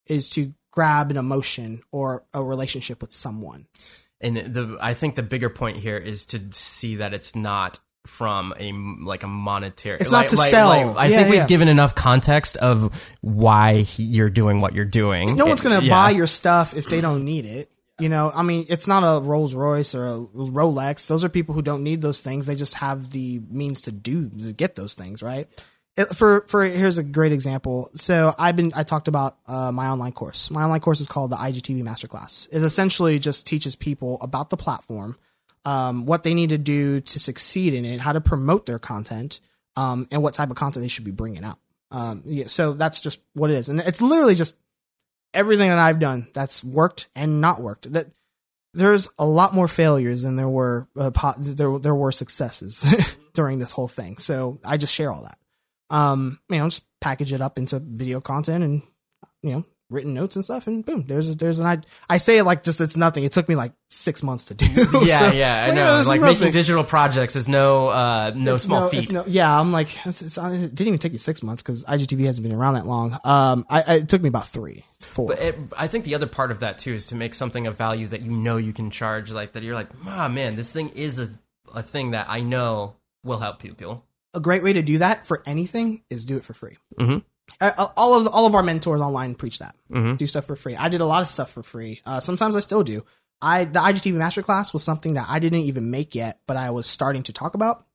[0.07, 3.68] is to grab an emotion or a relationship with someone.
[4.21, 8.53] And the I think the bigger point here is to see that it's not from
[8.59, 8.71] a
[9.05, 9.97] like a monetary.
[9.99, 10.69] It's not to like- sell.
[10.69, 14.85] like, I Yeah, think we've given enough context of why he, you're doing what you're
[14.85, 15.35] doing.
[15.35, 15.93] no one's going to Yeah.
[15.93, 17.71] buy your stuff if they don't need it.
[17.99, 21.07] You know, I mean, it's not a Rolls Royce or a Rolex.
[21.07, 22.45] Those are people who don't need those things.
[22.45, 25.47] They just have the means to do to get those things, right?
[25.99, 27.91] It- for for here's a great example.
[27.93, 30.49] So I've been I talked about uh, my online course.
[30.49, 32.47] My online course is called the IGTV Masterclass.
[32.53, 35.17] It essentially just teaches people about the platform,
[35.65, 39.41] um, what they need to do to succeed in it, how to promote their content,
[39.76, 41.59] um, and what type of content they should be bringing out.
[41.91, 44.55] Um, yeah, so that's just what it is, and it's literally just
[45.34, 47.91] everything that I've done that's worked and not worked.
[47.91, 48.07] That
[48.73, 52.85] there's a lot more failures than there were uh, po- there there were successes
[53.34, 54.17] during this whole thing.
[54.17, 55.38] So I just share all that.
[55.90, 58.82] Um, you know, just package it up into video content and
[59.41, 62.38] you know written notes and stuff, and boom, there's a, there's an I I say
[62.38, 63.24] it like just it's nothing.
[63.24, 64.66] It took me like six months to do.
[65.03, 66.03] Yeah, So, yeah, I know.
[66.06, 69.11] like making digital projects is no uh no It's small no- feat.
[69.11, 72.24] no- yeah, I'm like, it's, it's, it didn't even take me six months because IGTV
[72.26, 73.18] hasn't been around that long.
[73.24, 75.30] Um, I, I it took me about three, four.
[75.30, 77.76] But it, I think the other part of that too is to make something of
[77.76, 79.64] value that you know you can charge, like that.
[79.64, 81.30] You're like, ah, man, this thing is a
[81.74, 82.94] a thing that I know
[83.24, 84.06] will help people.
[84.34, 86.77] A great way to do that for anything is do it for free.
[86.99, 87.23] Mhm.
[87.60, 89.76] Uh, all of the, all of our mentors online preach that.
[89.91, 90.18] Mhm.
[90.18, 90.76] Do stuff for free.
[90.76, 92.01] I did a lot of stuff for free.
[92.06, 93.03] Uh, sometimes I still do.
[93.41, 96.85] I the IGTV Masterclass was something that I didn't even make yet, but I was
[96.88, 97.85] starting to talk about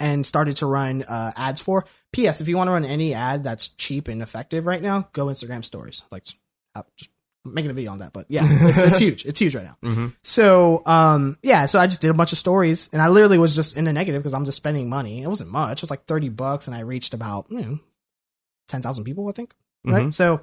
[0.00, 1.84] and started to run uh, ads for.
[2.12, 2.40] P.S.
[2.40, 5.64] If you want to run any ad that's cheap and effective right now, go Instagram
[5.64, 6.04] Stories.
[6.10, 7.10] Like, just
[7.44, 9.24] I'm making a video on that, but yeah, it's, it's huge.
[9.24, 10.12] It's huge right now.
[10.22, 13.54] So, um, yeah, so I just did a bunch of stories and I literally was
[13.54, 15.22] just in the negative because I'm just spending money.
[15.22, 15.78] It wasn't much.
[15.78, 17.78] It was like 30 bucks and I reached about, you know,
[18.68, 19.54] 10,000 people, I think.
[19.84, 20.14] Right.
[20.14, 20.42] So,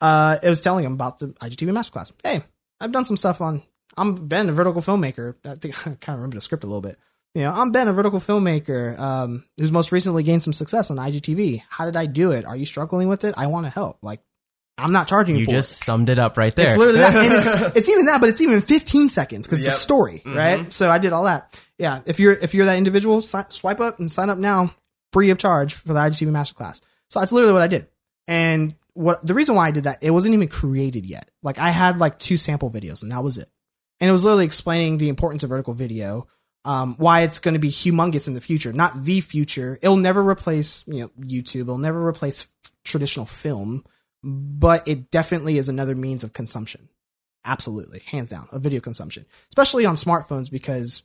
[0.00, 2.12] uh, it was telling them about the IGTV masterclass.
[2.22, 2.42] Hey,
[2.80, 3.62] I've done some stuff on,
[3.96, 5.34] I'm Ben, a vertical filmmaker.
[5.44, 6.98] I think I kind of remember the script a little bit.
[7.34, 10.96] You know, I'm Ben, a vertical filmmaker, um, who's most recently gained some success on
[10.96, 11.62] IGTV.
[11.68, 12.44] How did I do it?
[12.44, 13.34] Are you struggling with it?
[13.36, 13.98] I want to help.
[14.02, 14.20] Like,
[14.82, 15.84] I'm not charging you, You just it.
[15.84, 16.70] summed it up right there.
[16.70, 17.14] It's literally that.
[17.16, 17.32] And
[17.66, 19.68] it's, it's even that, but it's even 15 seconds because Yep.
[19.68, 20.72] it's a story, right?
[20.72, 21.62] So I did all that.
[21.78, 22.00] Yeah.
[22.06, 24.74] If you're, if you're that individual, si- swipe up and sign up now
[25.12, 26.80] free of charge for the IGTV masterclass.
[27.10, 27.86] So that's literally what I did.
[28.28, 31.28] And what the reason why I did that, it wasn't even created yet.
[31.42, 33.48] Like I had like two sample videos and that was it.
[34.00, 36.26] And it was literally explaining the importance of vertical video,
[36.64, 39.78] um, why it's going to be humongous in the future, not the future.
[39.82, 41.62] It'll never replace, you know, YouTube.
[41.62, 42.46] It'll never replace
[42.84, 43.84] traditional film,
[44.22, 46.88] but it definitely is another means of consumption.
[47.44, 51.02] Absolutely, hands down, of video consumption, especially on smartphones because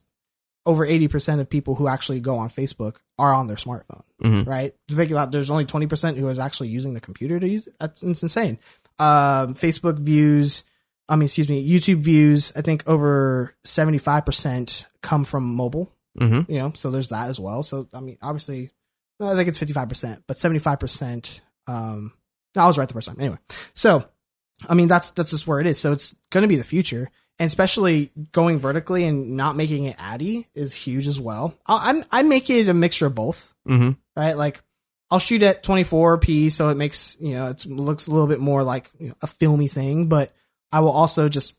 [0.65, 4.47] over 80% of people who actually go on Facebook are on their smartphone, Mhm.
[4.47, 4.73] right?
[4.87, 7.75] To figure out there's only 20% who is actually using the computer to use it.
[7.79, 8.57] That's it's insane.
[8.97, 10.63] Um, Facebook views,
[11.07, 16.49] I mean, excuse me, YouTube views, I think over 75% come from mobile, Mhm.
[16.49, 17.61] you know, so there's that as well.
[17.63, 18.71] So, I mean, obviously,
[19.21, 22.11] I think it's 55%, but 75%, um,
[22.57, 23.17] I was right the first time.
[23.19, 23.37] Anyway,
[23.73, 24.05] so,
[24.69, 25.79] I mean, that's, that's just where it is.
[25.79, 27.09] So it's going to be the future.
[27.37, 31.53] And especially going vertically and not making it addy is huge as well.
[31.67, 33.97] I, I'm, I make it a mixture of both Mhm.
[34.15, 34.37] right?
[34.37, 34.61] Like
[35.11, 38.63] I'll shoot at 24p, so it makes you know it looks a little bit more
[38.63, 40.07] like you know, a filmy thing.
[40.07, 40.33] But
[40.71, 41.57] I will also just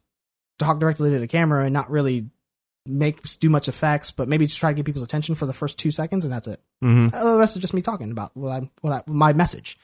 [0.58, 2.30] talk directly to the camera and not really
[2.86, 5.78] make do much effects, but maybe just try to get people's attention for the first
[5.78, 6.60] two seconds, and that's it.
[6.82, 7.12] Mhm.
[7.12, 9.76] Uh, The rest is just me talking about what I what I my message,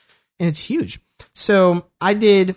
[0.42, 0.98] and it's huge.
[1.34, 2.56] So I did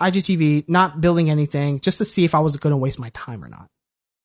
[0.00, 3.44] IGTV, not building anything, just to see if I was going to waste my time
[3.44, 3.66] or not.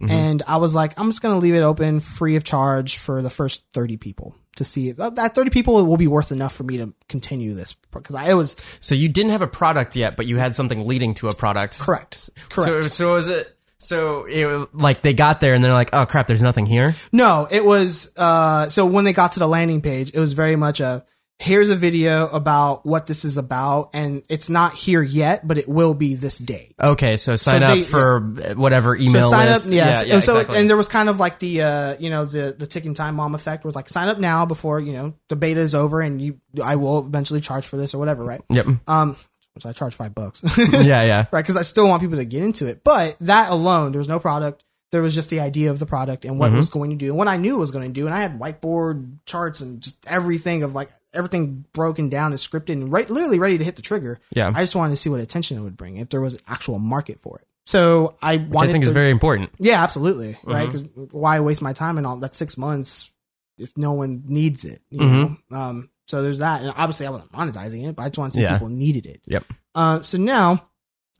[0.01, 0.09] Mhm.
[0.11, 3.21] And I was like, I'm just going to leave it open free of charge for
[3.21, 6.63] the first 30 people to see if that 30 people will be worth enough for
[6.63, 10.15] me to continue this because I it was So you didn't have a product yet,
[10.15, 11.79] but you had something leading to a product.
[11.79, 12.29] correct.
[12.49, 12.69] Correct.
[12.85, 13.51] So, so was it?
[13.79, 16.93] So it, like they got there and they're like, oh crap, there's nothing here.
[17.11, 20.55] no, it was, uh, so when they got to the landing page, it was very
[20.55, 21.03] much a,
[21.39, 23.89] here's a video about what this is about.
[23.93, 26.73] And it's not here yet, but it will be this day.
[26.81, 28.19] Okay, so sign So up they- for
[28.55, 29.67] whatever email so sign list.
[29.67, 30.07] up, yes.
[30.07, 30.59] Yeah, yeah, so exactly.
[30.59, 33.35] and there was kind of like the uh, you know the the ticking time bomb
[33.35, 36.39] effect, was like sign up now before you know the beta is over, and you
[36.63, 38.41] I will eventually charge for this or whatever, right?
[38.49, 38.65] yep.
[38.87, 39.15] Um,
[39.53, 41.25] which I charge five bucks, Yeah, yeah.
[41.31, 41.41] right?
[41.41, 42.83] Because I still want people to get into it.
[42.83, 44.63] But that alone, there was no product.
[44.91, 47.07] There was just the idea of the product and what it was going to do
[47.07, 48.05] and what I knew it was going to do.
[48.05, 52.73] And I had whiteboard charts and just everything of like everything broken down and scripted
[52.73, 54.19] and right, literally ready to hit the trigger.
[54.35, 54.51] Yeah.
[54.53, 56.77] I just wanted to see what attention it would bring if there was an actual
[56.79, 57.47] market for it.
[57.65, 59.49] So I Which wanted I think to, is very important.
[59.57, 60.37] yeah, absolutely.
[60.43, 60.65] Right.
[60.65, 63.09] Because why waste my time and all that six months
[63.57, 64.81] if no one needs it?
[64.91, 65.37] You know?
[65.51, 66.61] Um, so there's that.
[66.61, 68.53] And obviously I wasn't monetizing it, but I just want to see Yeah.
[68.53, 69.21] people needed it.
[69.25, 69.45] Yep.
[69.73, 70.67] Uh, so now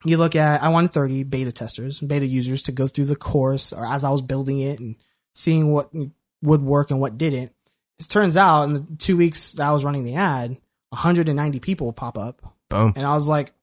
[0.03, 3.73] you look at, I wanted 30 beta testers, beta users to go through the course
[3.73, 4.95] or as I was building it and
[5.33, 5.89] seeing what
[6.43, 7.53] would work and what didn't.
[7.99, 10.57] It turns out in the two weeks that I was running the ad,
[10.89, 12.41] 190 people pop up.
[12.69, 12.93] Boom.
[12.95, 13.53] And I was like,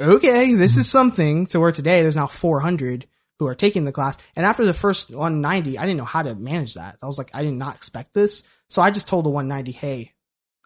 [0.00, 1.46] okay, this is something.
[1.46, 3.06] So where today there's now 400
[3.38, 4.18] who are taking the class.
[4.36, 6.96] And after the first 190, I didn't know how to manage that.
[7.02, 8.42] I was like, I did not expect this.
[8.68, 10.12] So I just told the 190, hey,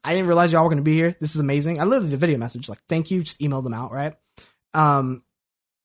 [0.02, 1.16] I didn't realize y'all were going to be here.
[1.20, 1.80] This is amazing.
[1.80, 3.22] I literally did a video message like, thank you.
[3.22, 4.14] Just emailed them out, right?
[4.74, 5.22] Um,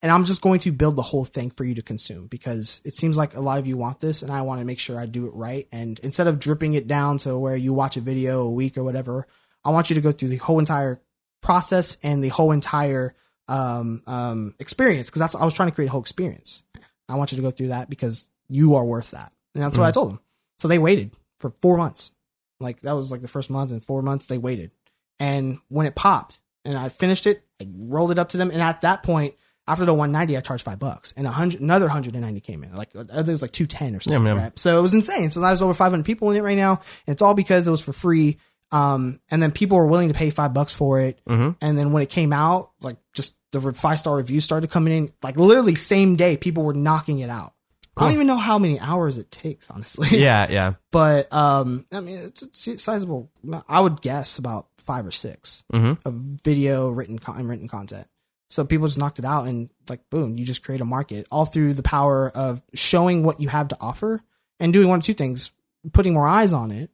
[0.02, 2.96] and I'm just going to build the whole thing for you to consume because it
[2.96, 5.06] seems like a lot of you want this and I want to make sure I
[5.06, 5.68] do it right.
[5.72, 8.84] And instead of dripping it down to where you watch a video a week or
[8.84, 9.28] whatever,
[9.64, 11.02] I want you to go through the whole entire
[11.42, 13.16] process and the whole entire
[13.50, 16.64] um, um, experience because that's I was trying to create a whole experience.
[17.10, 19.88] I want you to go through that because you are worth that, and that's what
[19.88, 20.20] I told them.
[20.60, 22.12] So they waited for four months.
[22.60, 24.72] Like that was like the first month and four months they waited,
[25.20, 28.62] and when it popped and I finished it, I rolled it up to them, and
[28.62, 29.36] at that point.
[29.70, 32.76] After the 190, I charged five bucks, and a hundred, another 190 came in.
[32.76, 34.36] Like I think it was like 210 or something, man.
[34.38, 34.60] right?
[34.60, 35.30] So it was insane.
[35.30, 36.72] So now there's over 500 people in it right now,
[37.06, 38.38] and it's all because it was for free.
[38.72, 41.20] Um, and then people were willing to pay five bucks for it.
[41.28, 41.56] Mhm.
[41.62, 45.12] And then when it came out, like just the five star reviews started coming in,
[45.24, 47.54] like literally same day, people were knocking it out.
[47.98, 50.08] I don't even know how many hours it takes, honestly.
[50.20, 50.74] Yeah, yeah.
[50.92, 53.30] but um, I mean, it's a sizable.
[53.68, 55.98] I would guess about five or 6 Mhm.
[56.06, 58.08] of video written con- written content.
[58.50, 61.46] So people just knocked it out and like boom, you just create a market all
[61.46, 64.22] through the power of showing what you have to offer
[64.60, 65.52] and doing one of two things:
[65.94, 66.90] putting more eyes on it,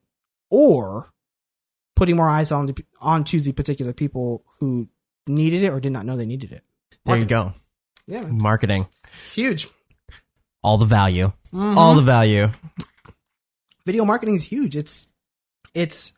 [0.50, 1.14] or
[1.96, 4.90] putting more eyes on the, onto the particular people who
[5.28, 6.64] needed it or did not know they needed it.
[7.06, 7.54] There you go.
[8.08, 8.38] Yeah, man.
[8.38, 8.88] Marketing.
[9.24, 9.68] it's huge.
[10.62, 11.32] All the value.
[11.54, 11.78] Mm-hmm.
[11.78, 12.52] All the value.
[13.86, 14.76] video marketing is huge.
[14.76, 15.08] It's
[15.74, 16.14] it's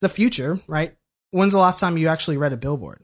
[0.00, 0.96] the future, right?
[1.30, 3.02] When's the last time you actually read a billboard?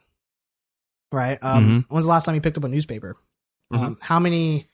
[1.14, 1.38] Right?
[1.42, 3.16] Um, When's the last time you picked up a newspaper?
[3.70, 4.66] Um, how many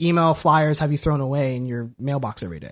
[0.00, 2.70] email flyers have you thrown away in your mailbox every day?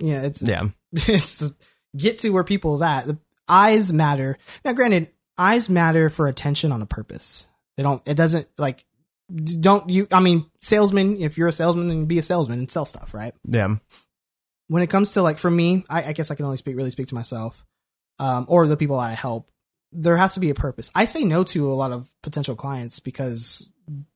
[0.00, 0.68] Yeah, it's Yeah.
[0.92, 1.50] it's
[1.96, 3.06] get to where people's at.
[3.06, 3.18] The
[3.48, 4.38] eyes matter.
[4.64, 5.08] Now, granted,
[5.38, 7.46] eyes matter for attention on a purpose.
[7.76, 8.02] They don't.
[8.06, 8.84] It doesn't like.
[9.34, 10.06] Don't you?
[10.12, 11.18] I mean, salesman.
[11.20, 13.34] If you're a salesman, then be a salesman and sell stuff, right?
[13.48, 13.76] Yeah.
[14.68, 16.90] when it comes to like for me, I, I guess I can only speak really
[16.90, 17.64] speak to myself,
[18.18, 19.50] um, or the people I help.
[19.92, 20.90] There has to be a purpose.
[20.94, 23.70] I say no to a lot of potential clients because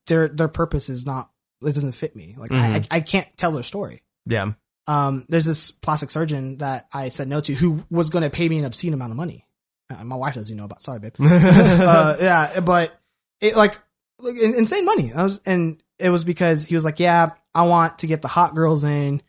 [0.07, 1.31] their their purpose is not
[1.63, 2.35] it doesn't fit me.
[2.39, 4.03] Like I, I I can't tell their story.
[4.27, 4.53] Yeah.
[4.89, 8.49] Um, there's this plastic surgeon that I said no to who was going to pay
[8.49, 9.47] me an obscene amount of money.
[9.91, 10.83] Uh, my wife doesn't know about.
[10.83, 11.15] Sorry, babe.
[11.21, 12.99] uh, yeah, but
[13.41, 13.79] it like,
[14.19, 15.13] like insane money.
[15.13, 18.29] I was, and it was because he was like, "Yeah, I want to get the
[18.29, 19.23] hot girls in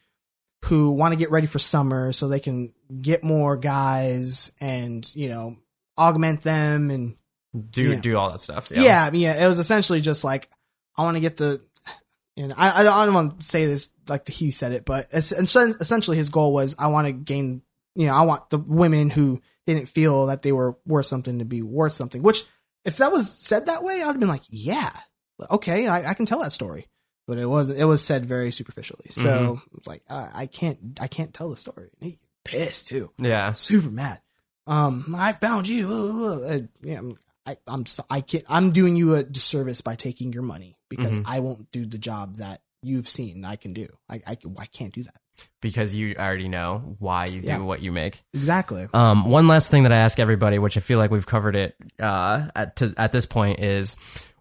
[0.65, 5.29] who want to get ready for summer, so they can get more guys and you
[5.29, 5.57] know
[5.97, 7.15] augment them and
[7.71, 7.99] Do Yeah.
[7.99, 8.69] do all that stuff.
[8.71, 10.49] yeah, I mean, yeah, it was essentially just like
[10.97, 11.61] I want to get the,
[12.35, 14.85] and I I don't, I don't want to say this like the Hugh said it,
[14.85, 17.61] but es- essentially his goal was I want to gain,
[17.95, 21.45] you know, I want the women who didn't feel that they were worth something to
[21.45, 22.21] be worth something.
[22.23, 22.43] Which,
[22.85, 24.91] if that was said that way, I would have been like, yeah,
[25.51, 26.87] okay, I, I can tell that story.
[27.27, 27.79] But it wasn't.
[27.79, 30.97] It was said very superficially, so it's like uh, I can't.
[31.01, 31.89] I can't tell the story.
[31.99, 33.51] He pissed too Yeah.
[33.51, 34.21] super mad.
[34.67, 35.91] Um, I found you.
[35.91, 38.43] Uh, yeah, I'm- I, I'm so, I can't.
[38.49, 42.35] I'm doing you a disservice by taking your money because I won't do the job
[42.37, 43.87] that you've seen I can do.
[44.09, 45.15] I I, I can't do that.
[45.61, 47.59] Because you already know why you do Yeah.
[47.59, 48.21] what you make.
[48.33, 48.87] Exactly.
[48.93, 51.75] Um, one last thing that I ask everybody, which I feel like we've covered it
[52.01, 53.95] uh, at to, at this point, is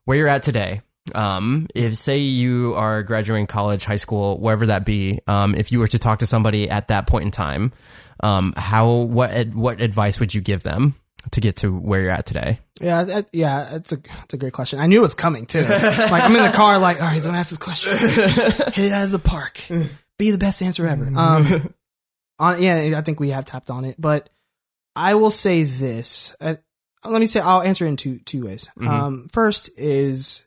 [0.05, 0.81] where you're at today.
[1.15, 5.79] Um, if say you are graduating college, high school, wherever that be, um, if you
[5.79, 7.73] were to talk to somebody at that point in time,
[8.21, 10.95] um, how what ad, what advice would you give them
[11.33, 12.61] to get to where you're at today?
[12.81, 13.67] Yeah, that, yeah.
[13.71, 14.79] That's a that's a great question.
[14.79, 15.63] I knew it was coming too.
[15.63, 17.97] like I'm in the car, like, all right, he's gonna ask this question.
[18.73, 19.61] Hit it out of the park.
[20.19, 21.11] Be the best answer ever.
[21.15, 21.75] Um,
[22.39, 24.29] on yeah, I think we have tapped on it, but
[24.95, 26.35] I will say this.
[26.41, 26.57] Uh,
[27.05, 28.69] let me say I'll answer in two two ways.
[28.81, 30.45] Um, first is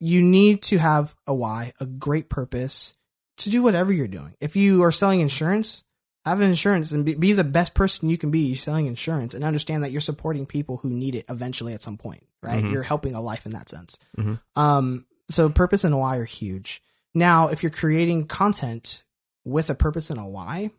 [0.00, 2.94] you need to have a why, a great purpose
[3.38, 4.34] to do whatever you're doing.
[4.40, 5.84] If you are selling insurance,
[6.24, 9.44] have an insurance and be, be the best person you can be selling insurance and
[9.44, 12.62] understand that you're supporting people who need it eventually at some point, right?
[12.64, 13.98] You're helping a life in that sense.
[14.16, 14.40] Mhm.
[14.56, 16.82] Um, so purpose and why are huge.
[17.14, 19.02] Now, if you're creating content
[19.44, 20.70] with a purpose and a why,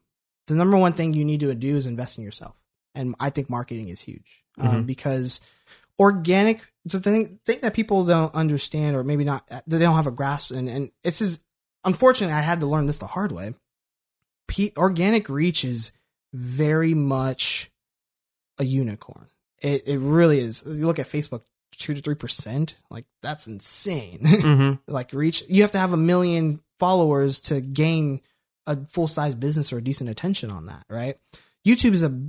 [0.48, 2.56] the number one thing you need to do is invest in yourself.
[2.96, 5.42] And I think marketing is huge um, because
[6.00, 10.12] organic, the thing, thing that people don't understand or maybe not, they don't have a
[10.12, 10.52] grasp.
[10.52, 11.40] And, and it's is
[11.84, 13.54] unfortunately, I had to learn this the hard way.
[14.48, 15.92] P- organic reach is
[16.34, 17.70] very much
[18.60, 19.28] a unicorn.
[19.62, 20.64] It, it really is.
[20.66, 21.42] You look at Facebook,
[21.78, 22.76] two to three percent.
[22.90, 24.20] Like that's insane.
[24.24, 24.92] Mm-hmm.
[24.92, 28.22] like reach you have to have a million followers to gain
[28.66, 31.18] a full size business or a decent attention on that, right?
[31.68, 32.20] YouTube is a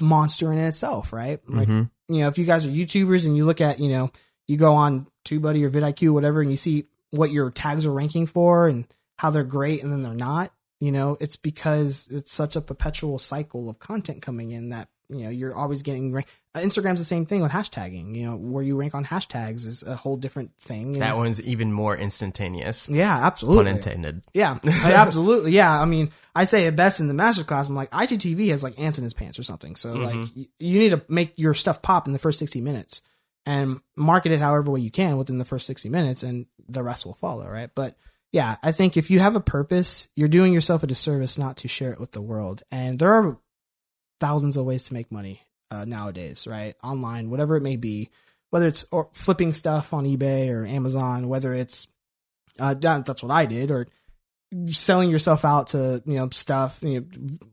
[0.00, 1.40] monster in itself, right?
[1.48, 1.90] Like Mhm.
[2.08, 4.10] You know, if you guys are YouTubers and you look at, you know,
[4.46, 8.26] you go on TubeBuddy or vidIQ, whatever, and you see what your tags are ranking
[8.26, 8.86] for and
[9.16, 13.18] how they're great and then they're not, you know, it's because it's such a perpetual
[13.18, 16.26] cycle of content coming in that, you know, you're always getting rank.
[16.54, 19.82] Uh, Instagram's the same thing with hashtagging, you know, where you rank on hashtags is
[19.82, 20.92] a whole different thing.
[20.98, 22.88] That one's even more instantaneous.
[22.88, 23.64] yeah, absolutely.
[23.64, 24.24] Pun intended.
[24.34, 25.52] Yeah, I- absolutely.
[25.52, 28.62] Yeah, I mean, I say it best in the master class I'm like, IGTV has
[28.62, 29.76] like ants in his pants or something.
[29.76, 33.00] So like, y- you need to make your stuff pop in the first 60 minutes
[33.46, 37.06] and market it however way you can within the first 60 minutes, and the rest
[37.06, 37.70] will follow, right?
[37.74, 37.96] But
[38.30, 41.68] yeah, I think if you have a purpose, you're doing yourself a disservice not to
[41.68, 42.62] share it with the world.
[42.70, 43.38] And there are
[44.20, 46.74] thousands of ways to make money uh, nowadays, right?
[46.82, 48.10] Online, whatever it may be,
[48.50, 51.88] whether it's or flipping stuff on eBay or Amazon, whether it's
[52.58, 53.86] uh, that's what I did, or
[54.66, 57.06] selling yourself out to you know stuff, you know,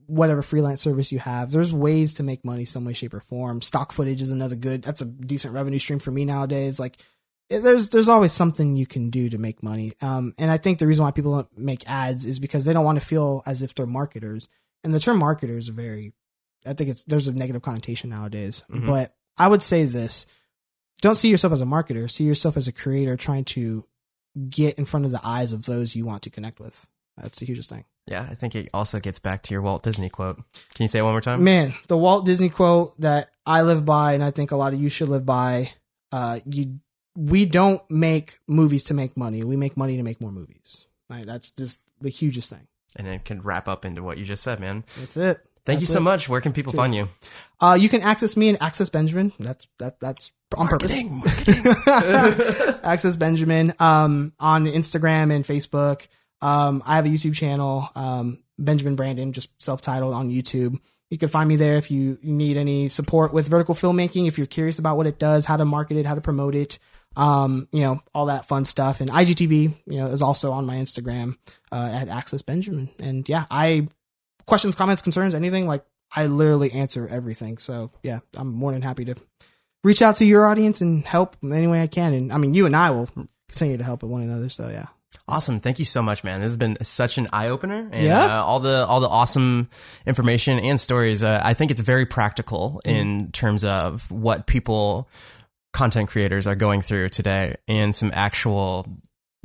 [0.08, 1.52] whatever freelance service you have.
[1.52, 3.62] There's ways to make money some way, shape, or form.
[3.62, 4.82] Stock footage is another good.
[4.84, 6.80] That's a decent revenue stream for me nowadays.
[6.80, 6.98] Like
[7.50, 9.94] there's there's always something you can do to make money.
[10.02, 12.86] Um, and I think the reason why people don't make ads is because they don't
[12.86, 14.48] want to feel as if they're marketers.
[14.84, 16.14] And the term marketers are very,
[16.66, 18.64] I think it's there's a negative connotation nowadays.
[18.72, 18.86] Mhm.
[18.86, 20.26] But I would say this:
[21.02, 22.10] don't see yourself as a marketer.
[22.10, 23.86] See yourself as a creator trying to
[24.50, 26.88] get in front of the eyes of those you want to connect with.
[27.18, 27.86] That's the hugest thing.
[28.08, 30.36] Yeah, I think it also gets back to your Walt Disney quote.
[30.36, 31.44] Can you say it one more time?
[31.44, 34.82] Man, the Walt Disney quote that I live by, and I think a lot of
[34.82, 35.72] you should live by.
[36.12, 36.80] Uh, you
[37.18, 39.44] we don't make movies to make money.
[39.44, 40.88] We make money to make more movies.
[41.10, 42.68] Like, that's just the hugest thing.
[42.98, 44.84] And it can wrap up into what you just said, man.
[45.00, 45.38] That's it.
[45.66, 46.02] Thank you so it.
[46.02, 46.30] much.
[46.30, 47.10] Where can people find you?
[47.60, 49.34] Uh, you can access me and access Benjamin.
[49.40, 51.00] That's that that's on purpose.
[52.84, 56.08] access Benjamin um, on Instagram and Facebook.
[56.42, 60.80] Um, I have a YouTube channel, um, Benjamin Brandon, just self-titled on YouTube.
[61.10, 64.28] You can find me there if you, you need any support with vertical filmmaking.
[64.28, 66.78] If you're curious about what it does, how to market it, how to promote it,
[67.16, 69.02] um, you know, all that fun stuff.
[69.02, 71.38] And IGTV, you know, is also on my Instagram
[71.72, 72.90] uh, at Access Benjamin.
[73.00, 73.88] And yeah, I
[74.46, 75.86] questions, comments, concerns, anything like
[76.16, 77.58] I literally answer everything.
[77.58, 79.16] So yeah, I'm more than happy to
[79.84, 82.14] reach out to your audience and help in any way I can.
[82.14, 83.10] And I mean, you and I will
[83.50, 84.50] continue to help with one another.
[84.50, 84.86] So yeah.
[85.28, 85.60] Awesome.
[85.60, 86.36] Thank you so much, man.
[86.42, 88.40] This has been such an eye opener and Yeah.
[88.40, 89.70] uh, all the all the awesome
[90.06, 91.24] information and stories.
[91.24, 92.98] Uh, I think it's very practical Mm-hmm.
[93.00, 95.10] in terms of what people
[95.74, 98.86] content creators are going through today and some actual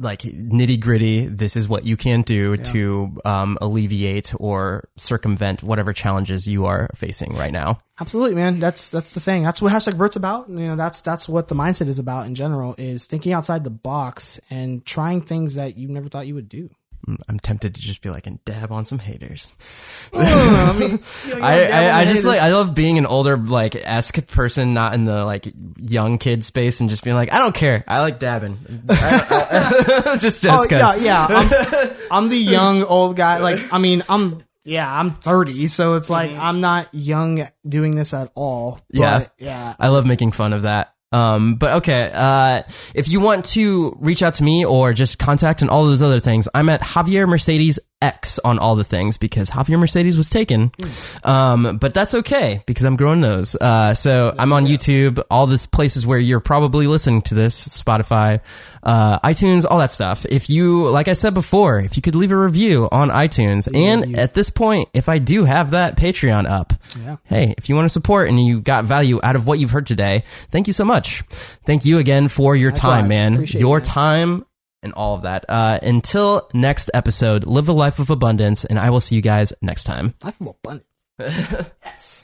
[0.00, 1.26] like nitty gritty.
[1.26, 6.88] This is what you can do to um, alleviate or circumvent whatever challenges you are
[6.96, 7.78] facing right now.
[8.00, 8.58] Absolutely, man.
[8.58, 9.42] That's that's the thing.
[9.42, 10.48] That's what hashtag Vert's about.
[10.48, 12.74] You know, that's that's what the mindset is about in general.
[12.78, 16.70] Is thinking outside the box and trying things that you never thought you would do.
[17.28, 19.54] I'm tempted to just be like and dab on some haters.
[20.12, 20.98] Oh, I mean,
[21.28, 22.24] you know, I, I, I the just haters.
[22.26, 25.46] like I love being an older like esque person, not in the like
[25.78, 27.84] young kid space, and just being like, I don't care.
[27.86, 28.58] I like dabbing,
[28.88, 31.02] I- I- just just Oh because.
[31.02, 31.90] yeah, yeah.
[32.10, 33.38] I'm, I'm the young old guy.
[33.38, 36.38] Like, I mean, I'm yeah, I'm 30, so it's like mhm.
[36.40, 38.80] I'm not young doing this at all.
[38.92, 39.26] But, Yeah.
[39.38, 39.74] yeah.
[39.78, 40.92] I love making fun of that.
[41.12, 42.62] Um, but okay, uh,
[42.94, 46.20] if you want to reach out to me or just contact and all those other
[46.20, 50.72] things, I'm at Javier Mercedes X on all the things because Javier Mercedes was taken.
[51.24, 53.54] Um, but that's okay because I'm growing those.
[53.56, 58.40] Uh, so I'm on YouTube, all these places where you're probably listening to this, Spotify,
[58.82, 60.24] uh, iTunes, all that stuff.
[60.26, 64.16] If you, like I said before, if you could leave a review on iTunes and
[64.16, 66.72] at this point, if I do have that Patreon up,
[67.04, 67.16] Yeah.
[67.24, 69.86] hey, if you want to support and you got value out of what you've heard
[69.86, 71.22] today, thank you so much.
[71.64, 73.44] Thank you again for your time, man.
[73.46, 74.44] Your time
[74.82, 75.44] and all of that.
[75.48, 79.52] Uh, until next episode, live a life of abundance, and I will see you guys
[79.62, 80.14] next time.
[80.22, 80.86] Life of abundance.
[81.84, 82.19] yes.